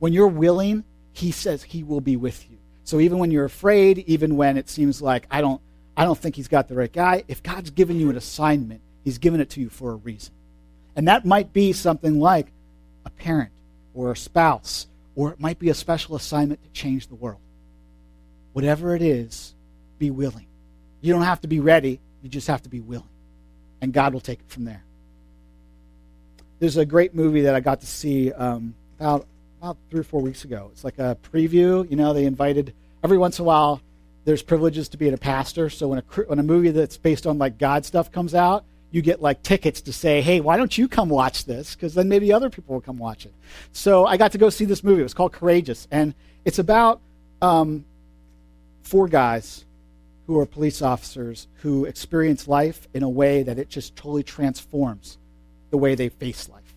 When 0.00 0.12
you're 0.12 0.26
willing, 0.26 0.82
He 1.12 1.30
says 1.30 1.62
He 1.62 1.84
will 1.84 2.00
be 2.00 2.16
with 2.16 2.50
you. 2.50 2.58
So 2.82 2.98
even 2.98 3.18
when 3.18 3.30
you're 3.30 3.44
afraid, 3.44 3.98
even 3.98 4.34
when 4.34 4.56
it 4.56 4.68
seems 4.68 5.00
like 5.00 5.28
I 5.30 5.40
don't 5.42 5.60
I 5.96 6.04
don't 6.04 6.18
think 6.18 6.36
he's 6.36 6.48
got 6.48 6.68
the 6.68 6.74
right 6.74 6.92
guy. 6.92 7.24
If 7.28 7.42
God's 7.42 7.70
given 7.70 7.98
you 7.98 8.10
an 8.10 8.16
assignment, 8.16 8.80
he's 9.04 9.18
given 9.18 9.40
it 9.40 9.50
to 9.50 9.60
you 9.60 9.68
for 9.68 9.92
a 9.92 9.96
reason. 9.96 10.32
And 10.96 11.08
that 11.08 11.24
might 11.24 11.52
be 11.52 11.72
something 11.72 12.20
like 12.20 12.48
a 13.04 13.10
parent 13.10 13.50
or 13.94 14.12
a 14.12 14.16
spouse, 14.16 14.86
or 15.14 15.32
it 15.32 15.40
might 15.40 15.58
be 15.58 15.68
a 15.68 15.74
special 15.74 16.16
assignment 16.16 16.62
to 16.62 16.68
change 16.70 17.08
the 17.08 17.14
world. 17.14 17.40
Whatever 18.52 18.94
it 18.94 19.02
is, 19.02 19.54
be 19.98 20.10
willing. 20.10 20.46
You 21.00 21.12
don't 21.12 21.22
have 21.22 21.40
to 21.42 21.48
be 21.48 21.60
ready, 21.60 22.00
you 22.22 22.28
just 22.28 22.46
have 22.46 22.62
to 22.62 22.68
be 22.68 22.80
willing. 22.80 23.08
And 23.80 23.92
God 23.92 24.12
will 24.12 24.20
take 24.20 24.40
it 24.40 24.48
from 24.48 24.64
there. 24.64 24.84
There's 26.58 26.76
a 26.76 26.86
great 26.86 27.14
movie 27.14 27.42
that 27.42 27.54
I 27.54 27.60
got 27.60 27.80
to 27.80 27.86
see 27.86 28.32
um, 28.32 28.74
about, 28.98 29.26
about 29.60 29.76
three 29.90 30.00
or 30.00 30.04
four 30.04 30.22
weeks 30.22 30.44
ago. 30.44 30.68
It's 30.72 30.84
like 30.84 30.98
a 30.98 31.16
preview. 31.32 31.88
You 31.90 31.96
know, 31.96 32.12
they 32.12 32.24
invited, 32.24 32.72
every 33.02 33.18
once 33.18 33.38
in 33.38 33.42
a 33.42 33.46
while, 33.46 33.80
there's 34.24 34.42
privileges 34.42 34.88
to 34.90 34.96
being 34.96 35.14
a 35.14 35.18
pastor. 35.18 35.70
So 35.70 35.88
when 35.88 35.98
a 35.98 36.22
when 36.22 36.38
a 36.38 36.42
movie 36.42 36.70
that's 36.70 36.96
based 36.96 37.26
on 37.26 37.38
like 37.38 37.58
God 37.58 37.84
stuff 37.84 38.12
comes 38.12 38.34
out, 38.34 38.64
you 38.90 39.02
get 39.02 39.20
like 39.20 39.42
tickets 39.42 39.80
to 39.82 39.92
say, 39.92 40.20
"Hey, 40.20 40.40
why 40.40 40.56
don't 40.56 40.76
you 40.76 40.88
come 40.88 41.08
watch 41.08 41.44
this?" 41.44 41.74
Because 41.74 41.94
then 41.94 42.08
maybe 42.08 42.32
other 42.32 42.50
people 42.50 42.74
will 42.74 42.82
come 42.82 42.98
watch 42.98 43.26
it. 43.26 43.34
So 43.72 44.06
I 44.06 44.16
got 44.16 44.32
to 44.32 44.38
go 44.38 44.50
see 44.50 44.64
this 44.64 44.84
movie. 44.84 45.00
It 45.00 45.04
was 45.04 45.14
called 45.14 45.32
Courageous, 45.32 45.88
and 45.90 46.14
it's 46.44 46.58
about 46.58 47.00
um, 47.40 47.84
four 48.82 49.08
guys 49.08 49.64
who 50.26 50.38
are 50.38 50.46
police 50.46 50.82
officers 50.82 51.48
who 51.56 51.84
experience 51.84 52.46
life 52.46 52.86
in 52.94 53.02
a 53.02 53.08
way 53.08 53.42
that 53.42 53.58
it 53.58 53.68
just 53.68 53.96
totally 53.96 54.22
transforms 54.22 55.18
the 55.70 55.78
way 55.78 55.94
they 55.94 56.10
face 56.10 56.48
life, 56.48 56.74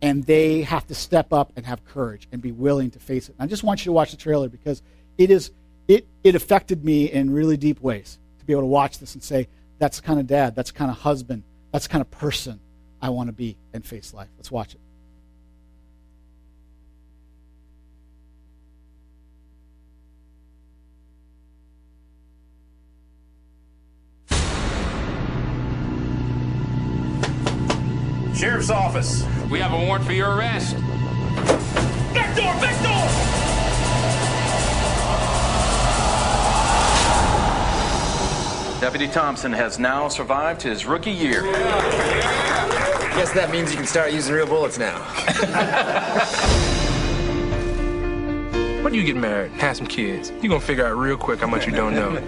and 0.00 0.24
they 0.24 0.62
have 0.62 0.86
to 0.86 0.94
step 0.94 1.32
up 1.32 1.52
and 1.56 1.66
have 1.66 1.84
courage 1.86 2.28
and 2.30 2.40
be 2.40 2.52
willing 2.52 2.90
to 2.90 3.00
face 3.00 3.28
it. 3.28 3.34
And 3.38 3.46
I 3.46 3.48
just 3.48 3.64
want 3.64 3.80
you 3.80 3.88
to 3.88 3.92
watch 3.92 4.12
the 4.12 4.16
trailer 4.16 4.48
because 4.48 4.82
it 5.18 5.30
is 5.30 5.50
it, 5.88 6.06
it 6.22 6.34
affected 6.34 6.84
me 6.84 7.10
in 7.10 7.32
really 7.32 7.56
deep 7.56 7.80
ways 7.80 8.18
to 8.38 8.44
be 8.44 8.52
able 8.52 8.62
to 8.62 8.66
watch 8.66 8.98
this 8.98 9.14
and 9.14 9.22
say, 9.22 9.48
that's 9.78 10.00
the 10.00 10.06
kind 10.06 10.20
of 10.20 10.26
dad, 10.26 10.54
that's 10.54 10.70
the 10.70 10.78
kind 10.78 10.90
of 10.90 10.98
husband, 10.98 11.42
that's 11.72 11.86
the 11.86 11.92
kind 11.92 12.02
of 12.02 12.10
person 12.10 12.60
I 13.02 13.10
want 13.10 13.28
to 13.28 13.32
be 13.32 13.56
and 13.72 13.84
face 13.84 14.14
life. 14.14 14.28
Let's 14.38 14.50
watch 14.50 14.74
it. 14.74 14.80
Sheriff's 28.34 28.68
office. 28.70 29.24
We 29.50 29.58
have 29.60 29.72
a 29.72 29.86
warrant 29.86 30.04
for 30.04 30.12
your 30.12 30.36
arrest. 30.36 30.76
Back 32.12 32.36
door! 32.36 32.52
Back 32.60 32.82
door! 32.82 33.33
Deputy 38.84 39.08
Thompson 39.08 39.50
has 39.50 39.78
now 39.78 40.08
survived 40.08 40.60
his 40.60 40.84
rookie 40.84 41.10
year. 41.10 41.40
Guess 43.14 43.32
that 43.32 43.48
means 43.50 43.70
you 43.70 43.78
can 43.78 43.86
start 43.86 44.12
using 44.12 44.34
real 44.34 44.46
bullets 44.46 44.78
now. 44.78 44.98
when 48.82 48.92
do 48.92 48.98
you 48.98 49.06
get 49.06 49.16
married, 49.16 49.52
have 49.52 49.78
some 49.78 49.86
kids, 49.86 50.32
you're 50.42 50.50
gonna 50.50 50.60
figure 50.60 50.86
out 50.86 50.98
real 50.98 51.16
quick 51.16 51.40
how 51.40 51.46
much 51.46 51.66
you 51.66 51.72
don't 51.72 51.94
know. 51.94 52.12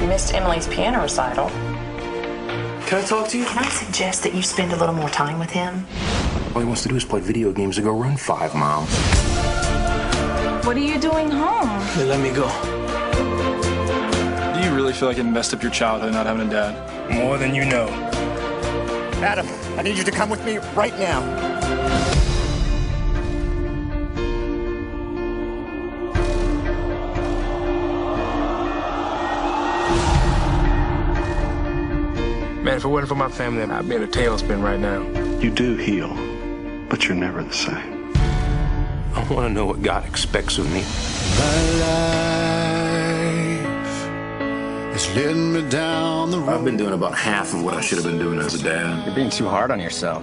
You 0.00 0.06
missed 0.06 0.32
Emily's 0.32 0.68
piano 0.68 1.02
recital. 1.02 1.48
Can 1.48 3.02
I 3.02 3.04
talk 3.04 3.26
to 3.30 3.38
you? 3.38 3.44
Can 3.44 3.58
I 3.58 3.68
suggest 3.68 4.22
that 4.22 4.34
you 4.34 4.42
spend 4.42 4.72
a 4.72 4.76
little 4.76 4.94
more 4.94 5.10
time 5.10 5.40
with 5.40 5.50
him? 5.50 5.84
All 6.54 6.60
he 6.60 6.64
wants 6.64 6.84
to 6.84 6.90
do 6.90 6.94
is 6.94 7.04
play 7.04 7.18
video 7.18 7.50
games 7.50 7.76
and 7.76 7.84
go 7.84 7.92
run 7.92 8.16
five 8.16 8.54
miles. 8.54 8.88
What 10.64 10.76
are 10.76 10.80
you 10.80 11.00
doing 11.00 11.28
home? 11.28 11.84
They 11.96 12.04
let 12.04 12.20
me 12.20 12.30
go. 12.30 12.81
Do 14.92 14.98
you 14.98 15.06
really 15.06 15.14
feel 15.14 15.24
like 15.24 15.26
it 15.26 15.32
messed 15.32 15.54
up 15.54 15.62
your 15.62 15.72
childhood 15.72 16.12
not 16.12 16.26
having 16.26 16.46
a 16.46 16.50
dad? 16.50 17.10
More 17.10 17.38
than 17.38 17.54
you 17.54 17.64
know. 17.64 17.88
Adam, 19.22 19.46
I 19.78 19.82
need 19.82 19.96
you 19.96 20.04
to 20.04 20.10
come 20.10 20.28
with 20.28 20.44
me 20.44 20.58
right 20.76 20.92
now. 20.98 21.22
Man, 32.62 32.76
if 32.76 32.84
it 32.84 32.88
wasn't 32.88 33.08
for 33.08 33.14
my 33.14 33.30
family, 33.30 33.62
I'd 33.62 33.88
be 33.88 33.94
in 33.94 34.02
a 34.02 34.06
tailspin 34.06 34.62
right 34.62 34.78
now. 34.78 35.00
You 35.38 35.50
do 35.50 35.74
heal, 35.78 36.14
but 36.90 37.06
you're 37.06 37.16
never 37.16 37.42
the 37.42 37.54
same. 37.54 38.12
I 39.14 39.26
want 39.30 39.48
to 39.48 39.50
know 39.54 39.64
what 39.64 39.80
God 39.80 40.04
expects 40.04 40.58
of 40.58 40.70
me. 40.70 40.82
It's 45.14 45.18
leading 45.18 45.52
me 45.52 45.68
down 45.68 46.30
the 46.30 46.38
road. 46.38 46.48
I've 46.48 46.64
been 46.64 46.78
doing 46.78 46.94
about 46.94 47.14
half 47.14 47.52
of 47.52 47.62
what 47.62 47.74
I 47.74 47.82
should 47.82 47.98
have 47.98 48.06
been 48.06 48.18
doing 48.18 48.38
as 48.38 48.54
a 48.54 48.64
dad. 48.64 49.04
You're 49.04 49.14
being 49.14 49.28
too 49.28 49.46
hard 49.46 49.70
on 49.70 49.78
yourself. 49.78 50.22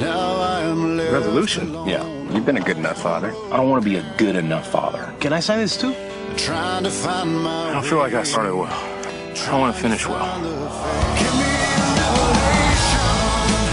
Now 0.00 0.36
I 0.36 0.60
am 0.64 0.98
left 0.98 1.12
Resolution? 1.14 1.72
Yeah. 1.86 2.06
You've 2.30 2.44
been 2.44 2.58
a 2.58 2.60
good 2.60 2.76
enough 2.76 3.00
father. 3.00 3.30
I 3.50 3.56
don't 3.56 3.70
want 3.70 3.82
to 3.82 3.88
be 3.88 3.96
a 3.96 4.04
good 4.18 4.36
enough 4.36 4.70
father. 4.70 5.14
Can 5.20 5.32
I 5.32 5.40
sign 5.40 5.60
this 5.60 5.78
too? 5.78 5.94
trying 6.36 6.84
to 6.84 6.90
find 6.90 7.42
my 7.42 7.70
I 7.70 7.72
don't 7.72 7.82
feel 7.86 7.96
like 7.96 8.12
I 8.12 8.22
started 8.22 8.54
well. 8.54 8.68
I 8.70 9.58
want 9.58 9.74
to 9.74 9.80
finish 9.80 10.06
well. 10.06 10.26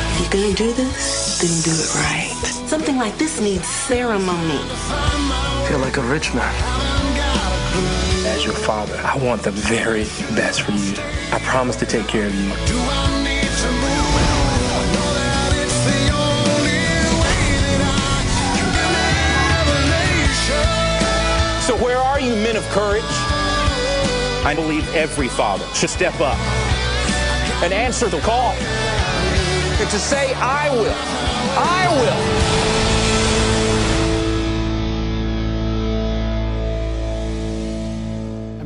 If 0.07 0.21
you're 0.21 0.29
gonna 0.41 0.55
do 0.55 0.71
this, 0.71 1.41
then 1.41 1.51
do 1.63 1.71
it 1.77 1.95
right. 1.95 2.31
Something 2.65 2.95
like 2.95 3.17
this 3.17 3.41
needs 3.41 3.67
ceremony. 3.67 4.59
I 4.61 5.65
feel 5.67 5.79
like 5.79 5.97
a 5.97 6.01
rich 6.03 6.33
man. 6.33 8.14
As 8.25 8.43
your 8.43 8.55
father, 8.55 8.99
I 9.03 9.17
want 9.17 9.43
the 9.43 9.51
very 9.51 10.03
best 10.35 10.63
for 10.63 10.71
you. 10.71 10.93
I 11.31 11.39
promise 11.43 11.75
to 11.77 11.85
take 11.85 12.07
care 12.07 12.25
of 12.25 12.33
you. 12.35 12.49
So 21.61 21.75
where 21.83 21.97
are 21.97 22.19
you, 22.19 22.35
men 22.35 22.55
of 22.55 22.67
courage? 22.69 23.03
I 24.43 24.53
believe 24.55 24.87
every 24.95 25.27
father 25.27 25.65
should 25.73 25.89
step 25.89 26.19
up 26.19 26.37
and 27.63 27.71
answer 27.71 28.07
the 28.09 28.19
call. 28.21 28.53
And 28.53 29.89
to 29.89 29.99
say, 29.99 30.33
I 30.35 30.69
will. 30.71 30.95
I 31.57 31.87
will. 32.01 32.74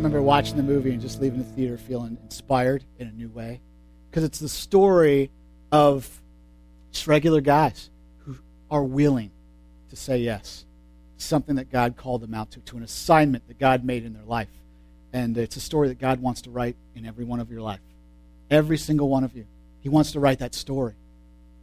Remember 0.09 0.25
watching 0.25 0.57
the 0.57 0.63
movie 0.63 0.89
and 0.89 0.99
just 0.99 1.21
leaving 1.21 1.37
the 1.37 1.45
theater 1.45 1.77
feeling 1.77 2.17
inspired 2.23 2.83
in 2.97 3.07
a 3.07 3.11
new 3.11 3.29
way. 3.29 3.61
Because 4.09 4.23
it's 4.23 4.39
the 4.39 4.49
story 4.49 5.29
of 5.71 6.19
just 6.91 7.05
regular 7.05 7.41
guys 7.41 7.91
who 8.25 8.35
are 8.71 8.83
willing 8.83 9.29
to 9.91 9.95
say 9.95 10.17
yes 10.17 10.65
to 11.19 11.23
something 11.23 11.57
that 11.57 11.71
God 11.71 11.95
called 11.95 12.21
them 12.21 12.33
out 12.33 12.49
to, 12.51 12.59
to 12.61 12.77
an 12.77 12.81
assignment 12.81 13.47
that 13.49 13.59
God 13.59 13.83
made 13.83 14.03
in 14.03 14.13
their 14.13 14.23
life. 14.23 14.49
And 15.13 15.37
it's 15.37 15.57
a 15.57 15.61
story 15.61 15.89
that 15.89 15.99
God 15.99 16.19
wants 16.19 16.41
to 16.41 16.49
write 16.49 16.75
in 16.95 17.05
every 17.05 17.23
one 17.23 17.39
of 17.39 17.51
your 17.51 17.61
life. 17.61 17.79
Every 18.49 18.79
single 18.79 19.09
one 19.09 19.23
of 19.23 19.35
you. 19.35 19.45
He 19.81 19.89
wants 19.89 20.13
to 20.13 20.19
write 20.19 20.39
that 20.39 20.55
story. 20.55 20.95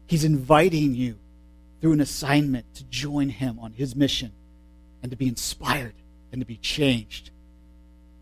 He's 0.07 0.23
inviting 0.23 0.95
you 0.95 1.19
through 1.81 1.95
an 1.95 2.01
assignment 2.01 2.77
to 2.77 2.85
join 2.85 3.29
Him 3.29 3.59
on 3.59 3.73
His 3.73 3.97
mission 3.97 4.31
and 5.03 5.11
to 5.11 5.17
be 5.17 5.27
inspired 5.27 5.95
and 6.31 6.41
to 6.41 6.47
be 6.47 6.59
changed. 6.59 7.33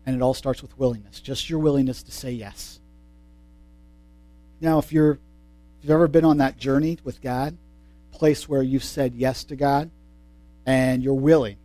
And 0.05 0.15
it 0.15 0.21
all 0.21 0.33
starts 0.33 0.61
with 0.61 0.77
willingness, 0.77 1.19
just 1.19 1.49
your 1.49 1.59
willingness 1.59 2.03
to 2.03 2.11
say 2.11 2.31
yes. 2.31 2.79
Now, 4.61 4.79
if 4.79 4.93
you're 4.93 5.13
if 5.13 5.83
you've 5.83 5.91
ever 5.91 6.07
been 6.07 6.25
on 6.25 6.37
that 6.37 6.57
journey 6.57 6.99
with 7.03 7.21
God, 7.21 7.57
place 8.11 8.47
where 8.47 8.63
you've 8.63 8.83
said 8.83 9.13
yes 9.13 9.43
to 9.45 9.55
God 9.55 9.91
and 10.65 11.03
you're 11.03 11.13
willing, 11.13 11.57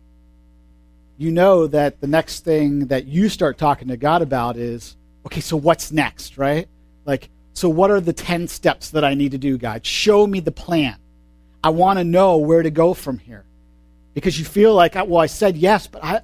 you 1.17 1.31
know 1.31 1.67
that 1.67 2.01
the 2.01 2.07
next 2.07 2.43
thing 2.43 2.87
that 2.87 3.05
you 3.05 3.29
start 3.29 3.57
talking 3.57 3.89
to 3.89 3.97
God 3.97 4.21
about 4.21 4.57
is, 4.57 4.97
okay, 5.25 5.39
so 5.39 5.55
what's 5.55 5.91
next, 5.91 6.37
right? 6.37 6.67
Like, 7.05 7.29
so 7.53 7.69
what 7.69 7.91
are 7.91 8.01
the 8.01 8.13
10 8.13 8.47
steps 8.47 8.89
that 8.91 9.03
I 9.03 9.13
need 9.13 9.31
to 9.31 9.37
do, 9.37 9.57
God? 9.57 9.85
Show 9.85 10.25
me 10.25 10.39
the 10.39 10.51
plan. 10.51 10.97
I 11.63 11.69
want 11.69 11.99
to 11.99 12.03
know 12.03 12.37
where 12.37 12.63
to 12.63 12.71
go 12.71 12.93
from 12.93 13.19
here. 13.19 13.45
Because 14.13 14.37
you 14.39 14.45
feel 14.45 14.73
like, 14.73 14.95
well, 14.95 15.17
I 15.17 15.27
said 15.27 15.55
yes, 15.55 15.87
but 15.87 16.03
I, 16.03 16.21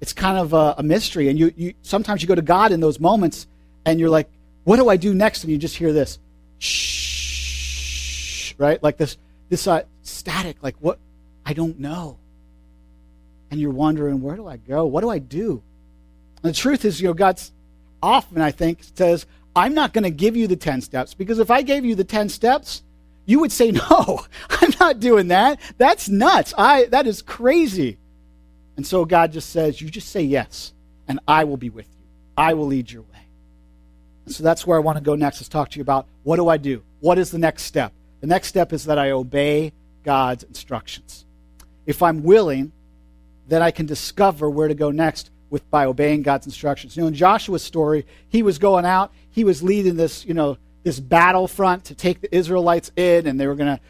it's 0.00 0.12
kind 0.12 0.38
of 0.38 0.52
a, 0.52 0.74
a 0.78 0.82
mystery. 0.82 1.28
And 1.28 1.38
you, 1.38 1.52
you 1.56 1.74
sometimes 1.82 2.22
you 2.22 2.28
go 2.28 2.34
to 2.34 2.42
God 2.42 2.72
in 2.72 2.80
those 2.80 2.98
moments 2.98 3.46
and 3.84 4.00
you're 4.00 4.10
like, 4.10 4.28
what 4.64 4.76
do 4.76 4.88
I 4.88 4.96
do 4.96 5.14
next? 5.14 5.44
And 5.44 5.52
you 5.52 5.58
just 5.58 5.76
hear 5.76 5.92
this, 5.92 6.18
shh, 6.58 8.54
right? 8.58 8.82
Like 8.82 8.96
this, 8.96 9.16
this 9.48 9.66
uh, 9.66 9.82
static, 10.02 10.62
like 10.62 10.76
what? 10.80 10.98
I 11.44 11.52
don't 11.52 11.78
know. 11.78 12.18
And 13.50 13.60
you're 13.60 13.72
wondering, 13.72 14.20
where 14.22 14.36
do 14.36 14.46
I 14.46 14.56
go? 14.56 14.86
What 14.86 15.00
do 15.00 15.10
I 15.10 15.18
do? 15.18 15.62
And 16.42 16.54
the 16.54 16.56
truth 16.56 16.84
is, 16.84 17.00
you 17.00 17.08
know, 17.08 17.14
God's 17.14 17.52
often, 18.02 18.40
I 18.40 18.50
think, 18.50 18.80
says, 18.94 19.26
I'm 19.56 19.74
not 19.74 19.92
going 19.92 20.04
to 20.04 20.10
give 20.10 20.36
you 20.36 20.46
the 20.46 20.56
10 20.56 20.80
steps 20.82 21.14
because 21.14 21.38
if 21.38 21.50
I 21.50 21.62
gave 21.62 21.84
you 21.84 21.94
the 21.94 22.04
10 22.04 22.28
steps, 22.28 22.82
you 23.26 23.40
would 23.40 23.52
say, 23.52 23.70
no, 23.90 24.24
I'm 24.48 24.72
not 24.78 25.00
doing 25.00 25.28
that. 25.28 25.60
That's 25.78 26.08
nuts. 26.08 26.54
I, 26.56 26.84
that 26.86 27.06
is 27.06 27.22
crazy. 27.22 27.98
And 28.80 28.86
so 28.86 29.04
God 29.04 29.30
just 29.30 29.50
says, 29.50 29.78
you 29.82 29.90
just 29.90 30.08
say 30.08 30.22
yes, 30.22 30.72
and 31.06 31.20
I 31.28 31.44
will 31.44 31.58
be 31.58 31.68
with 31.68 31.86
you. 31.98 32.06
I 32.34 32.54
will 32.54 32.64
lead 32.64 32.90
your 32.90 33.02
way. 33.02 33.26
And 34.24 34.34
so 34.34 34.42
that's 34.42 34.66
where 34.66 34.78
I 34.78 34.80
want 34.80 34.96
to 34.96 35.04
go 35.04 35.14
next 35.14 35.42
is 35.42 35.50
talk 35.50 35.68
to 35.72 35.78
you 35.78 35.82
about 35.82 36.06
what 36.22 36.36
do 36.36 36.48
I 36.48 36.56
do? 36.56 36.82
What 37.00 37.18
is 37.18 37.30
the 37.30 37.36
next 37.36 37.64
step? 37.64 37.92
The 38.22 38.26
next 38.26 38.48
step 38.48 38.72
is 38.72 38.86
that 38.86 38.98
I 38.98 39.10
obey 39.10 39.74
God's 40.02 40.44
instructions. 40.44 41.26
If 41.84 42.02
I'm 42.02 42.22
willing, 42.22 42.72
then 43.46 43.60
I 43.60 43.70
can 43.70 43.84
discover 43.84 44.48
where 44.48 44.68
to 44.68 44.74
go 44.74 44.90
next 44.90 45.30
with 45.50 45.70
by 45.70 45.84
obeying 45.84 46.22
God's 46.22 46.46
instructions. 46.46 46.96
You 46.96 47.02
know, 47.02 47.08
in 47.08 47.14
Joshua's 47.14 47.62
story, 47.62 48.06
he 48.30 48.42
was 48.42 48.56
going 48.56 48.86
out, 48.86 49.12
he 49.30 49.44
was 49.44 49.62
leading 49.62 49.96
this, 49.96 50.24
you 50.24 50.32
know, 50.32 50.56
this 50.84 51.00
battlefront 51.00 51.84
to 51.84 51.94
take 51.94 52.22
the 52.22 52.34
Israelites 52.34 52.90
in, 52.96 53.26
and 53.26 53.38
they 53.38 53.46
were 53.46 53.56
going 53.56 53.76
to 53.76 53.82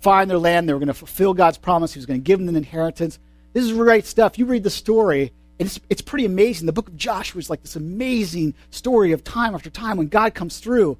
find 0.00 0.30
their 0.30 0.38
land, 0.38 0.66
they 0.66 0.72
were 0.72 0.78
going 0.78 0.86
to 0.86 0.94
fulfill 0.94 1.34
God's 1.34 1.58
promise, 1.58 1.92
he 1.92 1.98
was 1.98 2.06
going 2.06 2.22
to 2.22 2.24
give 2.24 2.38
them 2.38 2.48
an 2.48 2.56
inheritance. 2.56 3.18
This 3.52 3.64
is 3.64 3.72
great 3.72 4.06
stuff. 4.06 4.38
You 4.38 4.46
read 4.46 4.62
the 4.62 4.70
story, 4.70 5.32
and 5.58 5.66
it's, 5.66 5.80
it's 5.88 6.02
pretty 6.02 6.24
amazing. 6.24 6.66
The 6.66 6.72
book 6.72 6.88
of 6.88 6.96
Joshua 6.96 7.38
is 7.38 7.50
like 7.50 7.62
this 7.62 7.76
amazing 7.76 8.54
story 8.70 9.12
of 9.12 9.24
time 9.24 9.54
after 9.54 9.70
time 9.70 9.96
when 9.96 10.08
God 10.08 10.34
comes 10.34 10.58
through. 10.58 10.98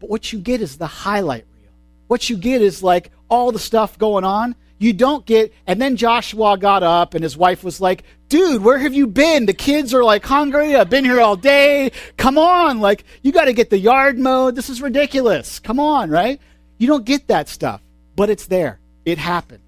But 0.00 0.10
what 0.10 0.32
you 0.32 0.38
get 0.38 0.60
is 0.60 0.76
the 0.76 0.86
highlight 0.86 1.44
reel. 1.54 1.72
What 2.06 2.28
you 2.28 2.36
get 2.36 2.62
is 2.62 2.82
like 2.82 3.10
all 3.28 3.52
the 3.52 3.58
stuff 3.58 3.98
going 3.98 4.24
on. 4.24 4.54
You 4.78 4.92
don't 4.92 5.24
get, 5.24 5.54
and 5.66 5.80
then 5.80 5.96
Joshua 5.96 6.58
got 6.58 6.82
up 6.82 7.14
and 7.14 7.22
his 7.22 7.36
wife 7.36 7.64
was 7.64 7.80
like, 7.80 8.04
dude, 8.28 8.62
where 8.62 8.76
have 8.76 8.92
you 8.92 9.06
been? 9.06 9.46
The 9.46 9.54
kids 9.54 9.94
are 9.94 10.04
like 10.04 10.24
hungry. 10.24 10.76
I've 10.76 10.90
been 10.90 11.04
here 11.04 11.20
all 11.20 11.36
day. 11.36 11.92
Come 12.18 12.36
on. 12.36 12.80
Like, 12.80 13.04
you 13.22 13.32
got 13.32 13.46
to 13.46 13.54
get 13.54 13.70
the 13.70 13.78
yard 13.78 14.18
mowed. 14.18 14.54
This 14.54 14.68
is 14.68 14.82
ridiculous. 14.82 15.60
Come 15.60 15.80
on, 15.80 16.10
right? 16.10 16.40
You 16.76 16.88
don't 16.88 17.06
get 17.06 17.28
that 17.28 17.48
stuff, 17.48 17.80
but 18.16 18.28
it's 18.28 18.46
there. 18.46 18.78
It 19.06 19.16
happened. 19.16 19.62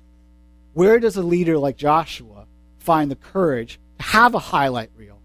Where 0.78 1.00
does 1.00 1.16
a 1.16 1.22
leader 1.22 1.58
like 1.58 1.76
Joshua 1.76 2.46
find 2.78 3.10
the 3.10 3.16
courage 3.16 3.80
to 3.98 4.04
have 4.04 4.36
a 4.36 4.38
highlight 4.38 4.90
reel 4.96 5.18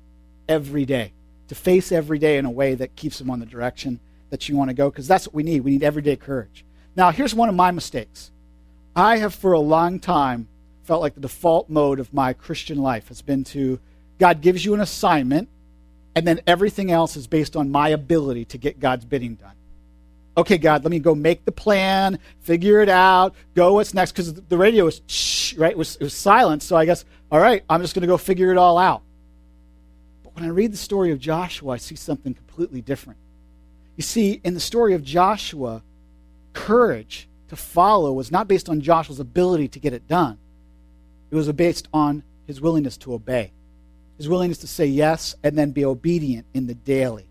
every 0.50 0.84
day, 0.84 1.14
to 1.48 1.54
face 1.54 1.92
every 1.92 2.18
day 2.18 2.40
in 2.40 2.46
a 2.46 2.50
way 2.50 2.74
that 2.74 2.96
keeps 2.96 3.20
them 3.20 3.30
on 3.30 3.40
the 3.40 3.46
direction 3.46 4.00
that 4.32 4.50
you 4.50 4.58
want 4.58 4.72
to 4.72 4.74
go? 4.74 4.90
Because 4.90 5.08
that's 5.08 5.28
what 5.28 5.36
we 5.36 5.44
need. 5.44 5.60
We 5.60 5.70
need 5.70 5.84
everyday 5.84 6.16
courage. 6.16 6.66
Now, 6.96 7.12
here's 7.12 7.36
one 7.36 7.50
of 7.50 7.56
my 7.56 7.70
mistakes. 7.70 8.32
I 8.96 9.18
have 9.18 9.36
for 9.36 9.54
a 9.54 9.60
long 9.60 10.00
time 10.00 10.48
felt 10.86 11.02
like 11.02 11.14
the 11.14 11.22
default 11.22 11.70
mode 11.70 12.00
of 12.00 12.12
my 12.12 12.34
Christian 12.34 12.80
life 12.80 13.10
has 13.10 13.22
been 13.22 13.44
to 13.44 13.80
God 14.18 14.42
gives 14.42 14.66
you 14.66 14.74
an 14.74 14.82
assignment, 14.82 15.50
and 16.16 16.26
then 16.26 16.42
everything 16.48 16.90
else 16.90 17.16
is 17.16 17.28
based 17.28 17.56
on 17.56 17.70
my 17.70 17.90
ability 17.90 18.46
to 18.46 18.58
get 18.58 18.80
God's 18.80 19.06
bidding 19.06 19.36
done. 19.36 19.54
Okay, 20.36 20.58
God, 20.58 20.84
let 20.84 20.90
me 20.90 21.00
go 21.00 21.14
make 21.14 21.46
the 21.46 21.52
plan, 21.52 22.18
figure 22.42 22.82
it 22.82 22.90
out, 22.90 23.36
go 23.54 23.74
what's 23.74 23.94
next, 23.94 24.14
because 24.14 24.34
the 24.34 24.58
radio 24.58 24.86
was 24.86 25.02
shh, 25.06 25.54
right? 25.56 25.72
It 25.72 25.78
was, 25.78 25.96
it 25.98 26.04
was 26.04 26.16
silent. 26.16 26.64
So 26.64 26.76
I 26.76 26.86
guess, 26.86 27.06
all 27.32 27.40
right, 27.40 27.64
I'm 27.70 27.82
just 27.82 27.94
going 27.94 28.02
to 28.02 28.08
go 28.08 28.18
figure 28.18 28.52
it 28.52 28.58
all 28.58 28.80
out. 28.80 29.04
But 30.24 30.36
when 30.36 30.46
I 30.46 30.48
read 30.48 30.74
the 30.74 30.78
story 30.78 31.12
of 31.12 31.20
Joshua, 31.20 31.74
I 31.74 31.78
see 31.78 31.96
something 31.96 32.34
completely 32.34 32.82
different. 32.82 33.20
You 33.96 34.02
see, 34.02 34.42
in 34.44 34.56
the 34.56 34.60
story 34.60 34.96
of 34.96 35.04
Joshua, 35.04 35.84
courage 36.54 37.28
to 37.50 37.56
follow 37.56 38.12
was 38.14 38.32
not 38.32 38.48
based 38.48 38.70
on 38.70 38.82
Joshua's 38.82 39.20
ability 39.20 39.68
to 39.70 39.80
get 39.80 39.94
it 39.94 40.08
done. 40.08 40.40
It 41.30 41.36
was 41.36 41.52
based 41.52 41.88
on 41.94 42.24
his 42.48 42.60
willingness 42.60 42.98
to 42.98 43.14
obey, 43.14 43.52
his 44.18 44.28
willingness 44.28 44.60
to 44.60 44.68
say 44.68 44.88
yes 44.88 45.36
and 45.44 45.56
then 45.56 45.72
be 45.72 45.86
obedient 45.86 46.48
in 46.56 46.66
the 46.66 46.74
daily. 46.74 47.28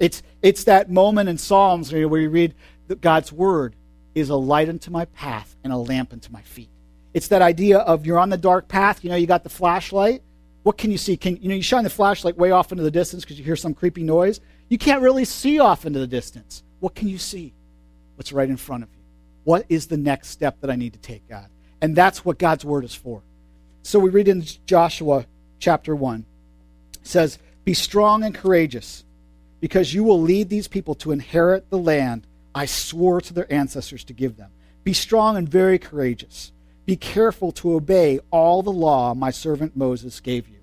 It's, 0.00 0.22
it's 0.42 0.64
that 0.64 0.90
moment 0.90 1.28
in 1.28 1.38
Psalms 1.38 1.92
where 1.92 2.20
you 2.20 2.30
read 2.30 2.54
that 2.88 3.00
God's 3.00 3.32
word 3.32 3.76
is 4.14 4.30
a 4.30 4.36
light 4.36 4.68
unto 4.68 4.90
my 4.90 5.04
path 5.04 5.54
and 5.62 5.72
a 5.72 5.76
lamp 5.76 6.12
unto 6.12 6.32
my 6.32 6.42
feet. 6.42 6.70
It's 7.14 7.28
that 7.28 7.42
idea 7.42 7.78
of 7.78 8.06
you're 8.06 8.18
on 8.18 8.30
the 8.30 8.36
dark 8.36 8.66
path, 8.66 9.04
you 9.04 9.10
know, 9.10 9.16
you 9.16 9.26
got 9.26 9.44
the 9.44 9.50
flashlight. 9.50 10.22
What 10.62 10.78
can 10.78 10.90
you 10.90 10.98
see? 10.98 11.16
Can 11.16 11.36
you 11.36 11.48
know 11.48 11.54
you 11.54 11.62
shine 11.62 11.84
the 11.84 11.90
flashlight 11.90 12.36
way 12.36 12.50
off 12.50 12.72
into 12.72 12.82
the 12.82 12.90
distance 12.90 13.24
because 13.24 13.38
you 13.38 13.44
hear 13.44 13.56
some 13.56 13.74
creepy 13.74 14.02
noise? 14.02 14.40
You 14.68 14.78
can't 14.78 15.02
really 15.02 15.24
see 15.24 15.58
off 15.58 15.86
into 15.86 16.00
the 16.00 16.06
distance. 16.06 16.62
What 16.80 16.94
can 16.94 17.08
you 17.08 17.18
see? 17.18 17.54
what's 18.20 18.34
right 18.34 18.50
in 18.50 18.56
front 18.58 18.82
of 18.82 18.90
you. 18.92 19.00
What 19.44 19.64
is 19.70 19.86
the 19.86 19.96
next 19.96 20.28
step 20.28 20.60
that 20.60 20.68
I 20.68 20.76
need 20.76 20.92
to 20.92 20.98
take, 20.98 21.26
God? 21.26 21.48
And 21.80 21.96
that's 21.96 22.22
what 22.22 22.38
God's 22.38 22.66
word 22.66 22.84
is 22.84 22.94
for. 22.94 23.22
So 23.82 23.98
we 23.98 24.10
read 24.10 24.28
in 24.28 24.44
Joshua 24.66 25.24
chapter 25.58 25.96
1. 25.96 26.26
It 27.00 27.06
says, 27.06 27.38
Be 27.64 27.72
strong 27.72 28.22
and 28.22 28.34
courageous, 28.34 29.06
because 29.60 29.94
you 29.94 30.02
will 30.02 30.20
lead 30.20 30.48
these 30.48 30.68
people 30.68 30.94
to 30.96 31.12
inherit 31.12 31.70
the 31.70 31.78
land 31.78 32.26
I 32.54 32.66
swore 32.66 33.20
to 33.20 33.34
their 33.34 33.52
ancestors 33.52 34.04
to 34.04 34.12
give 34.12 34.36
them. 34.36 34.50
Be 34.82 34.92
strong 34.92 35.36
and 35.36 35.48
very 35.48 35.78
courageous. 35.78 36.52
Be 36.86 36.96
careful 36.96 37.52
to 37.52 37.74
obey 37.74 38.18
all 38.30 38.62
the 38.62 38.72
law 38.72 39.14
my 39.14 39.30
servant 39.30 39.76
Moses 39.76 40.18
gave 40.20 40.48
you. 40.48 40.56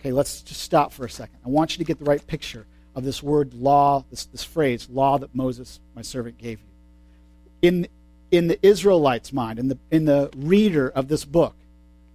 Okay, 0.00 0.12
let's 0.12 0.40
just 0.42 0.60
stop 0.60 0.92
for 0.92 1.04
a 1.04 1.10
second. 1.10 1.38
I 1.44 1.48
want 1.48 1.72
you 1.72 1.78
to 1.78 1.84
get 1.84 1.98
the 1.98 2.04
right 2.04 2.24
picture 2.26 2.66
of 2.94 3.04
this 3.04 3.22
word 3.22 3.54
law, 3.54 4.04
this, 4.10 4.26
this 4.26 4.44
phrase, 4.44 4.88
law 4.88 5.18
that 5.18 5.34
Moses, 5.34 5.80
my 5.94 6.02
servant, 6.02 6.38
gave 6.38 6.60
you. 6.60 6.66
In, 7.62 7.88
in 8.30 8.48
the 8.48 8.64
Israelites' 8.64 9.32
mind, 9.32 9.58
in 9.58 9.68
the, 9.68 9.78
in 9.90 10.04
the 10.04 10.30
reader 10.36 10.88
of 10.88 11.08
this 11.08 11.24
book, 11.24 11.56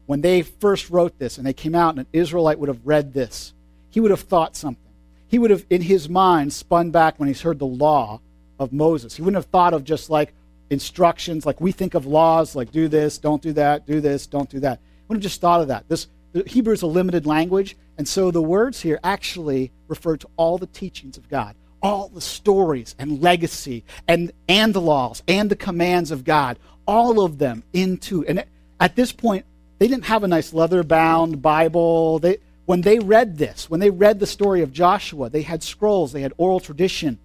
when 0.06 0.22
they 0.22 0.42
first 0.42 0.90
wrote 0.90 1.20
this 1.20 1.38
and 1.38 1.46
they 1.46 1.54
came 1.54 1.76
out 1.76 1.92
and 1.92 2.00
an 2.00 2.08
Israelite 2.14 2.60
would 2.60 2.70
have 2.70 2.86
read 2.86 3.14
this, 3.14 3.54
he 3.90 4.00
would 4.00 4.12
have 4.12 4.22
thought 4.22 4.56
something. 4.56 4.89
He 5.30 5.40
would 5.40 5.52
have, 5.52 5.66
in 5.70 5.82
his 5.82 6.10
mind, 6.10 6.52
spun 6.52 6.92
back 6.92 7.20
when 7.20 7.28
he's 7.28 7.42
heard 7.42 7.60
the 7.60 7.66
law 7.66 8.20
of 8.60 8.74
Moses. 8.74 9.16
He 9.16 9.22
wouldn't 9.22 9.42
have 9.42 9.52
thought 9.52 9.74
of 9.74 9.84
just 9.84 10.10
like 10.10 10.34
instructions, 10.70 11.46
like 11.46 11.62
we 11.62 11.72
think 11.72 11.94
of 11.94 12.06
laws, 12.06 12.56
like 12.56 12.72
do 12.72 12.88
this, 12.88 13.18
don't 13.18 13.42
do 13.42 13.54
that, 13.54 13.86
do 13.86 14.02
this, 14.02 14.28
don't 14.28 14.50
do 14.50 14.60
that. 14.60 14.80
He 14.80 15.06
wouldn't 15.08 15.24
have 15.24 15.32
just 15.32 15.40
thought 15.40 15.62
of 15.62 15.68
that. 15.70 15.88
This 15.88 16.08
Hebrew 16.46 16.74
is 16.74 16.82
a 16.82 16.88
limited 16.88 17.26
language, 17.26 17.78
and 17.98 18.08
so 18.08 18.32
the 18.32 18.42
words 18.42 18.82
here 18.82 19.00
actually 19.04 19.72
refer 19.88 20.18
to 20.18 20.28
all 20.36 20.58
the 20.58 20.68
teachings 20.68 21.18
of 21.18 21.30
God, 21.30 21.56
all 21.82 22.10
the 22.10 22.22
stories 22.22 22.96
and 23.00 23.22
legacy 23.22 23.84
and 24.08 24.32
and 24.48 24.74
the 24.74 24.82
laws 24.82 25.24
and 25.28 25.50
the 25.50 25.56
commands 25.56 26.12
of 26.12 26.24
God, 26.24 26.60
all 26.88 27.24
of 27.24 27.38
them 27.38 27.64
into. 27.74 28.26
And 28.26 28.46
at 28.80 28.96
this 28.96 29.12
point, 29.12 29.46
they 29.80 29.88
didn't 29.88 30.06
have 30.06 30.24
a 30.24 30.28
nice 30.28 30.54
leather 30.54 30.84
bound 30.84 31.42
Bible. 31.42 32.20
They, 32.20 32.38
when 32.70 32.82
they 32.82 33.00
read 33.00 33.40
this, 33.40 33.68
when 33.68 33.80
they 33.80 33.90
read 33.90 34.20
the 34.20 34.28
story 34.28 34.62
of 34.62 34.72
Joshua, 34.72 35.28
they 35.28 35.42
had 35.42 35.64
scrolls, 35.64 36.12
they 36.12 36.22
had 36.22 36.34
oral 36.38 36.60
tradition, 36.60 37.18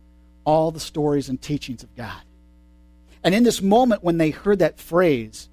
all 0.47 0.71
the 0.71 0.81
stories 0.81 1.29
and 1.29 1.39
teachings 1.39 1.83
of 1.83 1.95
God. 1.95 2.23
And 3.23 3.35
in 3.35 3.43
this 3.43 3.61
moment, 3.61 4.03
when 4.03 4.17
they 4.17 4.31
heard 4.31 4.61
that 4.61 4.81
phrase, 4.81 5.51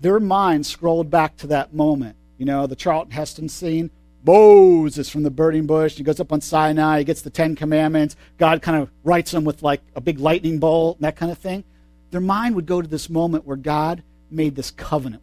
their 0.00 0.18
mind 0.18 0.66
scrolled 0.66 1.10
back 1.10 1.36
to 1.36 1.46
that 1.46 1.72
moment. 1.72 2.16
You 2.38 2.44
know, 2.44 2.66
the 2.66 2.74
Charlton 2.74 3.12
Heston 3.12 3.48
scene. 3.48 3.92
Moses 4.26 5.06
is 5.06 5.08
from 5.08 5.22
the 5.22 5.30
burning 5.30 5.64
bush. 5.64 5.94
He 5.94 6.02
goes 6.02 6.18
up 6.18 6.32
on 6.32 6.40
Sinai. 6.40 6.98
He 6.98 7.04
gets 7.04 7.22
the 7.22 7.30
Ten 7.30 7.54
Commandments. 7.54 8.16
God 8.36 8.62
kind 8.62 8.82
of 8.82 8.90
writes 9.04 9.30
them 9.30 9.44
with 9.44 9.62
like 9.62 9.80
a 9.94 10.00
big 10.00 10.18
lightning 10.18 10.58
bolt 10.58 10.96
and 10.96 11.04
that 11.04 11.14
kind 11.14 11.30
of 11.30 11.38
thing. 11.38 11.62
Their 12.10 12.20
mind 12.20 12.56
would 12.56 12.66
go 12.66 12.82
to 12.82 12.88
this 12.88 13.08
moment 13.08 13.46
where 13.46 13.56
God 13.56 14.02
made 14.28 14.56
this 14.56 14.72
covenant 14.72 15.22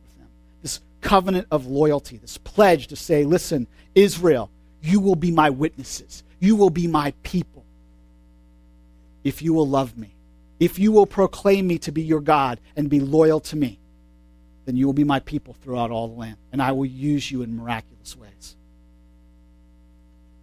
covenant 1.02 1.48
of 1.52 1.66
loyalty, 1.66 2.18
this 2.18 2.38
pledge 2.38 2.88
to 2.88 2.96
say, 2.96 3.24
listen, 3.24 3.68
Israel, 3.96 4.50
you 4.82 5.00
will 5.00 5.16
be 5.16 5.32
my 5.32 5.50
witnesses. 5.50 6.24
You 6.40 6.56
will 6.56 6.70
be 6.70 6.88
my 6.88 7.12
people. 7.24 7.66
If 9.24 9.42
you 9.42 9.54
will 9.54 9.68
love 9.68 9.98
me, 9.98 10.16
if 10.60 10.80
you 10.80 10.92
will 10.92 11.06
proclaim 11.06 11.68
me 11.68 11.78
to 11.80 11.92
be 11.92 12.02
your 12.02 12.22
God 12.22 12.60
and 12.76 12.90
be 12.90 13.00
loyal 13.00 13.40
to 13.42 13.56
me, 13.56 13.80
then 14.66 14.76
you 14.76 14.86
will 14.86 14.94
be 14.94 15.04
my 15.04 15.20
people 15.20 15.56
throughout 15.62 15.92
all 15.92 16.08
the 16.08 16.20
land, 16.20 16.38
and 16.52 16.62
I 16.62 16.72
will 16.72 16.86
use 16.86 17.32
you 17.32 17.42
in 17.42 17.56
miraculous 17.56 18.16
ways. 18.16 18.56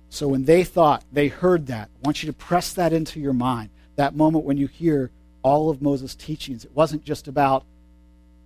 So 0.09 0.29
when 0.29 0.45
they 0.45 0.65
thought, 0.65 1.05
they 1.13 1.29
heard 1.29 1.67
that, 1.67 1.89
I 1.95 2.07
want 2.07 2.23
you 2.23 2.29
to 2.29 2.33
press 2.33 2.73
that 2.75 2.93
into 2.93 3.21
your 3.21 3.33
mind. 3.33 3.71
That 3.97 4.15
moment 4.15 4.45
when 4.45 4.57
you 4.57 4.67
hear 4.67 5.11
all 5.43 5.71
of 5.71 5.83
Moses' 5.83 6.15
teachings, 6.15 6.65
it 6.65 6.73
wasn't 6.75 7.05
just 7.05 7.29
about 7.29 7.65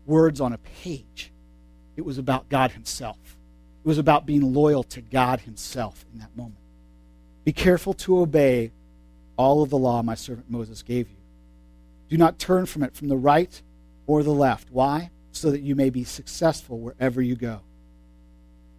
words 0.07 0.41
on 0.41 0.53
a 0.53 0.59
page 0.59 1.31
it 1.99 2.05
was 2.05 2.17
about 2.17 2.49
God 2.49 2.71
Himself. 2.71 3.19
It 3.85 3.89
was 3.89 3.99
about 3.99 4.25
being 4.25 4.55
loyal 4.55 4.85
to 4.85 5.01
God 5.01 5.41
Himself 5.41 6.07
in 6.13 6.21
that 6.21 6.35
moment. 6.37 6.61
Be 7.45 7.53
careful 7.53 7.93
to 7.95 8.21
obey 8.21 8.71
all 9.37 9.65
of 9.65 9.71
the 9.71 9.79
law 9.79 10.01
my 10.05 10.15
servant 10.15 10.49
Moses 10.49 10.83
gave 10.83 11.11
you. 11.11 11.17
Do 12.09 12.17
not 12.17 12.39
turn 12.39 12.67
from 12.67 12.85
it 12.85 12.95
from 12.95 13.09
the 13.09 13.17
right 13.17 13.61
or 14.07 14.23
the 14.23 14.31
left. 14.31 14.71
Why? 14.71 15.11
So 15.33 15.51
that 15.51 15.63
you 15.63 15.75
may 15.75 15.91
be 15.91 16.05
successful 16.05 16.79
wherever 16.79 17.21
you 17.21 17.35
go. 17.35 17.63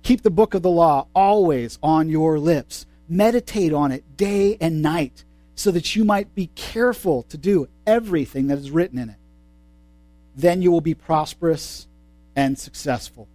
Keep 0.01 0.21
the 0.21 0.31
book 0.31 0.53
of 0.53 0.61
the 0.61 0.69
law 0.69 1.07
always 1.13 1.77
on 1.83 2.07
your 2.07 2.39
lips. 2.39 2.85
Meditate 3.09 3.73
on 3.73 3.91
it 3.91 4.15
day 4.15 4.57
and 4.61 4.81
night 4.81 5.25
so 5.55 5.71
that 5.71 5.93
you 5.93 6.05
might 6.05 6.33
be 6.35 6.47
careful 6.55 7.23
to 7.23 7.37
do 7.37 7.67
everything 7.85 8.47
that 8.47 8.59
is 8.59 8.71
written 8.71 8.97
in 8.97 9.09
it. 9.09 9.17
Then 10.37 10.61
you 10.61 10.71
will 10.71 10.79
be 10.79 10.93
prosperous 10.93 11.88
and 12.39 12.57
successful. 12.57 13.27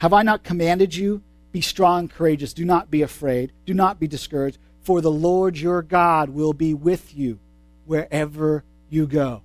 Have 0.00 0.12
I 0.12 0.22
not 0.22 0.42
commanded 0.42 0.94
you? 0.94 1.22
Be 1.52 1.60
strong, 1.60 2.08
courageous. 2.08 2.52
Do 2.52 2.64
not 2.64 2.90
be 2.90 3.02
afraid. 3.02 3.52
Do 3.64 3.74
not 3.74 4.00
be 4.00 4.08
discouraged, 4.08 4.58
for 4.82 5.00
the 5.00 5.10
Lord 5.10 5.56
your 5.56 5.82
God 5.82 6.28
will 6.30 6.52
be 6.52 6.74
with 6.74 7.16
you 7.16 7.38
wherever 7.86 8.64
you 8.90 9.06
go. 9.06 9.42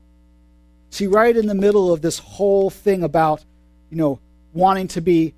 See, 0.89 1.05
right 1.05 1.37
in 1.37 1.45
the 1.45 1.55
middle 1.55 1.93
of 1.93 2.01
this 2.01 2.17
whole 2.17 2.71
thing 2.71 3.03
about, 3.03 3.45
you 3.91 3.97
know, 3.97 4.19
wanting 4.53 4.87
to 4.89 5.01
be, 5.01 5.35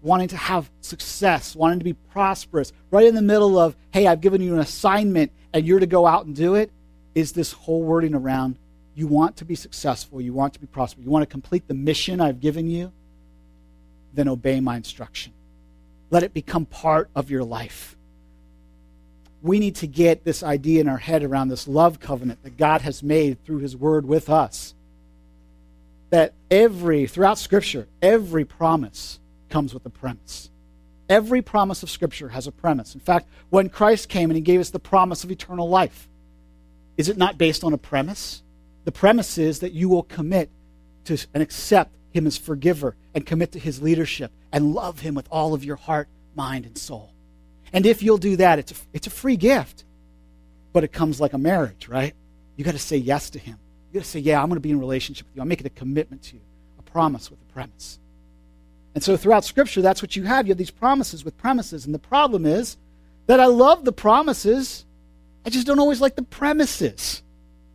wanting 0.00 0.28
to 0.28 0.36
have 0.38 0.70
success, 0.80 1.54
wanting 1.54 1.78
to 1.78 1.84
be 1.84 1.92
prosperous, 1.92 2.72
right 2.90 3.06
in 3.06 3.14
the 3.14 3.22
middle 3.22 3.58
of, 3.58 3.76
hey, 3.90 4.06
I've 4.06 4.22
given 4.22 4.40
you 4.40 4.54
an 4.54 4.60
assignment 4.60 5.30
and 5.52 5.66
you're 5.66 5.80
to 5.80 5.86
go 5.86 6.06
out 6.06 6.24
and 6.24 6.34
do 6.34 6.54
it, 6.54 6.70
is 7.14 7.32
this 7.32 7.52
whole 7.52 7.82
wording 7.82 8.14
around 8.14 8.56
you 8.94 9.06
want 9.06 9.36
to 9.38 9.44
be 9.44 9.54
successful, 9.54 10.20
you 10.20 10.32
want 10.32 10.54
to 10.54 10.60
be 10.60 10.66
prosperous, 10.66 11.04
you 11.04 11.10
want 11.10 11.22
to 11.22 11.30
complete 11.30 11.66
the 11.66 11.74
mission 11.74 12.20
I've 12.20 12.40
given 12.40 12.68
you, 12.68 12.92
then 14.12 14.28
obey 14.28 14.60
my 14.60 14.76
instruction. 14.76 15.32
Let 16.10 16.22
it 16.22 16.34
become 16.34 16.66
part 16.66 17.08
of 17.14 17.30
your 17.30 17.44
life. 17.44 17.96
We 19.40 19.58
need 19.58 19.76
to 19.76 19.86
get 19.86 20.24
this 20.24 20.42
idea 20.42 20.80
in 20.80 20.88
our 20.88 20.98
head 20.98 21.24
around 21.24 21.48
this 21.48 21.66
love 21.66 21.98
covenant 21.98 22.42
that 22.44 22.56
God 22.56 22.82
has 22.82 23.02
made 23.02 23.42
through 23.44 23.58
his 23.58 23.76
word 23.76 24.06
with 24.06 24.28
us. 24.28 24.74
That 26.10 26.34
every, 26.50 27.06
throughout 27.06 27.38
Scripture, 27.38 27.88
every 28.02 28.44
promise 28.44 29.18
comes 29.48 29.72
with 29.72 29.86
a 29.86 29.90
premise. 29.90 30.50
Every 31.08 31.42
promise 31.42 31.82
of 31.82 31.90
Scripture 31.90 32.28
has 32.28 32.46
a 32.46 32.52
premise. 32.52 32.94
In 32.94 33.00
fact, 33.00 33.28
when 33.50 33.68
Christ 33.68 34.08
came 34.08 34.30
and 34.30 34.36
he 34.36 34.42
gave 34.42 34.60
us 34.60 34.70
the 34.70 34.78
promise 34.78 35.24
of 35.24 35.30
eternal 35.30 35.68
life, 35.68 36.08
is 36.96 37.08
it 37.08 37.16
not 37.16 37.38
based 37.38 37.64
on 37.64 37.72
a 37.72 37.78
premise? 37.78 38.41
The 38.84 38.92
premise 38.92 39.38
is 39.38 39.60
that 39.60 39.72
you 39.72 39.88
will 39.88 40.02
commit 40.02 40.50
to 41.04 41.18
and 41.34 41.42
accept 41.42 41.94
him 42.12 42.26
as 42.26 42.36
forgiver 42.36 42.96
and 43.14 43.26
commit 43.26 43.52
to 43.52 43.58
his 43.58 43.82
leadership 43.82 44.32
and 44.52 44.74
love 44.74 45.00
him 45.00 45.14
with 45.14 45.28
all 45.30 45.54
of 45.54 45.64
your 45.64 45.76
heart, 45.76 46.08
mind, 46.34 46.66
and 46.66 46.76
soul. 46.76 47.12
And 47.72 47.86
if 47.86 48.02
you'll 48.02 48.18
do 48.18 48.36
that, 48.36 48.58
it's 48.58 48.72
a, 48.72 48.74
it's 48.92 49.06
a 49.06 49.10
free 49.10 49.36
gift, 49.36 49.84
but 50.72 50.84
it 50.84 50.92
comes 50.92 51.20
like 51.20 51.32
a 51.32 51.38
marriage, 51.38 51.88
right? 51.88 52.14
You 52.56 52.64
got 52.64 52.72
to 52.72 52.78
say 52.78 52.96
yes 52.96 53.30
to 53.30 53.38
him. 53.38 53.58
You 53.90 54.00
got 54.00 54.04
to 54.04 54.10
say, 54.10 54.20
yeah, 54.20 54.42
I'm 54.42 54.48
going 54.48 54.56
to 54.56 54.60
be 54.60 54.70
in 54.70 54.78
relationship 54.78 55.26
with 55.26 55.36
you. 55.36 55.42
I'm 55.42 55.48
making 55.48 55.66
a 55.66 55.70
commitment 55.70 56.22
to 56.24 56.34
you, 56.34 56.42
a 56.78 56.82
promise 56.82 57.30
with 57.30 57.40
a 57.40 57.52
premise. 57.52 57.98
And 58.94 59.02
so 59.02 59.16
throughout 59.16 59.44
Scripture, 59.44 59.80
that's 59.80 60.02
what 60.02 60.16
you 60.16 60.24
have. 60.24 60.46
You 60.46 60.50
have 60.50 60.58
these 60.58 60.70
promises 60.70 61.24
with 61.24 61.36
premises. 61.38 61.86
And 61.86 61.94
the 61.94 61.98
problem 61.98 62.44
is 62.44 62.76
that 63.26 63.40
I 63.40 63.46
love 63.46 63.84
the 63.84 63.92
promises, 63.92 64.84
I 65.46 65.50
just 65.50 65.66
don't 65.66 65.78
always 65.78 66.00
like 66.00 66.16
the 66.16 66.22
premises. 66.22 67.21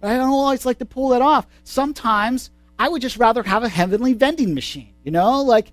I 0.02 0.16
don't 0.16 0.30
always 0.30 0.66
like 0.66 0.80
to 0.80 0.86
pull 0.86 1.10
that 1.10 1.22
off. 1.22 1.48
Sometimes 1.64 2.52
I 2.78 2.90
would 2.90 3.02
just 3.02 3.18
rather 3.18 3.44
have 3.44 3.64
a 3.64 3.70
heavenly 3.70 4.14
vending 4.14 4.54
machine, 4.54 4.94
you 5.04 5.12
know, 5.12 5.42
like 5.42 5.72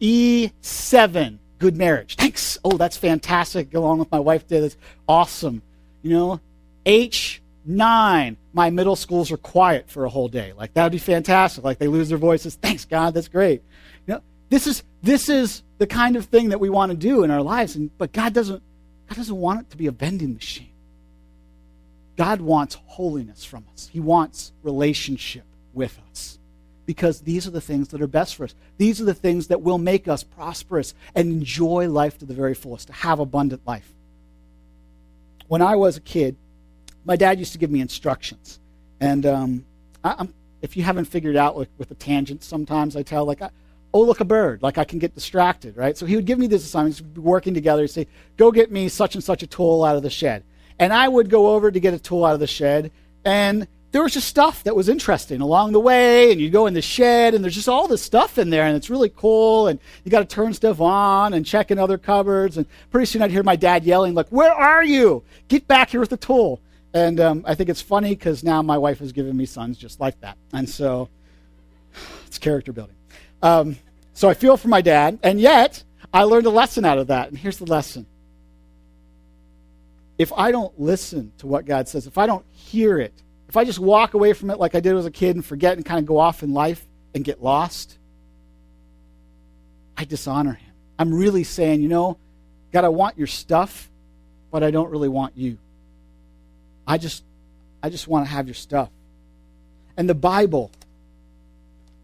E7, 0.00 1.38
good 1.58 1.76
marriage. 1.76 2.16
Thanks. 2.16 2.58
Oh, 2.64 2.76
that's 2.76 2.96
fantastic. 2.96 3.72
Along 3.72 3.98
with 3.98 4.10
my 4.10 4.18
wife 4.18 4.46
did. 4.46 4.64
It's 4.64 4.76
awesome. 5.08 5.62
You 6.02 6.10
know, 6.10 6.40
H9, 6.84 8.36
my 8.52 8.70
middle 8.70 8.96
schools 8.96 9.32
are 9.32 9.36
quiet 9.36 9.88
for 9.88 10.04
a 10.04 10.10
whole 10.10 10.28
day. 10.28 10.52
Like 10.52 10.74
that 10.74 10.82
would 10.82 10.92
be 10.92 10.98
fantastic. 10.98 11.64
Like 11.64 11.78
they 11.78 11.88
lose 11.88 12.08
their 12.08 12.18
voices. 12.18 12.56
Thanks, 12.56 12.84
God. 12.84 13.14
That's 13.14 13.28
great. 13.28 13.62
You 14.06 14.14
know, 14.14 14.22
this 14.50 14.66
is 14.66 14.82
this 15.02 15.28
is 15.28 15.62
the 15.78 15.86
kind 15.86 16.16
of 16.16 16.26
thing 16.26 16.50
that 16.50 16.60
we 16.60 16.68
want 16.68 16.90
to 16.90 16.98
do 16.98 17.22
in 17.22 17.30
our 17.30 17.42
lives. 17.42 17.76
And 17.76 17.96
but 17.96 18.12
God 18.12 18.34
doesn't 18.34 18.62
God 19.08 19.16
doesn't 19.16 19.36
want 19.36 19.60
it 19.60 19.70
to 19.70 19.76
be 19.76 19.86
a 19.86 19.92
vending 19.92 20.34
machine. 20.34 20.71
God 22.16 22.40
wants 22.40 22.76
holiness 22.86 23.44
from 23.44 23.64
us. 23.72 23.88
He 23.90 24.00
wants 24.00 24.52
relationship 24.62 25.44
with 25.72 25.98
us 26.10 26.38
because 26.84 27.20
these 27.20 27.46
are 27.46 27.50
the 27.50 27.60
things 27.60 27.88
that 27.88 28.02
are 28.02 28.06
best 28.06 28.34
for 28.36 28.44
us. 28.44 28.54
These 28.76 29.00
are 29.00 29.04
the 29.04 29.14
things 29.14 29.46
that 29.48 29.62
will 29.62 29.78
make 29.78 30.08
us 30.08 30.22
prosperous 30.22 30.94
and 31.14 31.32
enjoy 31.32 31.88
life 31.88 32.18
to 32.18 32.26
the 32.26 32.34
very 32.34 32.54
fullest, 32.54 32.88
to 32.88 32.92
have 32.92 33.18
abundant 33.18 33.66
life. 33.66 33.92
When 35.48 35.62
I 35.62 35.76
was 35.76 35.96
a 35.96 36.00
kid, 36.00 36.36
my 37.04 37.16
dad 37.16 37.38
used 37.38 37.52
to 37.52 37.58
give 37.58 37.70
me 37.70 37.80
instructions. 37.80 38.58
And 39.00 39.26
um, 39.26 39.64
I, 40.04 40.28
if 40.60 40.76
you 40.76 40.82
haven't 40.82 41.06
figured 41.06 41.36
out 41.36 41.56
like, 41.56 41.68
with 41.78 41.88
the 41.88 41.94
tangent, 41.94 42.42
sometimes 42.42 42.96
I 42.96 43.02
tell, 43.02 43.24
like, 43.24 43.40
oh, 43.94 44.02
look, 44.02 44.20
a 44.20 44.24
bird. 44.24 44.62
Like, 44.62 44.78
I 44.78 44.84
can 44.84 44.98
get 44.98 45.14
distracted, 45.14 45.76
right? 45.76 45.96
So 45.96 46.06
he 46.06 46.16
would 46.16 46.24
give 46.24 46.38
me 46.38 46.46
this 46.46 46.64
assignment. 46.64 47.00
We'd 47.00 47.14
be 47.14 47.20
working 47.20 47.54
together. 47.54 47.82
He'd 47.82 47.88
say, 47.88 48.06
go 48.36 48.50
get 48.50 48.70
me 48.70 48.88
such 48.88 49.14
and 49.14 49.22
such 49.22 49.42
a 49.42 49.46
tool 49.46 49.84
out 49.84 49.96
of 49.96 50.02
the 50.02 50.10
shed. 50.10 50.44
And 50.82 50.92
I 50.92 51.06
would 51.06 51.30
go 51.30 51.54
over 51.54 51.70
to 51.70 51.78
get 51.78 51.94
a 51.94 51.98
tool 51.98 52.24
out 52.24 52.34
of 52.34 52.40
the 52.40 52.48
shed, 52.48 52.90
and 53.24 53.68
there 53.92 54.02
was 54.02 54.14
just 54.14 54.26
stuff 54.26 54.64
that 54.64 54.74
was 54.74 54.88
interesting 54.88 55.40
along 55.40 55.70
the 55.70 55.78
way, 55.78 56.32
and 56.32 56.40
you 56.40 56.50
go 56.50 56.66
in 56.66 56.74
the 56.74 56.82
shed, 56.82 57.34
and 57.34 57.44
there's 57.44 57.54
just 57.54 57.68
all 57.68 57.86
this 57.86 58.02
stuff 58.02 58.36
in 58.36 58.50
there, 58.50 58.64
and 58.64 58.76
it's 58.76 58.90
really 58.90 59.10
cool, 59.10 59.68
and 59.68 59.78
you 60.02 60.10
got 60.10 60.28
to 60.28 60.34
turn 60.34 60.52
stuff 60.52 60.80
on 60.80 61.34
and 61.34 61.46
check 61.46 61.70
in 61.70 61.78
other 61.78 61.98
cupboards, 61.98 62.56
and 62.56 62.66
pretty 62.90 63.06
soon 63.06 63.22
I'd 63.22 63.30
hear 63.30 63.44
my 63.44 63.54
dad 63.54 63.84
yelling, 63.84 64.14
like, 64.14 64.26
"Where 64.30 64.52
are 64.52 64.82
you? 64.82 65.22
Get 65.46 65.68
back 65.68 65.90
here 65.90 66.00
with 66.00 66.10
the 66.10 66.16
tool!" 66.16 66.60
And 66.92 67.20
um, 67.20 67.44
I 67.46 67.54
think 67.54 67.70
it's 67.70 67.80
funny 67.80 68.10
because 68.16 68.42
now 68.42 68.60
my 68.60 68.76
wife 68.76 68.98
has 68.98 69.12
given 69.12 69.36
me 69.36 69.46
sons 69.46 69.78
just 69.78 70.00
like 70.00 70.20
that, 70.22 70.36
and 70.52 70.68
so 70.68 71.08
it's 72.26 72.38
character 72.38 72.72
building. 72.72 72.96
Um, 73.40 73.76
so 74.14 74.28
I 74.28 74.34
feel 74.34 74.56
for 74.56 74.66
my 74.66 74.80
dad, 74.80 75.20
and 75.22 75.40
yet 75.40 75.84
I 76.12 76.24
learned 76.24 76.46
a 76.46 76.50
lesson 76.50 76.84
out 76.84 76.98
of 76.98 77.06
that, 77.06 77.28
and 77.28 77.38
here's 77.38 77.58
the 77.58 77.66
lesson 77.66 78.04
if 80.22 80.32
I 80.32 80.52
don't 80.52 80.78
listen 80.78 81.32
to 81.38 81.48
what 81.48 81.66
God 81.66 81.88
says, 81.88 82.06
if 82.06 82.16
I 82.16 82.26
don't 82.26 82.44
hear 82.52 82.98
it, 82.98 83.12
if 83.48 83.56
I 83.56 83.64
just 83.64 83.80
walk 83.80 84.14
away 84.14 84.32
from 84.32 84.50
it 84.50 84.58
like 84.58 84.76
I 84.76 84.80
did 84.80 84.94
as 84.94 85.04
a 85.04 85.10
kid 85.10 85.34
and 85.34 85.44
forget 85.44 85.76
and 85.76 85.84
kind 85.84 85.98
of 85.98 86.06
go 86.06 86.18
off 86.18 86.44
in 86.44 86.54
life 86.54 86.86
and 87.12 87.24
get 87.24 87.42
lost, 87.42 87.98
I 89.96 90.04
dishonor 90.04 90.52
Him. 90.52 90.72
I'm 90.96 91.12
really 91.12 91.42
saying, 91.42 91.82
you 91.82 91.88
know, 91.88 92.18
God, 92.72 92.84
I 92.84 92.88
want 92.88 93.18
your 93.18 93.26
stuff, 93.26 93.90
but 94.52 94.62
I 94.62 94.70
don't 94.70 94.90
really 94.90 95.08
want 95.08 95.36
you. 95.36 95.58
I 96.86 96.98
just, 96.98 97.24
I 97.82 97.90
just 97.90 98.06
want 98.06 98.24
to 98.24 98.30
have 98.30 98.46
your 98.46 98.54
stuff. 98.54 98.90
And 99.96 100.08
the 100.08 100.14
Bible, 100.14 100.70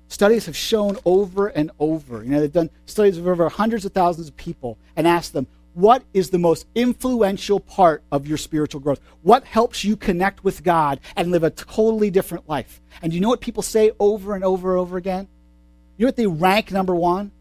studies 0.09 0.47
have 0.47 0.57
shown 0.57 0.99
over 1.05 1.47
and 1.47 1.71
over. 1.79 2.25
You 2.25 2.31
know, 2.31 2.41
they've 2.41 2.53
done 2.53 2.71
studies 2.87 3.17
of 3.17 3.29
over 3.29 3.49
hundreds 3.49 3.85
of 3.85 3.93
thousands 3.93 4.27
of 4.29 4.37
people 4.37 4.77
and 4.97 5.07
asked 5.07 5.33
them, 5.33 5.47
what 5.75 6.03
is 6.13 6.31
the 6.31 6.39
most 6.39 6.67
influential 6.75 7.61
part 7.61 8.03
of 8.11 8.27
your 8.27 8.39
spiritual 8.39 8.81
growth? 8.81 9.01
What 9.23 9.45
helps 9.45 9.85
you 9.85 9.97
connect 9.97 10.43
with 10.43 10.65
God 10.65 11.01
and 11.17 11.31
live 11.31 11.45
a 11.45 11.51
totally 11.51 12.11
different 12.11 12.49
life? 12.49 12.81
And 13.03 13.13
you 13.13 13.21
know 13.21 13.29
what 13.29 13.41
people 13.41 13.63
say 13.63 13.93
over 14.01 14.35
and 14.35 14.43
over 14.43 14.73
and 14.73 14.81
over 14.81 14.97
again? 14.97 15.29
You 15.97 16.05
know 16.05 16.09
what 16.09 16.17
they 16.17 16.27
rank 16.27 16.73
number 16.73 16.95
one? 16.95 17.33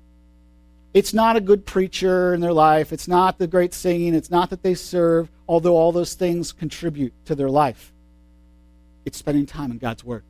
It's 0.93 1.13
not 1.13 1.35
a 1.35 1.41
good 1.41 1.65
preacher 1.65 2.33
in 2.33 2.41
their 2.41 2.53
life. 2.53 2.91
It's 2.91 3.07
not 3.07 3.37
the 3.37 3.47
great 3.47 3.73
singing. 3.73 4.15
It's 4.15 4.31
not 4.31 4.49
that 4.49 4.63
they 4.63 4.73
serve, 4.73 5.29
although 5.47 5.75
all 5.75 5.91
those 5.91 6.15
things 6.15 6.51
contribute 6.51 7.13
to 7.25 7.35
their 7.35 7.49
life. 7.49 7.91
It's 9.05 9.17
spending 9.17 9.45
time 9.45 9.71
in 9.71 9.77
God's 9.77 10.03
Word. 10.03 10.23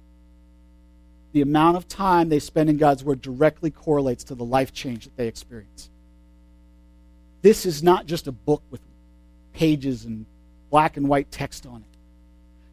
The 1.31 1.41
amount 1.41 1.77
of 1.77 1.87
time 1.87 2.29
they 2.29 2.39
spend 2.39 2.69
in 2.69 2.77
God's 2.77 3.03
Word 3.03 3.21
directly 3.21 3.71
correlates 3.71 4.23
to 4.25 4.35
the 4.35 4.43
life 4.43 4.73
change 4.73 5.05
that 5.05 5.15
they 5.15 5.27
experience. 5.27 5.89
This 7.47 7.65
is 7.65 7.81
not 7.81 8.07
just 8.07 8.27
a 8.27 8.33
book 8.33 8.61
with 8.69 8.81
pages 9.53 10.03
and 10.03 10.25
black 10.69 10.97
and 10.97 11.07
white 11.07 11.31
text 11.31 11.65
on 11.65 11.77
it. 11.77 11.97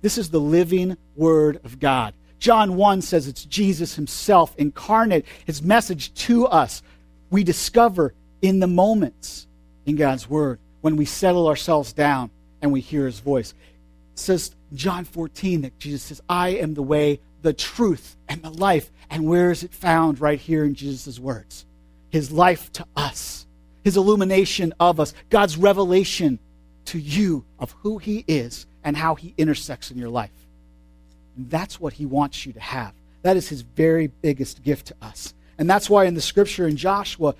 This 0.03 0.19
is 0.19 0.31
the 0.31 0.41
living 0.41 0.97
Word 1.15 1.61
of 1.63 1.79
God. 1.79 2.13
John 2.41 2.75
1 2.75 3.01
says 3.01 3.29
it's 3.29 3.45
Jesus 3.45 3.95
Himself 3.95 4.53
incarnate, 4.59 5.27
His 5.47 5.63
message 5.63 6.13
to 6.15 6.49
us. 6.49 6.83
We 7.31 7.45
discover 7.45 8.15
in 8.43 8.59
the 8.59 8.67
moments 8.67 9.47
in 9.87 9.95
God's 9.95 10.29
Word 10.29 10.59
when 10.81 10.97
we 10.97 11.05
settle 11.05 11.47
ourselves 11.47 11.93
down 11.93 12.33
and 12.61 12.73
we 12.73 12.81
hear 12.81 13.07
His 13.07 13.21
voice. 13.21 13.55
It 14.15 14.19
says 14.19 14.57
John 14.73 15.05
14 15.05 15.61
that 15.61 15.79
Jesus 15.79 16.03
says, 16.03 16.21
I 16.29 16.49
am 16.49 16.75
the 16.75 16.83
way, 16.83 17.21
the 17.43 17.53
truth, 17.53 18.17
and 18.29 18.43
the 18.43 18.51
life. 18.51 18.91
And 19.09 19.29
where 19.29 19.53
is 19.53 19.63
it 19.63 19.73
found? 19.73 20.21
Right 20.21 20.41
here 20.41 20.65
in 20.65 20.75
Jesus' 20.75 21.21
words. 21.21 21.65
His 22.11 22.33
life 22.33 22.73
to 22.73 22.85
us 22.97 23.45
his 23.85 23.97
illumination 23.97 24.73
of 24.81 24.99
us, 24.99 25.15
God's 25.31 25.57
revelation 25.57 26.39
to 26.87 26.99
you 26.99 27.45
of 27.59 27.73
who 27.83 27.99
he 27.99 28.25
is 28.27 28.67
and 28.83 28.97
how 28.97 29.15
he 29.15 29.35
intersects 29.37 29.91
in 29.91 29.99
your 29.99 30.09
life. 30.09 30.31
And 31.37 31.51
that's 31.51 31.79
what 31.79 31.93
he 31.93 32.07
wants 32.07 32.47
you 32.47 32.53
to 32.55 32.61
have. 32.61 32.95
That 33.23 33.37
is 33.37 33.49
his 33.49 33.61
very 33.61 34.09
biggest 34.09 34.63
gift 34.63 34.87
to 34.87 34.95
us. 35.03 35.35
And 35.59 35.69
that's 35.69 35.89
why 35.89 36.05
in 36.05 36.15
the 36.15 36.21
scripture 36.21 36.67
in 36.67 36.77
Joshua, 36.77 37.35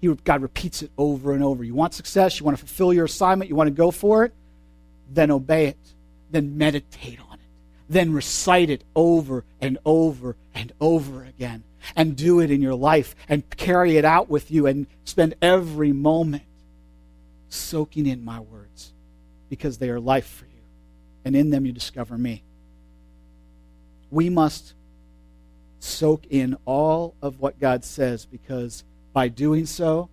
he, 0.00 0.08
God 0.08 0.42
repeats 0.42 0.82
it 0.82 0.90
over 0.98 1.32
and 1.32 1.44
over. 1.44 1.62
You 1.62 1.74
want 1.74 1.94
success, 1.94 2.40
you 2.40 2.44
want 2.44 2.58
to 2.58 2.64
fulfill 2.64 2.92
your 2.92 3.04
assignment, 3.04 3.48
you 3.48 3.56
want 3.56 3.68
to 3.68 3.74
go 3.74 3.90
for 3.90 4.24
it, 4.24 4.32
then 5.12 5.30
obey 5.30 5.66
it, 5.66 5.78
then 6.30 6.58
meditate 6.58 7.18
on 7.30 7.34
it, 7.34 7.40
then 7.88 8.12
recite 8.12 8.70
it 8.70 8.82
over 8.94 9.44
and 9.60 9.78
over 9.84 10.36
and 10.54 10.72
over 10.80 11.24
again 11.24 11.62
and 11.94 12.16
do 12.16 12.40
it 12.40 12.50
in 12.50 12.60
your 12.60 12.74
life 12.74 13.14
and 13.28 13.48
carry 13.56 13.96
it 13.96 14.04
out 14.04 14.28
with 14.28 14.50
you 14.50 14.66
and 14.66 14.86
spend 15.04 15.34
every 15.40 15.92
moment 15.92 16.44
soaking 17.48 18.06
in 18.06 18.24
my 18.24 18.40
words 18.40 18.92
because 19.48 19.78
they 19.78 19.90
are 19.90 20.00
life 20.00 20.26
for 20.26 20.46
you. 20.46 20.50
And 21.24 21.36
in 21.36 21.50
them 21.50 21.66
you 21.66 21.72
discover 21.72 22.16
me. 22.16 22.42
We 24.10 24.30
must 24.30 24.74
soak 25.78 26.26
in 26.28 26.56
all 26.64 27.14
of 27.22 27.40
what 27.40 27.60
God 27.60 27.84
says 27.84 28.26
because 28.26 28.84
by 29.12 29.28
doing 29.28 29.66
so, 29.66 30.08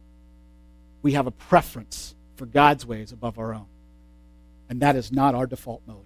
we 1.01 1.13
have 1.13 1.27
a 1.27 1.31
preference 1.31 2.15
for 2.35 2.45
God's 2.45 2.85
ways 2.85 3.11
above 3.11 3.37
our 3.37 3.53
own. 3.53 3.67
And 4.69 4.81
that 4.81 4.95
is 4.95 5.11
not 5.11 5.35
our 5.35 5.45
default 5.45 5.81
mode. 5.85 6.05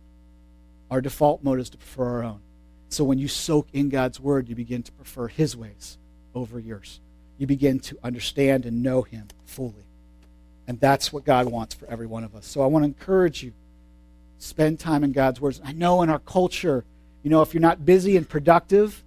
Our 0.89 1.01
default 1.01 1.43
mode 1.43 1.59
is 1.59 1.69
to 1.69 1.77
prefer 1.77 2.05
our 2.05 2.23
own. 2.23 2.41
So 2.89 3.03
when 3.03 3.19
you 3.19 3.27
soak 3.27 3.67
in 3.73 3.89
God's 3.89 4.19
word, 4.19 4.47
you 4.47 4.55
begin 4.55 4.83
to 4.83 4.91
prefer 4.91 5.27
his 5.27 5.55
ways 5.55 5.97
over 6.33 6.59
yours. 6.59 6.99
You 7.37 7.47
begin 7.47 7.79
to 7.81 7.97
understand 8.03 8.65
and 8.65 8.81
know 8.81 9.01
him 9.01 9.27
fully. 9.45 9.73
And 10.67 10.79
that's 10.79 11.13
what 11.13 11.25
God 11.25 11.47
wants 11.47 11.75
for 11.75 11.85
every 11.87 12.07
one 12.07 12.23
of 12.23 12.35
us. 12.35 12.45
So 12.45 12.61
I 12.61 12.67
want 12.67 12.83
to 12.83 12.87
encourage 12.87 13.43
you 13.43 13.53
spend 14.37 14.79
time 14.79 15.03
in 15.03 15.11
God's 15.11 15.41
words. 15.41 15.61
I 15.63 15.71
know 15.71 16.01
in 16.01 16.09
our 16.09 16.19
culture, 16.19 16.83
you 17.23 17.29
know, 17.29 17.41
if 17.41 17.53
you're 17.53 17.61
not 17.61 17.85
busy 17.85 18.17
and 18.17 18.27
productive, 18.27 19.03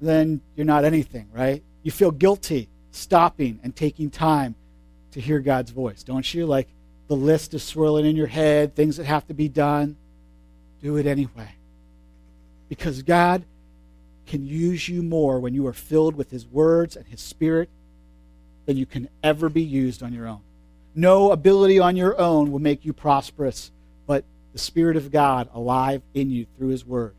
then 0.00 0.40
you're 0.56 0.66
not 0.66 0.84
anything, 0.84 1.28
right? 1.32 1.62
You 1.82 1.90
feel 1.90 2.10
guilty 2.10 2.68
stopping 2.90 3.60
and 3.62 3.74
taking 3.74 4.10
time 4.10 4.54
to 5.12 5.20
hear 5.20 5.40
God's 5.40 5.70
voice, 5.70 6.02
don't 6.02 6.32
you? 6.34 6.46
Like 6.46 6.68
the 7.08 7.16
list 7.16 7.54
is 7.54 7.62
swirling 7.62 8.06
in 8.06 8.16
your 8.16 8.26
head, 8.26 8.74
things 8.74 8.96
that 8.96 9.04
have 9.04 9.26
to 9.28 9.34
be 9.34 9.48
done. 9.48 9.96
Do 10.82 10.96
it 10.96 11.06
anyway. 11.06 11.50
Because 12.68 13.02
God 13.02 13.44
can 14.26 14.46
use 14.46 14.88
you 14.88 15.02
more 15.02 15.40
when 15.40 15.54
you 15.54 15.66
are 15.66 15.72
filled 15.72 16.14
with 16.14 16.30
His 16.30 16.46
words 16.46 16.96
and 16.96 17.06
His 17.06 17.20
Spirit 17.20 17.70
than 18.66 18.76
you 18.76 18.86
can 18.86 19.08
ever 19.22 19.48
be 19.48 19.62
used 19.62 20.02
on 20.02 20.12
your 20.12 20.26
own. 20.26 20.40
No 20.94 21.32
ability 21.32 21.78
on 21.78 21.96
your 21.96 22.18
own 22.20 22.52
will 22.52 22.58
make 22.58 22.84
you 22.84 22.92
prosperous, 22.92 23.70
but 24.06 24.24
the 24.52 24.58
Spirit 24.58 24.96
of 24.96 25.10
God 25.10 25.48
alive 25.54 26.02
in 26.12 26.30
you 26.30 26.46
through 26.56 26.68
His 26.68 26.84
Word 26.84 27.14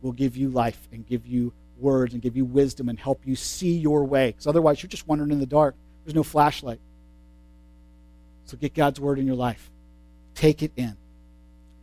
will 0.00 0.12
give 0.12 0.36
you 0.36 0.48
life 0.48 0.88
and 0.92 1.06
give 1.06 1.26
you 1.26 1.52
words 1.78 2.14
and 2.14 2.22
give 2.22 2.36
you 2.36 2.44
wisdom 2.44 2.88
and 2.88 2.98
help 2.98 3.20
you 3.26 3.36
see 3.36 3.76
your 3.76 4.04
way. 4.04 4.28
Because 4.28 4.46
otherwise, 4.46 4.82
you're 4.82 4.88
just 4.88 5.06
wandering 5.06 5.32
in 5.32 5.40
the 5.40 5.46
dark. 5.46 5.74
There's 6.04 6.14
no 6.14 6.22
flashlight. 6.22 6.80
So 8.44 8.56
get 8.56 8.74
God's 8.74 9.00
Word 9.00 9.18
in 9.18 9.26
your 9.26 9.36
life, 9.36 9.70
take 10.34 10.62
it 10.62 10.72
in. 10.76 10.96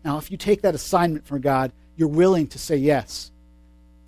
Now, 0.03 0.17
if 0.17 0.31
you 0.31 0.37
take 0.37 0.61
that 0.63 0.75
assignment 0.75 1.27
from 1.27 1.41
God, 1.41 1.71
you're 1.95 2.07
willing 2.07 2.47
to 2.47 2.59
say 2.59 2.75
yes. 2.75 3.31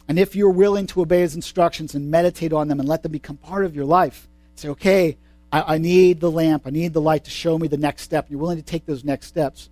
And 0.07 0.19
if 0.19 0.35
you're 0.35 0.49
willing 0.49 0.87
to 0.87 1.01
obey 1.01 1.21
his 1.21 1.35
instructions 1.35 1.95
and 1.95 2.11
meditate 2.11 2.53
on 2.53 2.67
them 2.67 2.79
and 2.79 2.87
let 2.87 3.03
them 3.03 3.11
become 3.11 3.37
part 3.37 3.65
of 3.65 3.75
your 3.75 3.85
life, 3.85 4.27
say, 4.55 4.69
okay, 4.69 5.17
I, 5.51 5.75
I 5.75 5.77
need 5.77 6.19
the 6.19 6.31
lamp, 6.31 6.63
I 6.65 6.69
need 6.69 6.93
the 6.93 7.01
light 7.01 7.23
to 7.25 7.31
show 7.31 7.57
me 7.57 7.67
the 7.67 7.77
next 7.77 8.03
step. 8.03 8.27
You're 8.29 8.39
willing 8.39 8.57
to 8.57 8.63
take 8.63 8.85
those 8.85 9.03
next 9.03 9.27
steps. 9.27 9.69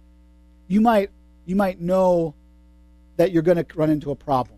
You 0.68 0.82
might, 0.82 1.12
you 1.46 1.56
might 1.56 1.80
know 1.80 2.34
that 3.18 3.32
you're 3.32 3.44
going 3.44 3.64
to 3.64 3.66
run 3.76 3.90
into 3.90 4.12
a 4.12 4.16
problem. 4.16 4.58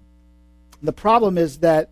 The 0.82 0.94
problem 0.94 1.38
is 1.38 1.60
that 1.60 1.89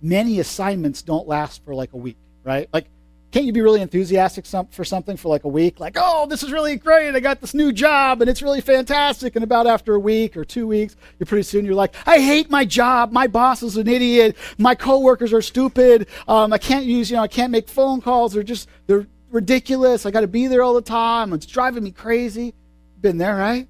many 0.00 0.40
assignments 0.40 1.02
don't 1.02 1.28
last 1.28 1.64
for 1.64 1.74
like 1.74 1.92
a 1.92 1.96
week, 1.96 2.16
right? 2.44 2.68
Like 2.72 2.86
can't 3.32 3.46
you 3.46 3.52
be 3.52 3.62
really 3.62 3.80
enthusiastic 3.80 4.44
for 4.46 4.84
something 4.84 5.16
for 5.16 5.30
like 5.30 5.44
a 5.44 5.48
week? 5.48 5.80
Like, 5.80 5.96
oh, 5.98 6.26
this 6.26 6.42
is 6.42 6.52
really 6.52 6.76
great. 6.76 7.14
I 7.14 7.20
got 7.20 7.40
this 7.40 7.54
new 7.54 7.72
job 7.72 8.20
and 8.20 8.28
it's 8.28 8.42
really 8.42 8.60
fantastic. 8.60 9.34
And 9.36 9.42
about 9.42 9.66
after 9.66 9.94
a 9.94 9.98
week 9.98 10.36
or 10.36 10.44
two 10.44 10.66
weeks, 10.66 10.96
you're 11.18 11.26
pretty 11.26 11.44
soon 11.44 11.64
you're 11.64 11.74
like, 11.74 11.94
I 12.06 12.20
hate 12.20 12.50
my 12.50 12.66
job. 12.66 13.10
My 13.10 13.26
boss 13.26 13.62
is 13.62 13.78
an 13.78 13.88
idiot. 13.88 14.36
My 14.58 14.74
coworkers 14.74 15.32
are 15.32 15.40
stupid. 15.40 16.08
Um, 16.28 16.52
I 16.52 16.58
can't 16.58 16.84
use, 16.84 17.10
you 17.10 17.16
know, 17.16 17.22
I 17.22 17.28
can't 17.28 17.50
make 17.50 17.70
phone 17.70 18.02
calls. 18.02 18.34
They're 18.34 18.42
just, 18.42 18.68
they're 18.86 19.06
ridiculous. 19.30 20.04
I 20.04 20.10
got 20.10 20.20
to 20.20 20.26
be 20.26 20.46
there 20.46 20.62
all 20.62 20.74
the 20.74 20.82
time. 20.82 21.32
It's 21.32 21.46
driving 21.46 21.84
me 21.84 21.90
crazy. 21.90 22.52
Been 23.00 23.16
there, 23.16 23.36
right? 23.36 23.66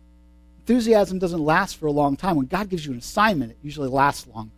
Enthusiasm 0.63 1.21
doesn't 1.21 1.41
last 1.41 1.77
for 1.77 1.87
a 1.87 1.93
long 1.93 2.17
time. 2.17 2.35
When 2.35 2.47
God 2.47 2.69
gives 2.69 2.85
you 2.85 2.91
an 2.91 2.99
assignment, 2.99 3.53
it 3.53 3.59
usually 3.63 3.89
lasts 3.89 4.27
longer. 4.27 4.51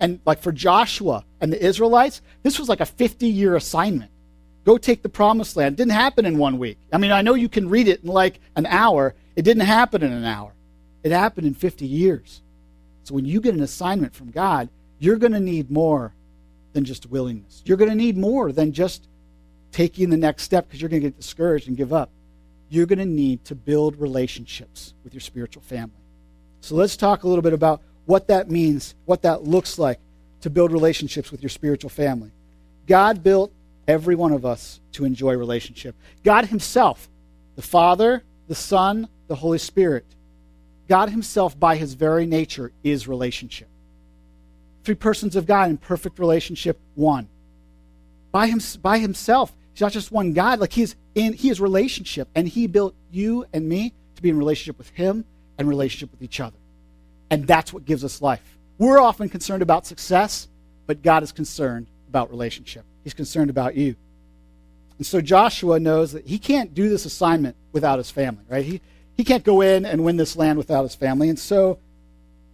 And 0.00 0.18
like 0.26 0.42
for 0.42 0.50
Joshua 0.50 1.24
and 1.40 1.52
the 1.52 1.64
Israelites, 1.64 2.20
this 2.42 2.58
was 2.58 2.68
like 2.68 2.80
a 2.80 2.86
50 2.86 3.28
year 3.28 3.54
assignment 3.54 4.10
Go 4.64 4.78
take 4.78 5.02
the 5.02 5.08
promised 5.08 5.56
land. 5.56 5.76
Didn't 5.76 5.92
happen 5.92 6.26
in 6.26 6.38
one 6.38 6.58
week. 6.58 6.78
I 6.92 6.98
mean, 6.98 7.12
I 7.12 7.22
know 7.22 7.34
you 7.34 7.48
can 7.48 7.68
read 7.68 7.88
it 7.88 8.02
in 8.02 8.08
like 8.08 8.40
an 8.56 8.66
hour. 8.66 9.14
It 9.36 9.42
didn't 9.42 9.64
happen 9.64 10.02
in 10.02 10.12
an 10.12 10.24
hour. 10.24 10.52
It 11.02 11.12
happened 11.12 11.46
in 11.46 11.54
50 11.54 11.86
years. 11.86 12.42
So 13.04 13.14
when 13.14 13.24
you 13.24 13.40
get 13.40 13.54
an 13.54 13.62
assignment 13.62 14.14
from 14.14 14.30
God, 14.30 14.68
you're 14.98 15.16
going 15.16 15.32
to 15.32 15.40
need 15.40 15.70
more 15.70 16.12
than 16.72 16.84
just 16.84 17.06
willingness. 17.06 17.62
You're 17.64 17.78
going 17.78 17.90
to 17.90 17.96
need 17.96 18.16
more 18.16 18.52
than 18.52 18.72
just 18.72 19.08
taking 19.72 20.10
the 20.10 20.16
next 20.16 20.42
step 20.42 20.66
because 20.66 20.80
you're 20.80 20.90
going 20.90 21.02
to 21.02 21.08
get 21.08 21.16
discouraged 21.16 21.68
and 21.68 21.76
give 21.76 21.92
up. 21.92 22.10
You're 22.68 22.86
going 22.86 22.98
to 22.98 23.06
need 23.06 23.44
to 23.46 23.54
build 23.54 23.96
relationships 23.96 24.94
with 25.02 25.14
your 25.14 25.20
spiritual 25.20 25.62
family. 25.62 25.94
So 26.60 26.74
let's 26.74 26.96
talk 26.96 27.24
a 27.24 27.28
little 27.28 27.42
bit 27.42 27.52
about 27.52 27.80
what 28.04 28.28
that 28.28 28.50
means, 28.50 28.94
what 29.06 29.22
that 29.22 29.44
looks 29.44 29.78
like 29.78 29.98
to 30.42 30.50
build 30.50 30.72
relationships 30.72 31.32
with 31.32 31.42
your 31.42 31.50
spiritual 31.50 31.90
family. 31.90 32.30
God 32.86 33.22
built 33.22 33.52
every 33.90 34.14
one 34.14 34.32
of 34.32 34.46
us 34.46 34.78
to 34.92 35.04
enjoy 35.04 35.34
relationship. 35.34 35.96
God 36.22 36.46
Himself, 36.46 37.08
the 37.56 37.62
Father, 37.62 38.22
the 38.46 38.54
Son, 38.54 39.08
the 39.26 39.34
Holy 39.34 39.58
Spirit, 39.58 40.06
God 40.88 41.10
Himself, 41.10 41.58
by 41.58 41.74
His 41.74 41.94
very 41.94 42.24
nature, 42.24 42.70
is 42.84 43.08
relationship. 43.08 43.68
Three 44.84 44.94
persons 44.94 45.34
of 45.34 45.44
God 45.44 45.70
in 45.70 45.76
perfect 45.76 46.20
relationship, 46.20 46.78
one. 46.94 47.28
By, 48.30 48.46
him, 48.46 48.60
by 48.80 48.98
Himself, 48.98 49.52
He's 49.74 49.80
not 49.80 49.92
just 49.92 50.12
one 50.12 50.34
God, 50.34 50.60
like 50.60 50.72
He's 50.72 50.94
in 51.16 51.32
He 51.32 51.50
is 51.50 51.60
relationship, 51.60 52.28
and 52.36 52.46
He 52.46 52.68
built 52.68 52.94
you 53.10 53.44
and 53.52 53.68
me 53.68 53.92
to 54.14 54.22
be 54.22 54.30
in 54.30 54.38
relationship 54.38 54.78
with 54.78 54.90
Him 54.90 55.24
and 55.58 55.68
relationship 55.68 56.12
with 56.12 56.22
each 56.22 56.38
other. 56.38 56.56
And 57.28 57.44
that's 57.44 57.72
what 57.72 57.84
gives 57.84 58.04
us 58.04 58.22
life. 58.22 58.56
We're 58.78 59.00
often 59.00 59.28
concerned 59.28 59.62
about 59.62 59.84
success, 59.84 60.46
but 60.86 61.02
God 61.02 61.24
is 61.24 61.32
concerned 61.32 61.88
about 62.08 62.30
relationship. 62.30 62.84
He's 63.04 63.14
concerned 63.14 63.50
about 63.50 63.76
you. 63.76 63.96
And 64.98 65.06
so 65.06 65.20
Joshua 65.20 65.80
knows 65.80 66.12
that 66.12 66.26
he 66.26 66.38
can't 66.38 66.74
do 66.74 66.88
this 66.88 67.04
assignment 67.04 67.56
without 67.72 67.98
his 67.98 68.10
family, 68.10 68.44
right? 68.48 68.64
He, 68.64 68.80
he 69.16 69.24
can't 69.24 69.44
go 69.44 69.62
in 69.62 69.86
and 69.86 70.04
win 70.04 70.16
this 70.16 70.36
land 70.36 70.58
without 70.58 70.82
his 70.82 70.94
family. 70.94 71.28
And 71.28 71.38
so 71.38 71.78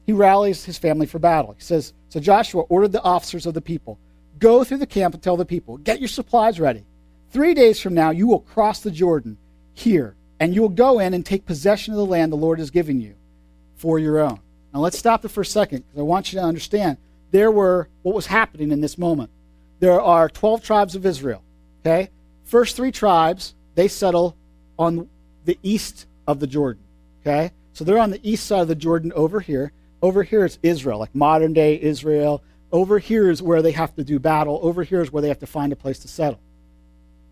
he 0.07 0.13
rallies 0.13 0.65
his 0.65 0.79
family 0.79 1.07
for 1.07 1.19
battle. 1.19 1.55
He 1.55 1.63
says, 1.63 1.93
So 2.09 2.21
Joshua 2.21 2.63
ordered 2.63 2.93
the 2.93 3.03
officers 3.03 3.47
of 3.47 3.55
the 3.55 3.61
people 3.61 3.99
go 4.39 4.65
through 4.65 4.79
the 4.79 4.87
camp 4.87 5.15
and 5.15 5.23
tell 5.23 5.37
the 5.37 5.45
people, 5.45 5.79
get 5.79 6.01
your 6.01 6.09
supplies 6.09 6.61
ready. 6.61 6.85
Three 7.31 7.55
days 7.55 7.81
from 7.81 7.95
now, 7.95 8.11
you 8.11 8.27
will 8.27 8.41
cross 8.41 8.81
the 8.81 8.91
Jordan 8.91 9.39
here, 9.75 10.17
and 10.41 10.55
you 10.55 10.63
will 10.63 10.69
go 10.69 10.99
in 10.99 11.15
and 11.15 11.25
take 11.25 11.47
possession 11.47 11.93
of 11.93 11.99
the 11.99 12.07
land 12.07 12.33
the 12.33 12.37
Lord 12.37 12.59
has 12.59 12.71
given 12.71 13.01
you 13.01 13.15
for 13.77 13.99
your 13.99 14.19
own. 14.19 14.41
Now 14.73 14.81
let's 14.81 14.99
stop 14.99 15.23
there 15.23 15.29
for 15.29 15.41
a 15.41 15.47
second 15.47 15.79
because 15.79 15.99
I 15.99 16.03
want 16.03 16.33
you 16.33 16.39
to 16.39 16.45
understand 16.45 16.99
there 17.31 17.51
were 17.51 17.89
what 18.03 18.15
was 18.15 18.27
happening 18.27 18.71
in 18.71 18.81
this 18.81 18.99
moment. 18.99 19.31
There 19.79 20.01
are 20.01 20.29
12 20.29 20.63
tribes 20.63 20.95
of 20.95 21.05
Israel. 21.05 21.43
Okay? 21.81 22.11
First 22.45 22.77
three 22.77 22.93
tribes, 22.93 23.55
they 23.75 23.89
settle 23.89 24.37
on 24.79 25.09
the 25.45 25.59
east 25.63 26.07
of 26.27 26.41
the 26.41 26.47
Jordan. 26.47 26.83
Okay? 27.21 27.53
So 27.73 27.85
they're 27.85 27.99
on 27.99 28.11
the 28.11 28.21
east 28.23 28.47
side 28.47 28.63
of 28.63 28.69
the 28.69 28.75
Jordan 28.75 29.13
over 29.13 29.41
here. 29.41 29.73
Over 30.03 30.23
here 30.23 30.45
is 30.45 30.59
Israel, 30.63 30.99
like 30.99 31.15
modern 31.15 31.53
day 31.53 31.81
Israel. 31.81 32.43
Over 32.73 32.99
here 32.99 33.31
is 33.31 33.43
where 33.43 33.63
they 33.63 33.73
have 33.73 33.95
to 33.97 34.05
do 34.05 34.19
battle. 34.19 34.59
Over 34.63 34.83
here 34.83 35.01
is 35.01 35.13
where 35.13 35.23
they 35.23 35.29
have 35.29 35.39
to 35.41 35.47
find 35.47 35.73
a 35.73 35.77
place 35.77 35.99
to 36.01 36.09
settle. 36.09 36.41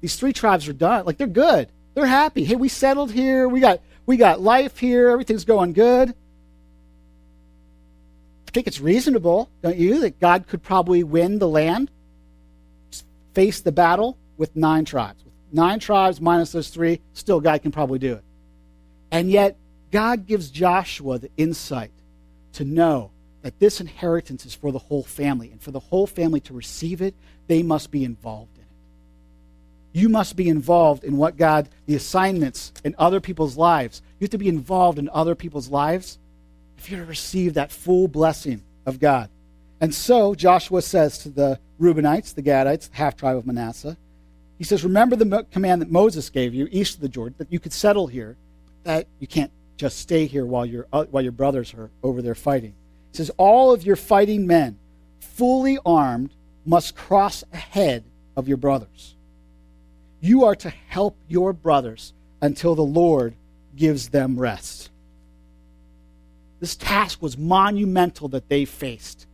These 0.01 0.17
three 0.17 0.33
tribes 0.33 0.69
are 0.69 0.75
done. 0.75 1.07
Like 1.07 1.17
they're 1.17 1.27
good. 1.27 1.69
They're 1.95 2.07
happy. 2.07 2.45
Hey, 2.45 2.57
we 2.57 2.69
settled 2.69 3.13
here. 3.13 3.49
We 3.49 3.61
got 3.61 3.81
we 4.07 4.17
got 4.17 4.41
life 4.41 4.79
here. 4.79 5.09
Everything's 5.09 5.45
going 5.45 5.73
good. 5.73 6.11
I 6.11 6.15
think 8.53 8.67
it's 8.67 8.81
reasonable, 8.81 9.51
don't 9.63 9.77
you, 9.77 10.01
that 10.01 10.21
God 10.21 10.47
could 10.47 10.63
probably 10.63 11.03
win 11.03 11.39
the 11.39 11.49
land, 11.49 11.91
face 13.35 13.61
the 13.61 13.73
battle 13.73 14.17
with 14.37 14.55
nine 14.57 14.85
tribes. 14.85 15.25
With 15.25 15.35
nine 15.53 15.79
tribes 15.79 16.21
minus 16.21 16.53
those 16.53 16.69
three, 16.69 17.01
still 17.13 17.41
God 17.41 17.63
can 17.63 17.73
probably 17.73 17.99
do 17.99 18.15
it. 18.15 18.25
And 19.11 19.31
yet, 19.31 19.57
God 19.91 20.27
gives 20.27 20.51
Joshua 20.51 21.19
the 21.19 21.31
insight 21.37 21.93
to 22.55 22.65
know 22.65 23.11
that 23.43 23.59
this 23.61 23.81
inheritance 23.81 24.47
is 24.47 24.55
for 24.55 24.73
the 24.73 24.79
whole 24.79 25.05
family. 25.05 25.51
And 25.53 25.63
for 25.63 25.71
the 25.71 25.79
whole 25.79 26.07
family 26.07 26.41
to 26.41 26.55
receive 26.55 27.03
it, 27.03 27.15
they 27.47 27.63
must 27.63 27.91
be 27.91 28.05
involved 28.05 28.57
in 28.57 28.63
it. 28.63 30.01
You 30.01 30.09
must 30.09 30.35
be 30.35 30.49
involved 30.49 31.05
in 31.05 31.17
what 31.17 31.37
God, 31.37 31.69
the 31.87 31.95
assignments 31.95 32.73
in 32.83 32.95
other 32.99 33.21
people's 33.21 33.57
lives. 33.57 34.03
You 34.19 34.25
have 34.25 34.31
to 34.31 34.39
be 34.39 34.49
involved 34.49 34.99
in 34.99 35.09
other 35.11 35.35
people's 35.35 35.69
lives 35.69 36.19
if 36.79 36.91
you're 36.91 37.01
to 37.01 37.07
receive 37.07 37.55
that 37.55 37.71
full 37.71 38.09
blessing 38.09 38.63
of 38.87 38.99
God. 38.99 39.29
And 39.81 39.95
so 39.95 40.35
Joshua 40.35 40.83
says 40.83 41.19
to 41.19 41.29
the 41.29 41.61
Reubenites, 41.81 42.35
the 42.35 42.43
Gadites, 42.43 42.91
the 42.91 42.97
half 42.97 43.17
tribe 43.17 43.37
of 43.37 43.47
Manasseh, 43.47 43.97
he 44.59 44.65
says, 44.65 44.85
Remember 44.85 45.17
the 45.17 45.47
command 45.51 45.83
that 45.83 45.91
Moses 45.91 46.31
gave 46.31 46.55
you 46.55 46.69
east 46.71 46.97
of 46.97 47.01
the 47.01 47.09
Jordan, 47.09 47.35
that 47.39 47.53
you 47.53 47.59
could 47.59 47.73
settle 47.73 48.07
here, 48.07 48.37
that 48.85 49.07
you 49.19 49.27
can't 49.27 49.51
just 49.77 49.99
stay 49.99 50.27
here 50.27 50.47
while, 50.47 50.65
your 50.65 50.87
uh, 50.93 51.05
while 51.11 51.23
your 51.23 51.33
brothers 51.33 51.75
are 51.75 51.91
over 52.03 52.23
there 52.23 52.35
fighting. 52.35 52.75
He 53.11 53.17
says, 53.17 53.31
All 53.37 53.73
of 53.73 53.85
your 53.85 53.97
fighting 53.97 54.47
men, 54.47 54.79
fully 55.21 55.79
armed, 55.85 56.31
must 56.65 56.95
cross 56.95 57.43
ahead 57.53 58.05
of 58.37 58.49
your 58.49 58.57
brothers. 58.57 59.15
You 60.21 60.45
are 60.45 60.55
to 60.57 60.71
help 60.71 61.17
your 61.29 61.53
brothers 61.53 62.13
until 62.41 62.75
the 62.75 62.83
Lord 62.83 63.35
gives 63.77 64.11
them 64.11 64.39
rest. 64.39 64.91
This 66.61 66.77
task 66.77 67.21
was 67.21 67.37
monumental 67.37 68.29
that 68.29 68.49
they 68.49 68.65
faced. 68.65 69.27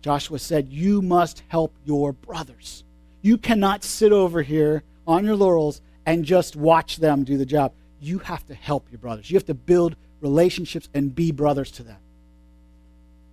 Joshua 0.00 0.38
said, 0.38 0.68
You 0.68 1.02
must 1.02 1.42
help 1.48 1.74
your 1.84 2.12
brothers. 2.12 2.84
You 3.22 3.38
cannot 3.38 3.84
sit 3.84 4.12
over 4.12 4.42
here 4.42 4.82
on 5.06 5.24
your 5.24 5.36
laurels 5.36 5.80
and 6.06 6.24
just 6.24 6.56
watch 6.56 6.96
them 6.96 7.24
do 7.24 7.36
the 7.36 7.46
job. 7.46 7.72
You 8.00 8.18
have 8.20 8.46
to 8.46 8.54
help 8.54 8.86
your 8.90 8.98
brothers. 8.98 9.30
You 9.30 9.36
have 9.36 9.46
to 9.46 9.54
build 9.54 9.96
relationships 10.20 10.88
and 10.94 11.14
be 11.14 11.32
brothers 11.32 11.70
to 11.72 11.82
them. 11.82 11.98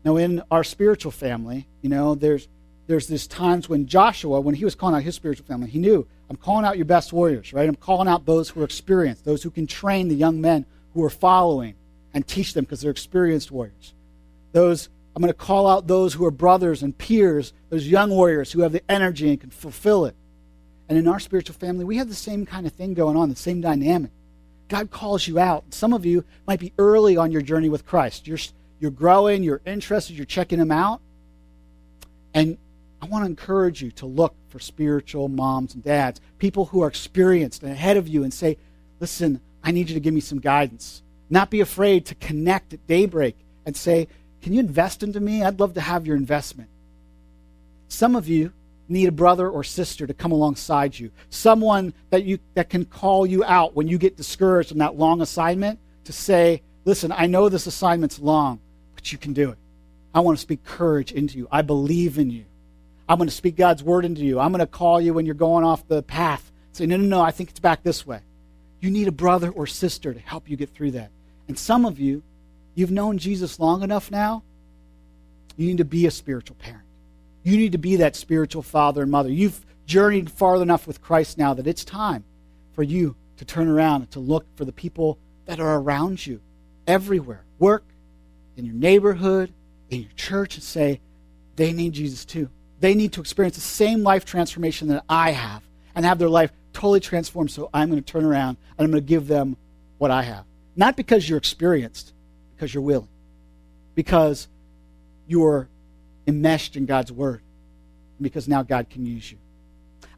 Now, 0.04 0.18
in 0.18 0.42
our 0.52 0.64
spiritual 0.64 1.12
family, 1.12 1.68
you 1.82 1.90
know, 1.90 2.16
there's 2.16 2.48
there's 2.88 3.08
this 3.08 3.26
times 3.26 3.68
when 3.68 3.88
Joshua, 3.88 4.40
when 4.40 4.54
he 4.54 4.64
was 4.64 4.76
calling 4.76 4.96
out 4.96 5.02
his 5.02 5.16
spiritual 5.16 5.46
family, 5.48 5.70
he 5.70 5.80
knew, 5.80 6.08
I'm 6.30 6.36
calling 6.36 6.66
out 6.66 6.78
your 6.78 6.86
best 6.86 7.12
warriors, 7.12 7.52
right? 7.52 7.68
I'm 7.68 7.76
calling 7.76 8.08
out 8.08 8.26
those 8.26 8.50
who 8.50 8.62
are 8.62 8.66
experienced, 8.66 9.26
those 9.26 9.42
who 9.42 9.50
can 9.50 9.66
train 9.66 10.08
the 10.08 10.16
young 10.16 10.40
men 10.40 10.66
who 10.94 11.04
are 11.04 11.10
following 11.10 11.74
and 12.14 12.28
teach 12.28 12.54
them 12.54 12.64
because 12.64 12.82
they're 12.82 12.92
experienced 12.92 13.52
warriors. 13.52 13.94
Those 14.52 14.90
I'm 15.16 15.22
going 15.22 15.32
to 15.32 15.38
call 15.38 15.68
out 15.68 15.88
those 15.88 16.14
who 16.14 16.26
are 16.26 16.32
brothers 16.32 16.84
and 16.84 16.98
peers, 16.98 17.54
those 17.70 17.88
young 17.88 18.10
warriors 18.10 18.52
who 18.52 18.62
have 18.62 18.74
the 18.74 18.92
energy 18.92 19.30
and 19.30 19.40
can 19.40 19.50
fulfill 19.50 20.06
it. 20.06 20.16
And 20.90 20.98
in 20.98 21.08
our 21.08 21.20
spiritual 21.20 21.56
family, 21.56 21.86
we 21.86 21.98
have 21.98 22.10
the 22.10 22.16
same 22.16 22.46
kind 22.46 22.68
of 22.68 22.74
thing 22.74 22.94
going 22.94 23.16
on, 23.16 23.30
the 23.30 23.36
same 23.36 23.62
dynamic. 23.62 24.12
God 24.68 24.92
calls 24.92 25.28
you 25.28 25.40
out. 25.40 25.74
Some 25.74 25.94
of 25.94 26.06
you 26.06 26.26
might 26.48 26.60
be 26.60 26.74
early 26.78 27.18
on 27.18 27.32
your 27.32 27.42
journey 27.42 27.70
with 27.70 27.86
Christ. 27.86 28.28
You're, 28.28 28.40
you're 28.80 28.92
growing, 28.92 29.44
you're 29.44 29.62
interested, 29.66 30.18
you're 30.18 30.26
checking 30.26 30.60
Him 30.60 30.72
out. 30.72 31.02
And 32.34 32.58
I 33.02 33.06
want 33.06 33.24
to 33.24 33.30
encourage 33.30 33.82
you 33.82 33.92
to 33.92 34.06
look 34.06 34.36
for 34.50 34.60
spiritual 34.60 35.30
moms 35.30 35.76
and 35.76 35.84
dads, 35.84 36.20
people 36.40 36.66
who 36.66 36.82
are 36.84 36.88
experienced 36.88 37.64
and 37.64 37.72
ahead 37.72 37.98
of 37.98 38.08
you, 38.08 38.24
and 38.24 38.34
say, 38.34 38.58
listen, 39.00 39.40
I 39.64 39.72
need 39.72 39.90
you 39.90 39.94
to 39.94 40.00
give 40.00 40.14
me 40.14 40.22
some 40.22 40.40
guidance. 40.40 41.04
Not 41.30 41.50
be 41.50 41.62
afraid 41.62 42.06
to 42.08 42.16
connect 42.16 42.74
at 42.74 42.86
daybreak 42.86 43.38
and 43.66 43.76
say, 43.78 44.08
Can 44.46 44.54
you 44.54 44.60
invest 44.60 45.02
into 45.02 45.20
me? 45.20 45.42
I'd 45.42 45.60
love 45.60 45.74
to 45.74 45.82
have 45.82 46.06
your 46.06 46.16
investment. 46.16 46.70
Some 47.88 48.16
of 48.16 48.28
you 48.28 48.54
need 48.88 49.08
a 49.08 49.12
brother 49.12 49.50
or 49.50 49.64
sister 49.64 50.06
to 50.06 50.14
come 50.14 50.32
alongside 50.32 51.00
you, 51.00 51.10
someone 51.32 51.96
that, 52.12 52.26
you, 52.26 52.38
that 52.54 52.70
can 52.70 52.86
call 52.86 53.26
you 53.26 53.44
out 53.44 53.74
when 53.74 53.88
you 53.88 53.98
get 53.98 54.18
discouraged 54.18 54.72
in 54.72 54.78
that 54.78 55.00
long 55.00 55.20
assignment 55.24 55.80
to 56.04 56.14
say, 56.14 56.62
Listen, 56.86 57.12
I 57.12 57.26
know 57.26 57.50
this 57.50 57.66
assignment's 57.66 58.20
long, 58.20 58.60
but 58.94 59.12
you 59.12 59.18
can 59.18 59.34
do 59.34 59.50
it. 59.50 59.58
I 60.14 60.20
want 60.20 60.38
to 60.38 60.42
speak 60.44 60.64
courage 60.64 61.12
into 61.12 61.40
you. 61.40 61.48
I 61.52 61.64
believe 61.64 62.20
in 62.20 62.30
you. 62.30 62.46
I'm 63.10 63.18
going 63.18 63.28
to 63.28 63.36
speak 63.36 63.56
God's 63.56 63.82
word 63.82 64.06
into 64.06 64.22
you. 64.22 64.40
I'm 64.40 64.52
going 64.52 64.60
to 64.60 64.68
call 64.68 65.02
you 65.02 65.16
when 65.16 65.26
you're 65.26 65.34
going 65.34 65.64
off 65.64 65.88
the 65.88 66.04
path. 66.04 66.52
Say, 66.72 66.86
no, 66.86 66.98
no, 66.98 67.06
no, 67.06 67.20
I 67.20 67.32
think 67.32 67.50
it's 67.50 67.60
back 67.60 67.82
this 67.82 68.06
way. 68.06 68.20
You 68.80 68.92
need 68.92 69.08
a 69.08 69.12
brother 69.12 69.50
or 69.50 69.66
sister 69.66 70.14
to 70.14 70.20
help 70.20 70.48
you 70.48 70.56
get 70.56 70.70
through 70.70 70.92
that. 70.92 71.10
And 71.48 71.58
some 71.58 71.84
of 71.84 71.98
you, 71.98 72.22
you've 72.76 72.92
known 72.92 73.18
Jesus 73.18 73.60
long 73.60 73.82
enough 73.82 74.12
now, 74.12 74.44
you 75.58 75.68
need 75.68 75.78
to 75.80 75.86
be 75.86 76.06
a 76.06 76.12
spiritual 76.12 76.58
parent. 76.58 76.84
You 77.44 77.58
need 77.58 77.72
to 77.72 77.78
be 77.78 77.98
that 77.98 78.16
spiritual 78.16 78.62
father 78.62 79.02
and 79.02 79.12
mother. 79.12 79.30
You've 79.30 79.66
journeyed 79.86 80.32
far 80.32 80.62
enough 80.62 80.88
with 80.88 81.02
Christ 81.02 81.38
now 81.38 81.54
that 81.54 81.68
it's 81.68 81.86
time 81.86 82.24
for 82.74 82.84
you 82.84 83.16
to 83.38 83.46
turn 83.46 83.68
around 83.68 84.02
and 84.02 84.12
to 84.12 84.20
look 84.20 84.46
for 84.56 84.66
the 84.66 84.72
people 84.72 85.18
that 85.46 85.60
are 85.60 85.80
around 85.80 86.26
you 86.26 86.42
everywhere 86.88 87.46
work, 87.60 87.86
in 88.58 88.66
your 88.66 88.76
neighborhood, 88.76 89.54
in 89.90 90.02
your 90.02 90.12
church, 90.16 90.56
and 90.56 90.64
say, 90.64 91.02
they 91.56 91.72
need 91.72 91.94
Jesus 91.94 92.26
too. 92.26 92.50
They 92.80 92.94
need 92.94 93.14
to 93.14 93.22
experience 93.22 93.56
the 93.56 93.62
same 93.62 94.04
life 94.04 94.26
transformation 94.26 94.88
that 94.90 95.04
I 95.10 95.32
have 95.32 95.64
and 95.94 96.06
have 96.06 96.20
their 96.20 96.30
life 96.30 96.52
totally 96.74 97.00
transformed. 97.00 97.52
So 97.52 97.70
I'm 97.74 97.90
going 97.90 98.02
to 98.02 98.12
turn 98.12 98.26
around 98.26 98.58
and 98.78 98.86
I'm 98.86 98.92
going 98.92 99.04
to 99.04 99.08
give 99.08 99.28
them 99.28 99.58
what 99.98 100.12
I 100.12 100.24
have. 100.24 100.46
Not 100.76 100.98
because 100.98 101.28
you're 101.28 101.38
experienced, 101.38 102.14
because 102.56 102.74
you're 102.74 102.84
willing. 102.84 103.10
Because 103.94 104.48
you're 105.28 105.70
enmeshed 106.28 106.76
in 106.76 106.86
God's 106.86 107.12
word. 107.12 107.42
Because 108.20 108.48
now 108.48 108.64
God 108.64 108.90
can 108.90 109.06
use 109.06 109.32
you. 109.32 109.38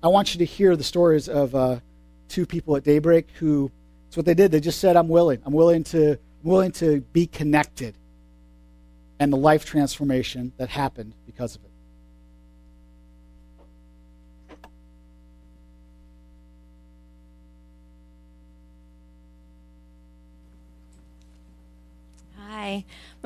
I 0.02 0.08
want 0.10 0.34
you 0.34 0.40
to 0.40 0.46
hear 0.46 0.76
the 0.76 0.84
stories 0.84 1.28
of 1.28 1.56
uh, 1.56 1.80
two 2.28 2.46
people 2.46 2.76
at 2.76 2.84
Daybreak 2.84 3.30
who, 3.40 3.72
that's 4.06 4.18
what 4.18 4.26
they 4.26 4.34
did. 4.34 4.52
They 4.52 4.60
just 4.60 4.80
said, 4.80 4.96
I'm 4.96 5.10
willing. 5.10 5.42
I'm 5.46 5.54
willing 5.54 5.84
to, 5.86 6.12
I'm 6.12 6.50
willing 6.50 6.72
to 6.74 7.02
be 7.14 7.26
connected. 7.26 7.96
And 9.20 9.34
the 9.34 9.38
life 9.38 9.66
transformation 9.66 10.54
that 10.58 10.70
happened 10.70 11.14
because 11.26 11.56
of 11.56 11.64
it. 11.64 11.72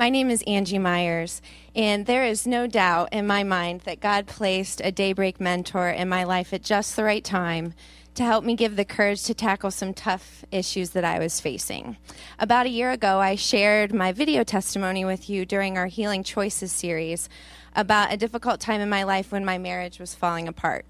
My 0.02 0.08
name 0.08 0.30
is 0.30 0.42
Angie 0.48 0.80
Myers, 0.80 1.40
and 1.76 2.06
there 2.06 2.24
is 2.24 2.44
no 2.44 2.66
doubt 2.66 3.10
in 3.12 3.24
my 3.24 3.44
mind 3.44 3.82
that 3.82 4.00
God 4.00 4.26
placed 4.26 4.80
a 4.82 4.90
daybreak 4.90 5.40
mentor 5.40 5.90
in 5.90 6.08
my 6.08 6.24
life 6.24 6.52
at 6.52 6.64
just 6.64 6.96
the 6.96 7.04
right 7.04 7.22
time 7.22 7.72
to 8.16 8.24
help 8.24 8.44
me 8.44 8.56
give 8.56 8.74
the 8.74 8.84
courage 8.84 9.22
to 9.22 9.32
tackle 9.32 9.70
some 9.70 9.94
tough 9.94 10.44
issues 10.50 10.90
that 10.90 11.04
I 11.04 11.20
was 11.20 11.38
facing. 11.38 11.98
About 12.40 12.66
a 12.66 12.70
year 12.70 12.90
ago, 12.90 13.20
I 13.20 13.36
shared 13.36 13.94
my 13.94 14.10
video 14.10 14.42
testimony 14.42 15.04
with 15.04 15.30
you 15.30 15.46
during 15.46 15.78
our 15.78 15.86
Healing 15.86 16.24
Choices 16.24 16.72
series 16.72 17.28
about 17.76 18.12
a 18.12 18.16
difficult 18.16 18.58
time 18.58 18.80
in 18.80 18.88
my 18.88 19.04
life 19.04 19.30
when 19.30 19.44
my 19.44 19.56
marriage 19.56 20.00
was 20.00 20.16
falling 20.16 20.48
apart. 20.48 20.84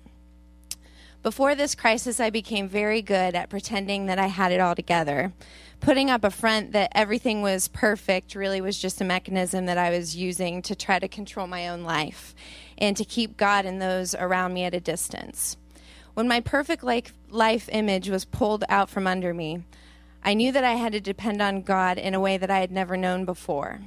Before 1.22 1.54
this 1.54 1.76
crisis, 1.76 2.18
I 2.18 2.30
became 2.30 2.66
very 2.66 3.00
good 3.00 3.36
at 3.36 3.48
pretending 3.48 4.06
that 4.06 4.18
I 4.18 4.26
had 4.26 4.50
it 4.50 4.58
all 4.58 4.74
together. 4.74 5.32
Putting 5.78 6.10
up 6.10 6.24
a 6.24 6.32
front 6.32 6.72
that 6.72 6.90
everything 6.96 7.42
was 7.42 7.68
perfect 7.68 8.34
really 8.34 8.60
was 8.60 8.76
just 8.76 9.00
a 9.00 9.04
mechanism 9.04 9.66
that 9.66 9.78
I 9.78 9.90
was 9.90 10.16
using 10.16 10.62
to 10.62 10.74
try 10.74 10.98
to 10.98 11.06
control 11.06 11.46
my 11.46 11.68
own 11.68 11.84
life 11.84 12.34
and 12.76 12.96
to 12.96 13.04
keep 13.04 13.36
God 13.36 13.64
and 13.64 13.80
those 13.80 14.16
around 14.16 14.52
me 14.52 14.64
at 14.64 14.74
a 14.74 14.80
distance. 14.80 15.56
When 16.14 16.26
my 16.26 16.40
perfect 16.40 16.82
life 16.82 17.68
image 17.70 18.08
was 18.08 18.24
pulled 18.24 18.64
out 18.68 18.90
from 18.90 19.06
under 19.06 19.32
me, 19.32 19.62
I 20.24 20.34
knew 20.34 20.50
that 20.50 20.64
I 20.64 20.74
had 20.74 20.90
to 20.92 21.00
depend 21.00 21.40
on 21.40 21.62
God 21.62 21.98
in 21.98 22.14
a 22.14 22.20
way 22.20 22.36
that 22.36 22.50
I 22.50 22.58
had 22.58 22.72
never 22.72 22.96
known 22.96 23.24
before. 23.24 23.80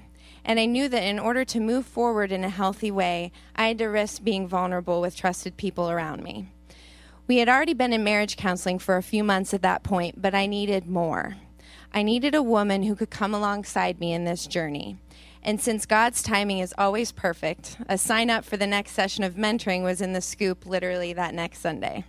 And 0.45 0.57
I 0.57 0.65
knew 0.65 0.87
that 0.87 1.03
in 1.03 1.19
order 1.19 1.43
to 1.43 1.59
move 1.59 1.85
forward 1.85 2.31
in 2.31 2.45
a 2.45 2.49
healthy 2.49 2.91
way, 2.91 3.33
I 3.57 3.67
had 3.67 3.77
to 3.79 3.87
risk 3.87 4.23
being 4.23 4.47
vulnerable 4.47 5.01
with 5.01 5.17
trusted 5.17 5.57
people 5.57 5.89
around 5.89 6.23
me. 6.23 6.47
We 7.27 7.37
had 7.37 7.49
already 7.49 7.73
been 7.73 7.91
in 7.91 8.03
marriage 8.03 8.37
counseling 8.37 8.77
for 8.77 8.97
a 8.97 9.03
few 9.03 9.23
months 9.23 9.53
at 9.53 9.63
that 9.63 9.81
point, 9.81 10.21
but 10.21 10.35
I 10.35 10.45
needed 10.45 10.87
more. 10.87 11.37
I 11.91 12.03
needed 12.03 12.35
a 12.35 12.43
woman 12.43 12.83
who 12.83 12.95
could 12.95 13.09
come 13.09 13.33
alongside 13.33 13.99
me 13.99 14.13
in 14.13 14.25
this 14.25 14.45
journey. 14.45 14.97
And 15.41 15.59
since 15.59 15.85
God's 15.85 16.21
timing 16.21 16.59
is 16.59 16.73
always 16.77 17.11
perfect, 17.11 17.77
a 17.87 17.97
sign 17.97 18.29
up 18.29 18.45
for 18.45 18.57
the 18.57 18.67
next 18.67 18.91
session 18.91 19.23
of 19.23 19.35
mentoring 19.35 19.83
was 19.83 20.01
in 20.01 20.13
the 20.13 20.21
scoop 20.21 20.65
literally 20.65 21.13
that 21.13 21.33
next 21.33 21.59
Sunday. 21.59 22.03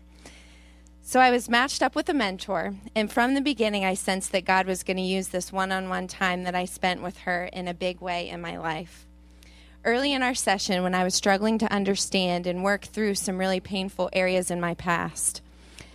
So 1.01 1.21
I 1.21 1.31
was 1.31 1.49
matched 1.49 1.83
up 1.83 1.95
with 1.95 2.09
a 2.09 2.15
mentor, 2.15 2.75
and 2.95 3.13
from 3.13 3.35
the 3.35 3.41
beginning, 3.41 3.85
I 3.85 3.95
sensed 3.95 4.33
that 4.33 4.45
God 4.45 4.67
was 4.67 4.83
going 4.83 4.97
to 4.97 5.03
use 5.03 5.29
this 5.29 5.53
one 5.53 5.71
on 5.71 5.89
one 5.89 6.09
time 6.09 6.43
that 6.43 6.55
I 6.55 6.65
spent 6.65 7.01
with 7.01 7.19
her 7.19 7.45
in 7.45 7.69
a 7.69 7.75
big 7.75 8.01
way 8.01 8.29
in 8.29 8.41
my 8.41 8.59
life. 8.59 9.06
Early 9.87 10.13
in 10.13 10.25
our 10.25 10.35
session, 10.35 10.83
when 10.83 10.97
I 10.97 11.05
was 11.05 11.15
struggling 11.15 11.59
to 11.59 11.73
understand 11.73 12.49
and 12.49 12.65
work 12.65 12.83
through 12.83 13.15
some 13.15 13.39
really 13.39 13.61
painful 13.61 14.11
areas 14.13 14.51
in 14.51 14.61
my 14.61 14.75
past, 14.75 15.43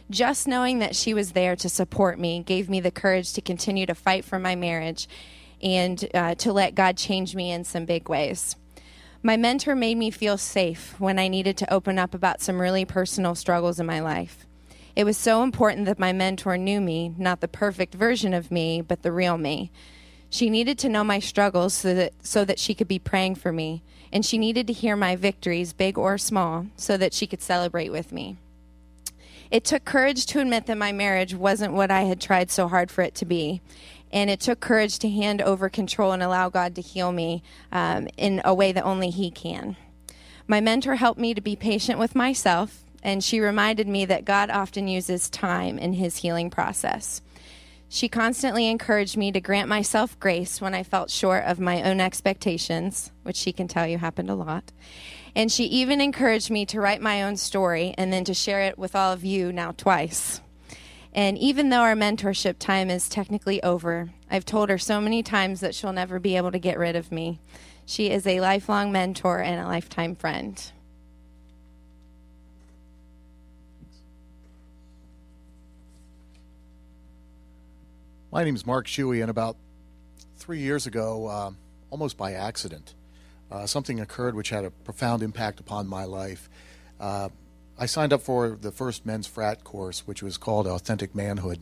just 0.09 0.47
knowing 0.47 0.79
that 0.79 0.95
she 0.95 1.13
was 1.13 1.33
there 1.33 1.57
to 1.57 1.67
support 1.67 2.17
me 2.17 2.41
gave 2.41 2.69
me 2.69 2.79
the 2.79 2.89
courage 2.89 3.33
to 3.33 3.41
continue 3.41 3.85
to 3.85 3.93
fight 3.93 4.23
for 4.23 4.39
my 4.39 4.55
marriage 4.55 5.09
and 5.61 6.07
uh, 6.13 6.35
to 6.35 6.53
let 6.53 6.73
God 6.73 6.95
change 6.95 7.35
me 7.35 7.51
in 7.51 7.65
some 7.65 7.83
big 7.83 8.07
ways. 8.07 8.55
My 9.23 9.35
mentor 9.35 9.75
made 9.75 9.97
me 9.97 10.09
feel 10.09 10.37
safe 10.37 10.97
when 10.97 11.19
I 11.19 11.27
needed 11.27 11.57
to 11.57 11.73
open 11.73 11.99
up 11.99 12.13
about 12.13 12.41
some 12.41 12.61
really 12.61 12.85
personal 12.85 13.35
struggles 13.35 13.77
in 13.77 13.85
my 13.85 13.99
life. 13.99 14.45
It 14.95 15.03
was 15.03 15.17
so 15.17 15.43
important 15.43 15.85
that 15.87 15.99
my 15.99 16.13
mentor 16.13 16.55
knew 16.55 16.79
me, 16.79 17.13
not 17.17 17.41
the 17.41 17.49
perfect 17.49 17.93
version 17.93 18.33
of 18.33 18.51
me, 18.51 18.81
but 18.81 19.01
the 19.01 19.11
real 19.11 19.37
me. 19.37 19.69
She 20.31 20.49
needed 20.49 20.79
to 20.79 20.89
know 20.89 21.03
my 21.03 21.19
struggles 21.19 21.75
so 21.75 21.93
that, 21.93 22.13
so 22.23 22.43
that 22.43 22.57
she 22.57 22.73
could 22.73 22.87
be 22.87 22.97
praying 22.97 23.35
for 23.35 23.51
me, 23.51 23.83
and 24.11 24.25
she 24.25 24.39
needed 24.39 24.65
to 24.65 24.73
hear 24.73 24.95
my 24.95 25.15
victories, 25.15 25.73
big 25.73 25.95
or 25.97 26.17
small, 26.17 26.65
so 26.75 26.97
that 26.97 27.13
she 27.13 27.27
could 27.27 27.43
celebrate 27.43 27.91
with 27.91 28.11
me. 28.11 28.37
It 29.51 29.63
took 29.63 29.85
courage 29.85 30.25
to 30.27 30.39
admit 30.39 30.65
that 30.65 30.77
my 30.77 30.91
marriage 30.91 31.35
wasn't 31.35 31.73
what 31.73 31.91
I 31.91 32.03
had 32.03 32.19
tried 32.19 32.49
so 32.49 32.67
hard 32.67 32.89
for 32.89 33.03
it 33.03 33.13
to 33.15 33.25
be. 33.25 33.61
And 34.11 34.29
it 34.29 34.39
took 34.39 34.59
courage 34.59 34.97
to 34.99 35.09
hand 35.09 35.41
over 35.41 35.69
control 35.69 36.11
and 36.13 36.23
allow 36.23 36.49
God 36.49 36.75
to 36.75 36.81
heal 36.81 37.11
me 37.11 37.43
um, 37.71 38.07
in 38.17 38.41
a 38.43 38.55
way 38.55 38.71
that 38.71 38.83
only 38.83 39.09
He 39.09 39.29
can. 39.29 39.75
My 40.47 40.59
mentor 40.59 40.95
helped 40.95 41.19
me 41.19 41.33
to 41.33 41.41
be 41.41 41.55
patient 41.55 41.99
with 41.99 42.15
myself 42.15 42.81
and 43.03 43.23
she 43.23 43.39
reminded 43.39 43.87
me 43.87 44.05
that 44.05 44.25
God 44.25 44.49
often 44.49 44.87
uses 44.87 45.29
time 45.29 45.79
in 45.79 45.93
his 45.93 46.17
healing 46.17 46.49
process. 46.49 47.21
She 47.93 48.07
constantly 48.07 48.69
encouraged 48.69 49.17
me 49.17 49.33
to 49.33 49.41
grant 49.41 49.67
myself 49.67 50.17
grace 50.17 50.61
when 50.61 50.73
I 50.73 50.81
felt 50.81 51.09
short 51.09 51.43
of 51.43 51.59
my 51.59 51.83
own 51.83 51.99
expectations, 51.99 53.11
which 53.23 53.35
she 53.35 53.51
can 53.51 53.67
tell 53.67 53.85
you 53.85 53.97
happened 53.97 54.29
a 54.29 54.33
lot. 54.33 54.71
And 55.35 55.51
she 55.51 55.65
even 55.65 55.99
encouraged 55.99 56.49
me 56.49 56.65
to 56.67 56.79
write 56.79 57.01
my 57.01 57.21
own 57.21 57.35
story 57.35 57.93
and 57.97 58.13
then 58.13 58.23
to 58.23 58.33
share 58.33 58.61
it 58.61 58.77
with 58.77 58.95
all 58.95 59.11
of 59.11 59.25
you 59.25 59.51
now 59.51 59.73
twice. 59.73 60.39
And 61.11 61.37
even 61.37 61.67
though 61.67 61.81
our 61.81 61.95
mentorship 61.95 62.59
time 62.59 62.89
is 62.89 63.09
technically 63.09 63.61
over, 63.61 64.11
I've 64.29 64.45
told 64.45 64.69
her 64.69 64.77
so 64.77 65.01
many 65.01 65.21
times 65.21 65.59
that 65.59 65.75
she'll 65.75 65.91
never 65.91 66.17
be 66.17 66.37
able 66.37 66.53
to 66.53 66.59
get 66.59 66.79
rid 66.79 66.95
of 66.95 67.11
me. 67.11 67.41
She 67.85 68.09
is 68.09 68.25
a 68.25 68.39
lifelong 68.39 68.93
mentor 68.93 69.41
and 69.41 69.59
a 69.59 69.67
lifetime 69.67 70.15
friend. 70.15 70.71
My 78.33 78.45
name 78.45 78.55
is 78.55 78.65
Mark 78.65 78.87
Shuey, 78.87 79.19
and 79.19 79.29
about 79.29 79.57
three 80.37 80.59
years 80.59 80.87
ago, 80.87 81.27
uh, 81.27 81.51
almost 81.89 82.15
by 82.15 82.31
accident, 82.31 82.93
uh, 83.51 83.65
something 83.65 83.99
occurred 83.99 84.35
which 84.35 84.51
had 84.51 84.63
a 84.63 84.69
profound 84.71 85.21
impact 85.21 85.59
upon 85.59 85.85
my 85.85 86.05
life. 86.05 86.49
Uh, 86.97 87.27
I 87.77 87.87
signed 87.87 88.13
up 88.13 88.21
for 88.21 88.51
the 88.51 88.71
first 88.71 89.05
men's 89.05 89.27
frat 89.27 89.65
course, 89.65 90.07
which 90.07 90.23
was 90.23 90.37
called 90.37 90.65
Authentic 90.65 91.13
Manhood. 91.13 91.59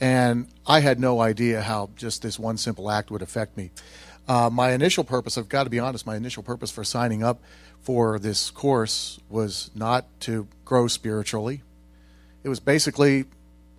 And 0.00 0.46
I 0.68 0.78
had 0.78 1.00
no 1.00 1.20
idea 1.20 1.62
how 1.62 1.90
just 1.96 2.22
this 2.22 2.38
one 2.38 2.58
simple 2.58 2.92
act 2.92 3.10
would 3.10 3.20
affect 3.20 3.56
me. 3.56 3.72
Uh, 4.28 4.50
my 4.52 4.70
initial 4.70 5.02
purpose, 5.02 5.36
I've 5.36 5.48
got 5.48 5.64
to 5.64 5.70
be 5.70 5.80
honest, 5.80 6.06
my 6.06 6.14
initial 6.14 6.44
purpose 6.44 6.70
for 6.70 6.84
signing 6.84 7.24
up 7.24 7.42
for 7.80 8.20
this 8.20 8.50
course 8.50 9.18
was 9.28 9.72
not 9.74 10.06
to 10.20 10.46
grow 10.64 10.86
spiritually. 10.86 11.64
It 12.44 12.50
was 12.50 12.60
basically 12.60 13.24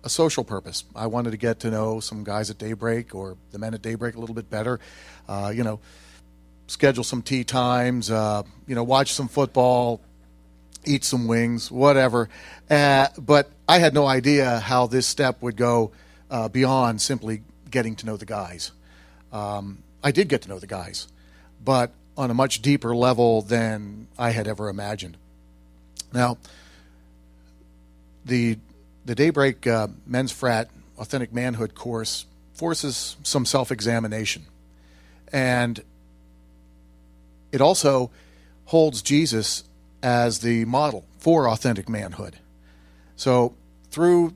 a 0.04 0.08
social 0.08 0.44
purpose. 0.44 0.84
I 0.94 1.06
wanted 1.06 1.30
to 1.30 1.36
get 1.36 1.60
to 1.60 1.70
know 1.70 2.00
some 2.00 2.24
guys 2.24 2.50
at 2.50 2.58
Daybreak 2.58 3.14
or 3.14 3.36
the 3.52 3.58
men 3.58 3.74
at 3.74 3.82
Daybreak 3.82 4.14
a 4.14 4.20
little 4.20 4.34
bit 4.34 4.50
better. 4.50 4.80
Uh, 5.28 5.52
you 5.54 5.64
know, 5.64 5.80
schedule 6.66 7.04
some 7.04 7.22
tee 7.22 7.44
times. 7.44 8.10
Uh, 8.10 8.42
you 8.66 8.74
know, 8.74 8.84
watch 8.84 9.12
some 9.12 9.28
football, 9.28 10.00
eat 10.84 11.04
some 11.04 11.26
wings, 11.26 11.70
whatever. 11.70 12.28
Uh, 12.68 13.08
but 13.18 13.50
I 13.68 13.78
had 13.78 13.94
no 13.94 14.06
idea 14.06 14.60
how 14.60 14.86
this 14.86 15.06
step 15.06 15.42
would 15.42 15.56
go 15.56 15.92
uh, 16.30 16.48
beyond 16.48 17.00
simply 17.00 17.42
getting 17.70 17.96
to 17.96 18.06
know 18.06 18.16
the 18.16 18.26
guys. 18.26 18.72
Um, 19.32 19.82
I 20.02 20.10
did 20.12 20.28
get 20.28 20.42
to 20.42 20.48
know 20.48 20.58
the 20.58 20.66
guys, 20.66 21.08
but 21.62 21.92
on 22.16 22.30
a 22.30 22.34
much 22.34 22.62
deeper 22.62 22.94
level 22.94 23.42
than 23.42 24.08
I 24.18 24.30
had 24.30 24.48
ever 24.48 24.68
imagined. 24.68 25.16
Now, 26.12 26.38
the 28.24 28.58
the 29.04 29.14
Daybreak 29.14 29.66
uh, 29.66 29.88
Men's 30.06 30.32
Frat 30.32 30.70
Authentic 30.98 31.32
Manhood 31.32 31.74
course 31.74 32.26
forces 32.54 33.16
some 33.22 33.46
self 33.46 33.72
examination. 33.72 34.44
And 35.32 35.82
it 37.52 37.60
also 37.60 38.10
holds 38.66 39.02
Jesus 39.02 39.64
as 40.02 40.40
the 40.40 40.64
model 40.64 41.04
for 41.18 41.48
authentic 41.48 41.88
manhood. 41.88 42.38
So, 43.16 43.54
through 43.90 44.34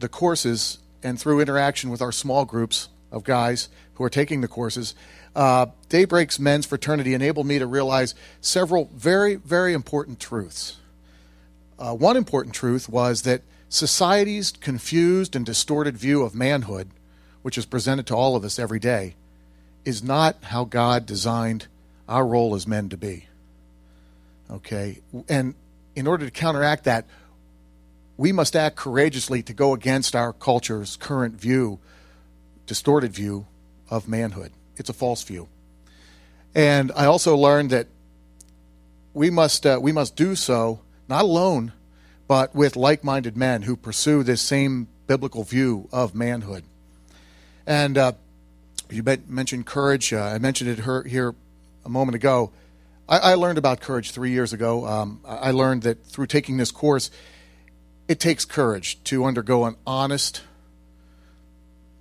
the 0.00 0.08
courses 0.08 0.78
and 1.02 1.18
through 1.18 1.40
interaction 1.40 1.90
with 1.90 2.02
our 2.02 2.12
small 2.12 2.44
groups 2.44 2.88
of 3.10 3.24
guys 3.24 3.68
who 3.94 4.04
are 4.04 4.10
taking 4.10 4.40
the 4.40 4.48
courses, 4.48 4.94
uh, 5.34 5.66
Daybreak's 5.88 6.38
men's 6.38 6.66
fraternity 6.66 7.14
enabled 7.14 7.46
me 7.46 7.58
to 7.58 7.66
realize 7.66 8.14
several 8.40 8.90
very, 8.94 9.36
very 9.36 9.72
important 9.72 10.20
truths. 10.20 10.76
Uh, 11.78 11.94
one 11.94 12.16
important 12.16 12.54
truth 12.54 12.88
was 12.88 13.22
that 13.22 13.42
Society's 13.68 14.52
confused 14.52 15.34
and 15.34 15.44
distorted 15.44 15.96
view 15.96 16.22
of 16.22 16.34
manhood, 16.34 16.90
which 17.42 17.58
is 17.58 17.66
presented 17.66 18.06
to 18.06 18.14
all 18.14 18.36
of 18.36 18.44
us 18.44 18.58
every 18.58 18.78
day, 18.78 19.16
is 19.84 20.02
not 20.02 20.36
how 20.44 20.64
God 20.64 21.06
designed 21.06 21.66
our 22.08 22.26
role 22.26 22.54
as 22.54 22.66
men 22.66 22.88
to 22.90 22.96
be. 22.96 23.26
Okay? 24.50 25.00
And 25.28 25.54
in 25.96 26.06
order 26.06 26.24
to 26.24 26.30
counteract 26.30 26.84
that, 26.84 27.06
we 28.16 28.30
must 28.30 28.54
act 28.54 28.76
courageously 28.76 29.42
to 29.42 29.52
go 29.52 29.74
against 29.74 30.14
our 30.14 30.32
culture's 30.32 30.96
current 30.96 31.34
view, 31.34 31.80
distorted 32.66 33.12
view 33.12 33.46
of 33.90 34.06
manhood. 34.06 34.52
It's 34.76 34.88
a 34.90 34.94
false 34.94 35.22
view. 35.24 35.48
And 36.54 36.92
I 36.94 37.06
also 37.06 37.36
learned 37.36 37.70
that 37.70 37.88
we 39.12 39.30
must, 39.30 39.66
uh, 39.66 39.78
we 39.82 39.90
must 39.90 40.14
do 40.14 40.36
so 40.36 40.80
not 41.08 41.22
alone 41.22 41.72
but 42.26 42.54
with 42.54 42.76
like 42.76 43.04
minded 43.04 43.36
men 43.36 43.62
who 43.62 43.76
pursue 43.76 44.22
this 44.22 44.40
same 44.40 44.88
biblical 45.06 45.44
view 45.44 45.88
of 45.92 46.14
manhood. 46.14 46.64
And 47.66 47.98
uh, 47.98 48.12
you 48.90 49.02
mentioned 49.28 49.66
courage. 49.66 50.12
Uh, 50.12 50.22
I 50.22 50.38
mentioned 50.38 50.70
it 50.70 51.08
here 51.08 51.34
a 51.84 51.88
moment 51.88 52.16
ago. 52.16 52.50
I, 53.08 53.18
I 53.18 53.34
learned 53.34 53.58
about 53.58 53.80
courage 53.80 54.12
three 54.12 54.30
years 54.30 54.52
ago. 54.52 54.86
Um, 54.86 55.20
I 55.24 55.50
learned 55.50 55.82
that 55.82 56.04
through 56.04 56.26
taking 56.26 56.56
this 56.56 56.70
course, 56.70 57.10
it 58.08 58.20
takes 58.20 58.44
courage 58.44 59.02
to 59.04 59.24
undergo 59.24 59.64
an 59.64 59.76
honest, 59.86 60.42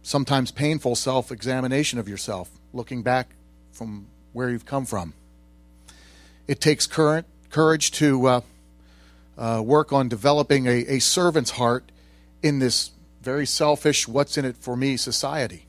sometimes 0.01 0.51
painful 0.51 0.95
self 0.95 1.32
examination 1.32 1.99
of 1.99 2.08
yourself, 2.08 2.49
looking 2.74 3.04
back 3.04 3.36
from 3.72 4.08
where 4.32 4.49
you've 4.49 4.66
come 4.66 4.86
from. 4.86 5.14
It 6.47 6.60
takes 6.60 6.88
current, 6.88 7.26
courage 7.49 7.91
to 7.91 8.26
uh, 8.28 8.41
uh, 9.38 9.61
work 9.63 9.91
on 9.91 10.07
developing 10.09 10.67
a, 10.67 10.86
a 10.88 10.99
servant's 10.99 11.51
heart 11.51 11.91
in 12.41 12.59
this 12.59 12.91
very 13.21 13.45
selfish, 13.45 14.07
what's 14.07 14.38
in 14.38 14.45
it 14.45 14.57
for 14.57 14.75
me 14.75 14.97
society. 14.97 15.65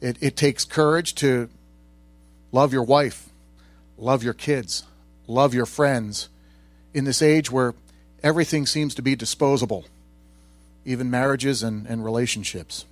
It, 0.00 0.16
it 0.20 0.36
takes 0.36 0.64
courage 0.64 1.14
to 1.16 1.48
love 2.52 2.72
your 2.72 2.82
wife, 2.82 3.28
love 3.96 4.22
your 4.22 4.34
kids, 4.34 4.84
love 5.26 5.54
your 5.54 5.66
friends 5.66 6.28
in 6.92 7.04
this 7.04 7.22
age 7.22 7.50
where 7.50 7.74
everything 8.22 8.66
seems 8.66 8.94
to 8.96 9.02
be 9.02 9.14
disposable, 9.14 9.84
even 10.84 11.10
marriages 11.10 11.62
and, 11.62 11.86
and 11.86 12.04
relationships. 12.04 12.84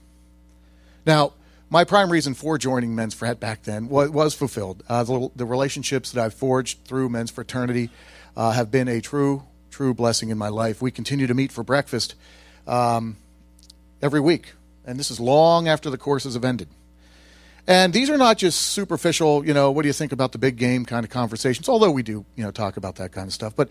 Now, 1.05 1.33
my 1.71 1.85
prime 1.85 2.11
reason 2.11 2.35
for 2.35 2.57
joining 2.57 2.95
Men's 2.95 3.15
Frat 3.15 3.41
back 3.41 3.63
then 3.65 3.89
was, 3.89 4.11
was 4.11 4.35
fulfilled. 4.35 4.83
Uh, 4.89 5.05
the, 5.05 5.31
the, 5.37 5.45
relationships 5.45 6.13
that 6.13 6.25
I've 6.25 6.35
forged 6.35 6.85
through 6.85 7.11
Men's 7.11 7.31
Fraternity 7.31 7.91
uh, 8.37 8.53
have 8.53 8.71
been 8.71 8.89
a 8.89 9.01
true, 9.01 9.43
true 9.71 9.93
blessing 9.93 10.31
in 10.31 10.39
my 10.39 10.49
life. 10.49 10.81
We 10.81 10.91
continue 10.91 11.27
to 11.27 11.35
meet 11.35 11.53
for 11.53 11.63
breakfast 11.63 12.15
um, 12.67 13.17
every 14.01 14.21
week, 14.21 14.55
and 14.87 14.99
this 14.99 15.11
is 15.11 15.21
long 15.21 15.69
after 15.69 15.91
the 15.91 15.99
courses 15.99 16.35
have 16.35 16.45
ended. 16.45 16.69
And 17.67 17.93
these 17.93 18.09
are 18.09 18.17
not 18.17 18.39
just 18.39 18.59
superficial, 18.61 19.45
you 19.45 19.53
know, 19.53 19.71
what 19.71 19.83
do 19.83 19.89
you 19.89 19.93
think 19.93 20.13
about 20.13 20.33
the 20.33 20.39
big 20.39 20.57
game 20.57 20.87
kind 20.87 21.05
of 21.05 21.11
conversations, 21.11 21.69
although 21.69 21.91
we 21.91 22.03
do, 22.03 22.25
you 22.35 22.43
know, 22.43 22.51
talk 22.51 22.79
about 22.79 22.97
that 22.97 23.13
kind 23.13 23.27
of 23.27 23.35
stuff. 23.35 23.55
But, 23.55 23.69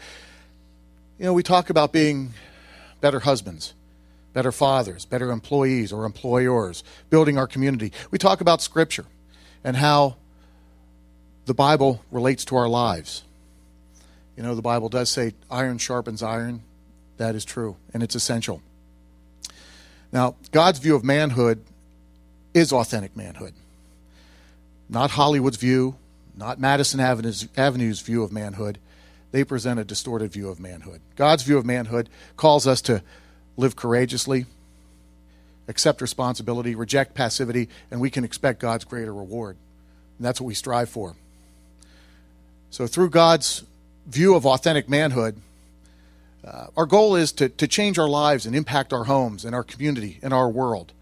you 1.18 1.26
know, 1.26 1.34
we 1.34 1.42
talk 1.42 1.72
about 1.72 1.92
being 1.94 2.34
better 3.02 3.20
husbands, 3.20 3.74
better 4.38 4.52
fathers, 4.52 5.04
better 5.04 5.32
employees 5.32 5.92
or 5.92 6.06
employers, 6.06 6.84
building 7.10 7.40
our 7.40 7.48
community. 7.48 7.92
We 8.12 8.20
talk 8.20 8.40
about 8.40 8.62
Scripture 8.62 9.06
and 9.64 9.76
how 9.76 10.18
the 11.48 11.56
Bible 11.56 12.04
relates 12.12 12.46
to 12.46 12.56
our 12.56 12.70
lives. 12.70 13.24
You 14.36 14.44
know, 14.44 14.54
the 14.54 14.62
Bible 14.62 14.90
does 14.90 15.10
say 15.10 15.34
iron 15.50 15.80
sharpens 15.80 16.22
iron. 16.22 16.62
That 17.18 17.34
is 17.34 17.46
true, 17.46 17.78
and 17.96 18.04
it's 18.04 18.14
essential. 18.14 18.62
Now, 20.12 20.36
God's 20.52 20.78
view 20.78 20.96
of 20.96 21.04
manhood 21.04 21.64
is 22.54 22.72
authentic 22.72 23.18
manhood 23.18 23.56
not 24.88 25.10
Hollywood's 25.10 25.58
view, 25.58 25.96
not 26.36 26.60
Madison 26.60 27.00
Avenue's, 27.00 28.02
view 28.02 28.22
of 28.22 28.32
manhood. 28.32 28.78
They 29.32 29.44
present 29.44 29.80
a 29.80 29.84
distorted 29.84 30.32
view 30.32 30.48
of 30.48 30.60
manhood. 30.60 31.02
God's 31.16 31.42
view 31.42 31.58
of 31.58 31.66
manhood 31.66 32.08
calls 32.38 32.68
us 32.68 32.82
to 32.82 33.02
live 33.58 33.76
courageously, 33.76 34.46
accept 35.68 36.02
responsibility, 36.02 36.76
reject 36.76 37.14
passivity, 37.14 37.68
and 37.92 38.00
we 38.00 38.10
can 38.10 38.24
expect 38.24 38.60
God's 38.60 38.86
greater 38.86 39.14
reward. 39.14 39.58
And 40.18 40.26
that's 40.26 40.40
what 40.40 40.48
we 40.48 40.54
strive 40.54 40.90
for. 40.90 41.16
So, 42.70 42.88
through 42.88 43.10
God's 43.10 43.64
view 44.06 44.36
of 44.36 44.46
authentic 44.46 44.88
manhood, 44.88 45.42
uh, 46.46 46.68
our 46.78 46.86
goal 46.86 47.16
is 47.16 47.32
to, 47.34 47.50
to 47.50 47.68
change 47.68 48.00
our 48.00 48.08
lives 48.08 48.46
and 48.46 48.56
impact 48.56 48.94
our 48.94 49.06
homes 49.06 49.44
and 49.44 49.54
our 49.54 49.64
community 49.64 50.20
and 50.22 50.34
our 50.34 50.50
world. 50.50 50.94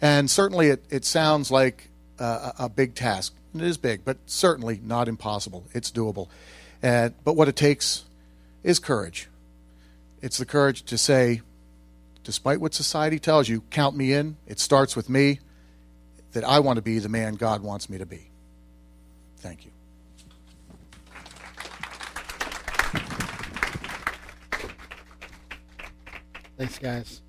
And 0.00 0.30
certainly, 0.30 0.68
it, 0.68 0.84
it 0.90 1.04
sounds 1.04 1.50
like 1.50 1.88
uh, 2.18 2.52
a 2.58 2.68
big 2.68 2.94
task. 2.94 3.32
It 3.54 3.62
is 3.62 3.78
big, 3.78 4.04
but 4.04 4.18
certainly 4.26 4.80
not 4.82 5.08
impossible. 5.08 5.64
It's 5.72 5.90
doable. 5.90 6.28
And, 6.82 7.14
but 7.24 7.34
what 7.34 7.48
it 7.48 7.56
takes 7.56 8.04
is 8.62 8.78
courage. 8.78 9.28
It's 10.20 10.38
the 10.38 10.46
courage 10.46 10.82
to 10.84 10.98
say, 10.98 11.42
despite 12.24 12.60
what 12.60 12.74
society 12.74 13.18
tells 13.18 13.48
you, 13.48 13.60
count 13.70 13.96
me 13.96 14.12
in. 14.12 14.36
It 14.46 14.58
starts 14.58 14.96
with 14.96 15.08
me, 15.08 15.40
that 16.32 16.42
I 16.42 16.58
want 16.58 16.76
to 16.76 16.82
be 16.82 16.98
the 16.98 17.08
man 17.08 17.34
God 17.34 17.62
wants 17.62 17.88
me 17.88 17.98
to 17.98 18.06
be. 18.06 18.30
Thank 19.36 19.64
you. 19.64 19.70
Thanks, 26.56 26.78
guys. 26.78 27.20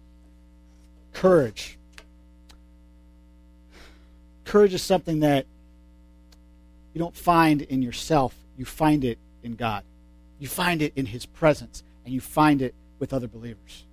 Courage 1.13 1.77
courage 4.55 4.73
is 4.73 4.81
something 4.81 5.19
that 5.19 5.45
you 6.93 6.99
don't 6.99 7.13
find 7.13 7.61
in 7.63 7.81
yourself, 7.81 8.33
you 8.57 8.63
find 8.63 9.03
it 9.03 9.19
in 9.43 9.55
God. 9.55 9.83
You 10.39 10.47
find 10.47 10.81
it 10.81 10.93
in 10.95 11.07
His 11.07 11.25
presence, 11.25 11.83
and 12.05 12.13
you 12.13 12.21
find 12.21 12.61
it 12.61 12.73
with 12.97 13.11
other 13.11 13.27
believers. 13.27 13.83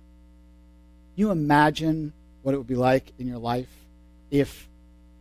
You 1.15 1.31
imagine 1.31 2.13
what 2.41 2.53
it 2.53 2.57
would 2.57 2.67
be 2.67 2.75
like 2.75 3.11
in 3.19 3.27
your 3.27 3.37
life 3.37 3.69
if 4.31 4.67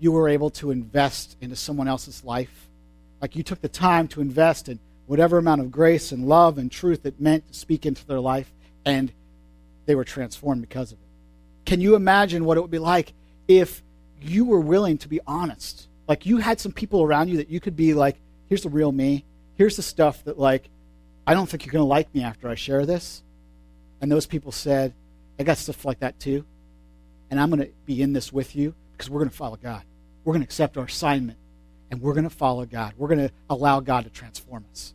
you 0.01 0.13
were 0.13 0.29
able 0.29 0.51
to 0.51 0.71
invest 0.71 1.37
into 1.41 1.55
someone 1.55 1.89
else's 1.89 2.25
life. 2.25 2.69
Like 3.21 3.37
you 3.37 3.43
took 3.43 3.61
the 3.61 3.69
time 3.69 4.09
to 4.09 4.21
invest 4.21 4.69
in 4.69 4.81
whatever 5.07 5.39
amount 5.39 5.61
of 5.61 5.71
grace 5.71 6.13
and 6.13 6.27
love 6.27 6.59
and 6.59 6.71
truth 6.71 7.07
it 7.07 7.21
meant 7.21 7.47
to 7.49 7.55
speak 7.55 7.87
into 7.87 8.05
their 8.07 8.21
life, 8.21 8.53
and 8.85 9.13
they 9.87 9.95
were 9.95 10.05
transformed 10.05 10.63
because 10.63 10.93
of 10.93 10.99
it. 10.99 11.05
Can 11.65 11.81
you 11.81 11.95
imagine 11.95 12.45
what 12.45 12.57
it 12.57 12.61
would 12.63 12.71
be 12.71 12.79
like 12.79 13.13
if 13.47 13.83
you 14.25 14.45
were 14.45 14.61
willing 14.61 14.99
to 14.99 15.09
be 15.09 15.21
honest. 15.27 15.89
Like 16.09 16.27
you 16.27 16.39
had 16.39 16.61
some 16.61 16.73
people 16.73 17.03
around 17.03 17.29
you 17.29 17.39
that 17.39 17.51
you 17.51 17.61
could 17.61 17.77
be 17.77 17.95
like, 17.95 18.17
here's 18.49 18.63
the 18.63 18.69
real 18.69 18.93
me. 18.93 19.25
Here's 19.57 19.77
the 19.77 19.83
stuff 19.83 20.25
that 20.25 20.39
like 20.39 20.69
I 21.27 21.35
don't 21.35 21.49
think 21.49 21.65
you're 21.65 21.73
going 21.73 21.85
to 21.85 21.89
like 21.89 22.13
me 22.15 22.23
after 22.23 22.49
I 22.49 22.55
share 22.55 22.85
this. 22.85 23.23
And 24.01 24.11
those 24.11 24.27
people 24.27 24.51
said, 24.51 24.93
I 25.39 25.45
got 25.45 25.59
stuff 25.59 25.85
like 25.85 26.01
that 26.01 26.19
too. 26.21 26.45
And 27.31 27.41
I'm 27.41 27.51
going 27.51 27.63
to 27.63 27.71
be 27.87 28.03
in 28.03 28.13
this 28.13 28.33
with 28.33 28.55
you 28.55 28.75
because 28.93 29.09
we're 29.09 29.21
going 29.21 29.31
to 29.31 29.37
follow 29.37 29.57
God. 29.57 29.83
We're 30.25 30.33
going 30.33 30.43
to 30.43 30.47
accept 30.47 30.77
our 30.77 30.85
assignment 30.85 31.39
and 31.91 32.01
we're 32.01 32.15
going 32.15 32.25
to 32.25 32.31
follow 32.31 32.65
God. 32.65 32.95
We're 32.97 33.09
going 33.09 33.27
to 33.29 33.31
allow 33.51 33.81
God 33.81 34.05
to 34.05 34.11
transform 34.11 34.65
us. 34.71 34.95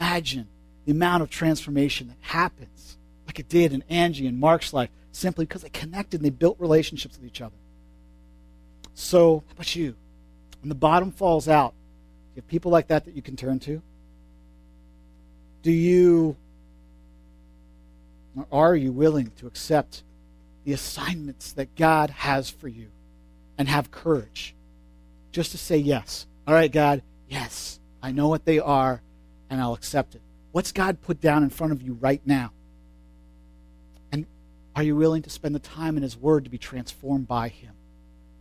Imagine 0.00 0.48
the 0.84 0.92
amount 0.92 1.22
of 1.22 1.30
transformation 1.30 2.08
that 2.08 2.16
happens, 2.20 2.96
like 3.26 3.38
it 3.38 3.48
did 3.48 3.72
in 3.72 3.84
Angie 3.88 4.26
and 4.26 4.38
Mark's 4.38 4.72
life, 4.72 4.90
simply 5.12 5.44
because 5.44 5.62
they 5.62 5.68
connected 5.68 6.20
and 6.20 6.24
they 6.24 6.30
built 6.30 6.58
relationships 6.58 7.18
with 7.18 7.26
each 7.26 7.40
other. 7.40 7.54
So, 8.94 9.44
how 9.46 9.52
about 9.52 9.76
you? 9.76 9.94
When 10.60 10.68
the 10.68 10.74
bottom 10.74 11.12
falls 11.12 11.48
out, 11.48 11.74
you 12.34 12.42
have 12.42 12.48
people 12.48 12.72
like 12.72 12.88
that 12.88 13.04
that 13.04 13.14
you 13.14 13.22
can 13.22 13.36
turn 13.36 13.58
to? 13.60 13.82
Do 15.62 15.70
you, 15.70 16.36
are 18.52 18.76
you 18.76 18.92
willing 18.92 19.32
to 19.36 19.46
accept 19.46 20.02
the 20.64 20.72
assignments 20.72 21.52
that 21.52 21.74
God 21.76 22.10
has 22.10 22.50
for 22.50 22.68
you 22.68 22.88
and 23.56 23.68
have 23.68 23.90
courage 23.90 24.54
just 25.32 25.52
to 25.52 25.58
say 25.58 25.78
yes? 25.78 26.26
All 26.46 26.54
right, 26.54 26.70
God, 26.70 27.02
yes, 27.28 27.80
I 28.02 28.12
know 28.12 28.28
what 28.28 28.44
they 28.44 28.58
are 28.58 29.02
and 29.50 29.60
I'll 29.60 29.74
accept 29.74 30.14
it. 30.14 30.22
What's 30.52 30.72
God 30.72 31.00
put 31.00 31.20
down 31.20 31.42
in 31.42 31.50
front 31.50 31.72
of 31.72 31.82
you 31.82 31.94
right 31.94 32.22
now? 32.24 32.52
And 34.12 34.26
are 34.74 34.82
you 34.82 34.96
willing 34.96 35.22
to 35.22 35.30
spend 35.30 35.54
the 35.54 35.60
time 35.60 35.96
in 35.96 36.02
His 36.02 36.16
Word 36.16 36.44
to 36.44 36.50
be 36.50 36.58
transformed 36.58 37.28
by 37.28 37.48
Him? 37.48 37.74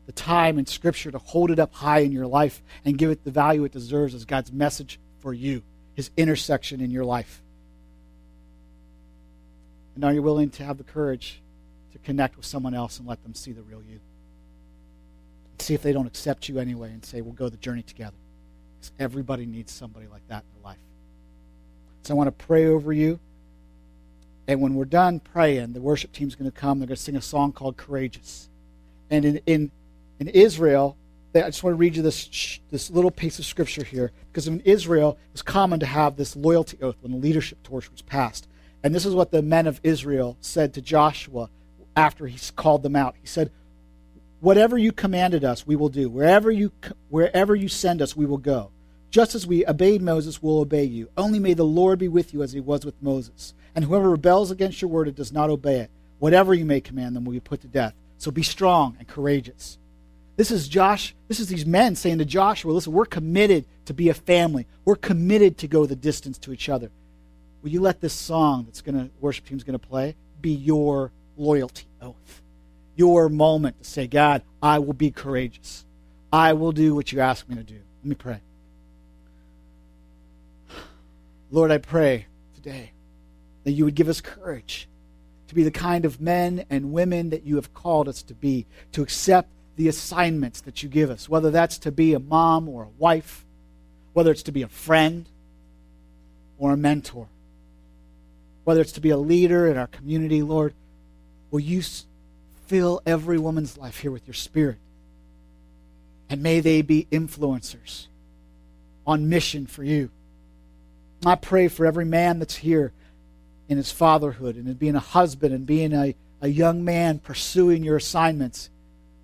the 0.08 0.14
time 0.14 0.58
in 0.58 0.66
Scripture 0.66 1.12
to 1.12 1.20
hold 1.20 1.52
it 1.52 1.60
up 1.60 1.74
high 1.76 2.00
in 2.00 2.12
your 2.12 2.26
life 2.26 2.64
and 2.84 2.98
give 2.98 3.12
it 3.12 3.24
the 3.24 3.30
value 3.30 3.66
it 3.66 3.74
deserves 3.74 4.16
as 4.16 4.26
God's 4.26 4.52
message 4.52 5.00
for 5.20 5.34
you, 5.34 5.62
His 5.96 6.10
intersection 6.18 6.82
in 6.82 6.90
your 6.90 7.04
life. 7.04 7.44
And 9.98 10.06
are 10.06 10.14
you 10.14 10.22
willing 10.22 10.52
to 10.52 10.64
have 10.64 10.78
the 10.78 10.84
courage 10.84 11.42
to 11.92 11.98
connect 11.98 12.38
with 12.38 12.46
someone 12.46 12.76
else 12.76 13.00
and 13.00 13.08
let 13.08 13.24
them 13.24 13.34
see 13.34 13.52
the 13.52 13.64
real 13.64 13.82
you? 13.82 14.00
See 15.58 15.74
if 15.74 15.82
they 15.82 15.92
don't 15.92 16.06
accept 16.06 16.48
you 16.48 16.60
anyway 16.60 16.92
and 16.92 17.04
say, 17.04 17.22
we'll 17.22 17.34
go 17.34 17.50
the 17.50 17.58
journey 17.58 17.82
together. 17.82 18.16
Because 18.78 18.92
everybody 19.00 19.48
needs 19.48 19.72
somebody 19.72 20.06
like 20.06 20.22
that 20.28 20.44
in 20.44 20.62
their 20.62 20.70
life. 20.70 20.78
So 22.04 22.14
I 22.14 22.16
want 22.16 22.28
to 22.28 22.46
pray 22.46 22.68
over 22.68 22.94
you. 22.94 23.20
And 24.48 24.62
when 24.62 24.76
we're 24.76 24.86
done 24.86 25.20
praying, 25.20 25.74
the 25.74 25.82
worship 25.82 26.12
team's 26.12 26.36
going 26.36 26.52
to 26.52 26.56
come. 26.56 26.78
They're 26.78 26.86
going 26.86 26.96
to 26.96 27.02
sing 27.02 27.16
a 27.16 27.22
song 27.22 27.52
called 27.52 27.76
Courageous. 27.76 28.50
And 29.10 29.26
in, 29.26 29.42
in 29.48 29.72
in 30.20 30.28
Israel, 30.28 30.96
I 31.34 31.42
just 31.42 31.64
want 31.64 31.74
to 31.74 31.78
read 31.78 31.96
you 31.96 32.04
this, 32.04 32.60
this 32.70 32.92
little 32.92 33.10
piece 33.10 33.40
of 33.40 33.46
scripture 33.46 33.84
here, 33.84 34.12
because 34.32 34.48
in 34.48 34.60
Israel, 34.62 35.18
it 35.30 35.34
was 35.34 35.42
common 35.42 35.80
to 35.80 35.88
have 35.88 36.18
this 36.18 36.36
loyalty 36.36 36.78
oath 36.84 36.98
when 37.02 37.12
the 37.12 37.18
leadership 37.18 37.62
torch 37.64 37.92
was 37.92 38.04
passed. 38.04 38.48
And 38.88 38.96
this 38.96 39.06
is 39.06 39.14
what 39.14 39.32
the 39.32 39.42
men 39.42 39.68
of 39.68 39.82
Israel 39.84 40.38
said 40.40 40.74
to 40.74 40.82
Joshua 40.82 41.50
after 41.98 42.26
he 42.26 42.40
called 42.56 42.84
them 42.84 42.96
out. 42.96 43.16
He 43.20 43.28
said, 43.28 43.52
Whatever 44.40 44.78
you 44.78 44.94
commanded 44.94 45.44
us, 45.44 45.68
we 45.68 45.76
will 45.76 45.90
do. 45.90 46.08
Wherever 46.08 46.50
you, 46.50 46.72
wherever 47.10 47.54
you 47.54 47.68
send 47.68 48.02
us, 48.02 48.16
we 48.16 48.26
will 48.26 48.38
go. 48.38 48.72
Just 49.10 49.36
as 49.36 49.46
we 49.46 49.68
obeyed 49.68 50.02
Moses, 50.02 50.42
we'll 50.42 50.60
obey 50.60 50.86
you. 50.86 51.10
Only 51.18 51.38
may 51.38 51.54
the 51.54 51.66
Lord 51.66 52.00
be 52.00 52.08
with 52.08 52.34
you 52.34 52.42
as 52.42 52.54
he 52.54 52.62
was 52.62 52.86
with 52.86 52.96
Moses. 53.02 53.54
And 53.76 53.84
whoever 53.84 54.10
rebels 54.10 54.52
against 54.52 54.82
your 54.82 54.90
word 54.90 55.10
and 55.10 55.18
does 55.18 55.34
not 55.34 55.50
obey 55.50 55.82
it, 55.82 55.92
whatever 56.20 56.54
you 56.54 56.64
may 56.64 56.80
command 56.80 57.14
them 57.14 57.26
will 57.26 57.34
be 57.34 57.42
put 57.42 57.60
to 57.64 57.68
death. 57.68 57.94
So 58.18 58.32
be 58.32 58.42
strong 58.42 58.96
and 59.00 59.06
courageous. 59.06 59.78
This 60.38 60.50
is 60.50 60.70
Josh, 60.70 61.14
this 61.28 61.42
is 61.42 61.50
these 61.50 61.66
men 61.66 61.98
saying 61.98 62.20
to 62.20 62.26
Joshua, 62.26 62.72
listen, 62.72 62.94
we're 62.94 63.04
committed 63.04 63.66
to 63.84 63.94
be 63.94 64.08
a 64.08 64.14
family. 64.14 64.66
We're 64.86 64.96
committed 64.96 65.58
to 65.58 65.68
go 65.68 65.86
the 65.86 65.98
distance 65.98 66.38
to 66.38 66.54
each 66.54 66.70
other. 66.70 66.90
Will 67.68 67.74
you 67.74 67.82
let 67.82 68.00
this 68.00 68.14
song 68.14 68.64
that's 68.64 68.80
gonna 68.80 69.10
worship 69.20 69.46
team's 69.46 69.66
gonna 69.66 69.78
play 69.78 70.16
be 70.40 70.52
your 70.52 71.12
loyalty 71.36 71.86
oath? 72.02 72.42
your 72.96 73.28
moment 73.28 73.78
to 73.78 73.84
say, 73.84 74.08
God, 74.08 74.42
I 74.64 74.80
will 74.80 74.94
be 74.94 75.12
courageous. 75.12 75.86
I 76.32 76.54
will 76.54 76.72
do 76.72 76.96
what 76.96 77.12
you 77.12 77.20
ask 77.20 77.48
me 77.50 77.58
to 77.58 77.64
do. 77.64 77.80
Let 78.04 78.06
me 78.06 78.16
pray. 78.16 78.40
Lord, 81.52 81.70
I 81.70 81.78
pray 81.78 82.28
today 82.56 82.94
that 83.66 83.72
you 83.72 83.84
would 83.84 83.96
give 83.96 84.08
us 84.08 84.22
courage 84.22 84.88
to 85.50 85.54
be 85.54 85.64
the 85.64 85.70
kind 85.70 86.06
of 86.06 86.22
men 86.22 86.64
and 86.70 86.94
women 86.94 87.32
that 87.32 87.44
you 87.44 87.58
have 87.58 87.74
called 87.74 88.08
us 88.08 88.24
to 88.24 88.34
be, 88.34 88.66
to 88.94 89.02
accept 89.02 89.50
the 89.76 89.90
assignments 89.90 90.62
that 90.62 90.84
you 90.84 90.88
give 90.88 91.10
us, 91.10 91.28
whether 91.28 91.52
that's 91.52 91.78
to 91.80 91.92
be 91.92 92.14
a 92.14 92.20
mom 92.20 92.70
or 92.70 92.84
a 92.84 92.90
wife, 92.98 93.46
whether 94.14 94.32
it's 94.32 94.44
to 94.44 94.54
be 94.54 94.62
a 94.62 94.70
friend 94.70 95.30
or 96.58 96.72
a 96.72 96.78
mentor, 96.78 97.28
whether 98.68 98.82
it's 98.82 98.92
to 98.92 99.00
be 99.00 99.12
a 99.12 99.18
leader 99.18 99.66
in 99.66 99.78
our 99.78 99.88
community, 99.88 100.42
Lord, 100.42 100.74
will 101.52 101.62
you 101.62 101.82
fill 102.66 103.02
every 103.06 103.38
woman's 103.38 103.78
life 103.78 104.00
here 104.00 104.12
with 104.12 104.28
your 104.28 104.34
spirit? 104.34 104.76
And 106.30 106.44
may 106.44 106.60
they 106.60 106.82
be 106.82 107.08
influencers 107.10 108.08
on 109.06 109.30
mission 109.30 109.68
for 109.68 109.86
you. 109.86 110.10
I 111.26 111.36
pray 111.36 111.70
for 111.70 111.86
every 111.86 112.04
man 112.04 112.40
that's 112.40 112.58
here 112.58 112.92
in 113.70 113.78
his 113.78 113.90
fatherhood 113.90 114.58
and 114.58 114.68
in 114.68 114.74
being 114.74 114.98
a 114.98 115.00
husband 115.00 115.54
and 115.54 115.66
being 115.66 115.94
a, 115.94 116.14
a 116.42 116.50
young 116.50 116.84
man 116.84 117.20
pursuing 117.20 117.86
your 117.86 117.96
assignments. 117.96 118.70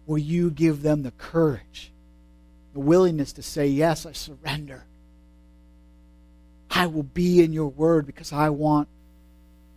Will 0.05 0.19
you 0.19 0.51
give 0.51 0.83
them 0.83 1.03
the 1.03 1.11
courage, 1.11 1.91
the 2.71 2.79
willingness 2.79 3.33
to 3.33 3.43
say, 3.43 3.67
Yes, 3.67 4.05
I 4.05 4.13
surrender. 4.13 4.85
I 6.71 6.87
will 6.87 7.03
be 7.03 7.43
in 7.43 7.51
your 7.51 7.67
word 7.67 8.05
because 8.05 8.31
I 8.31 8.47
want 8.47 8.87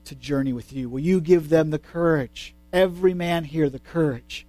to 0.06 0.14
journey 0.14 0.52
with 0.52 0.72
you. 0.72 0.88
Will 0.88 1.00
you 1.00 1.20
give 1.20 1.48
them 1.48 1.70
the 1.70 1.78
courage, 1.78 2.54
every 2.72 3.14
man 3.14 3.44
here, 3.44 3.68
the 3.68 3.78
courage 3.78 4.46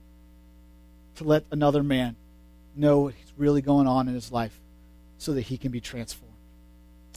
to 1.15 1.23
let 1.23 1.43
another 1.51 1.83
man 1.83 2.15
know 2.75 2.99
what's 2.99 3.33
really 3.37 3.61
going 3.61 3.87
on 3.87 4.07
in 4.07 4.13
his 4.13 4.31
life 4.31 4.57
so 5.17 5.33
that 5.33 5.41
he 5.41 5.57
can 5.57 5.71
be 5.71 5.81
transformed? 5.81 6.33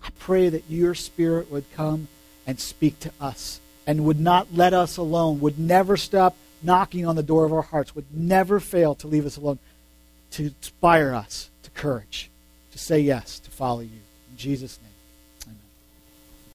I 0.03 0.09
pray 0.19 0.49
that 0.49 0.65
your 0.69 0.95
spirit 0.95 1.51
would 1.51 1.71
come 1.75 2.09
and 2.47 2.59
speak 2.59 2.99
to 3.01 3.13
us 3.21 3.61
and 3.87 4.05
would 4.05 4.21
not 4.21 4.49
let 4.55 4.73
us 4.73 4.97
alone, 4.97 5.41
would 5.41 5.59
never 5.59 5.97
stop 5.97 6.35
knocking 6.63 7.07
on 7.07 7.17
the 7.17 7.23
door 7.23 7.45
of 7.45 7.53
our 7.53 7.63
hearts, 7.63 7.95
would 7.95 8.15
never 8.15 8.61
fail 8.61 8.95
to 8.95 9.07
leave 9.07 9.27
us 9.27 9.37
alone, 9.37 9.59
to 10.31 10.45
inspire 10.45 11.15
us 11.15 11.51
to 11.63 11.71
courage, 11.71 12.31
to 12.73 12.79
say 12.79 13.01
yes, 13.01 13.39
to 13.39 13.51
follow 13.51 13.81
you. 13.81 14.01
In 14.31 14.37
Jesus' 14.37 14.79
name. 14.83 14.90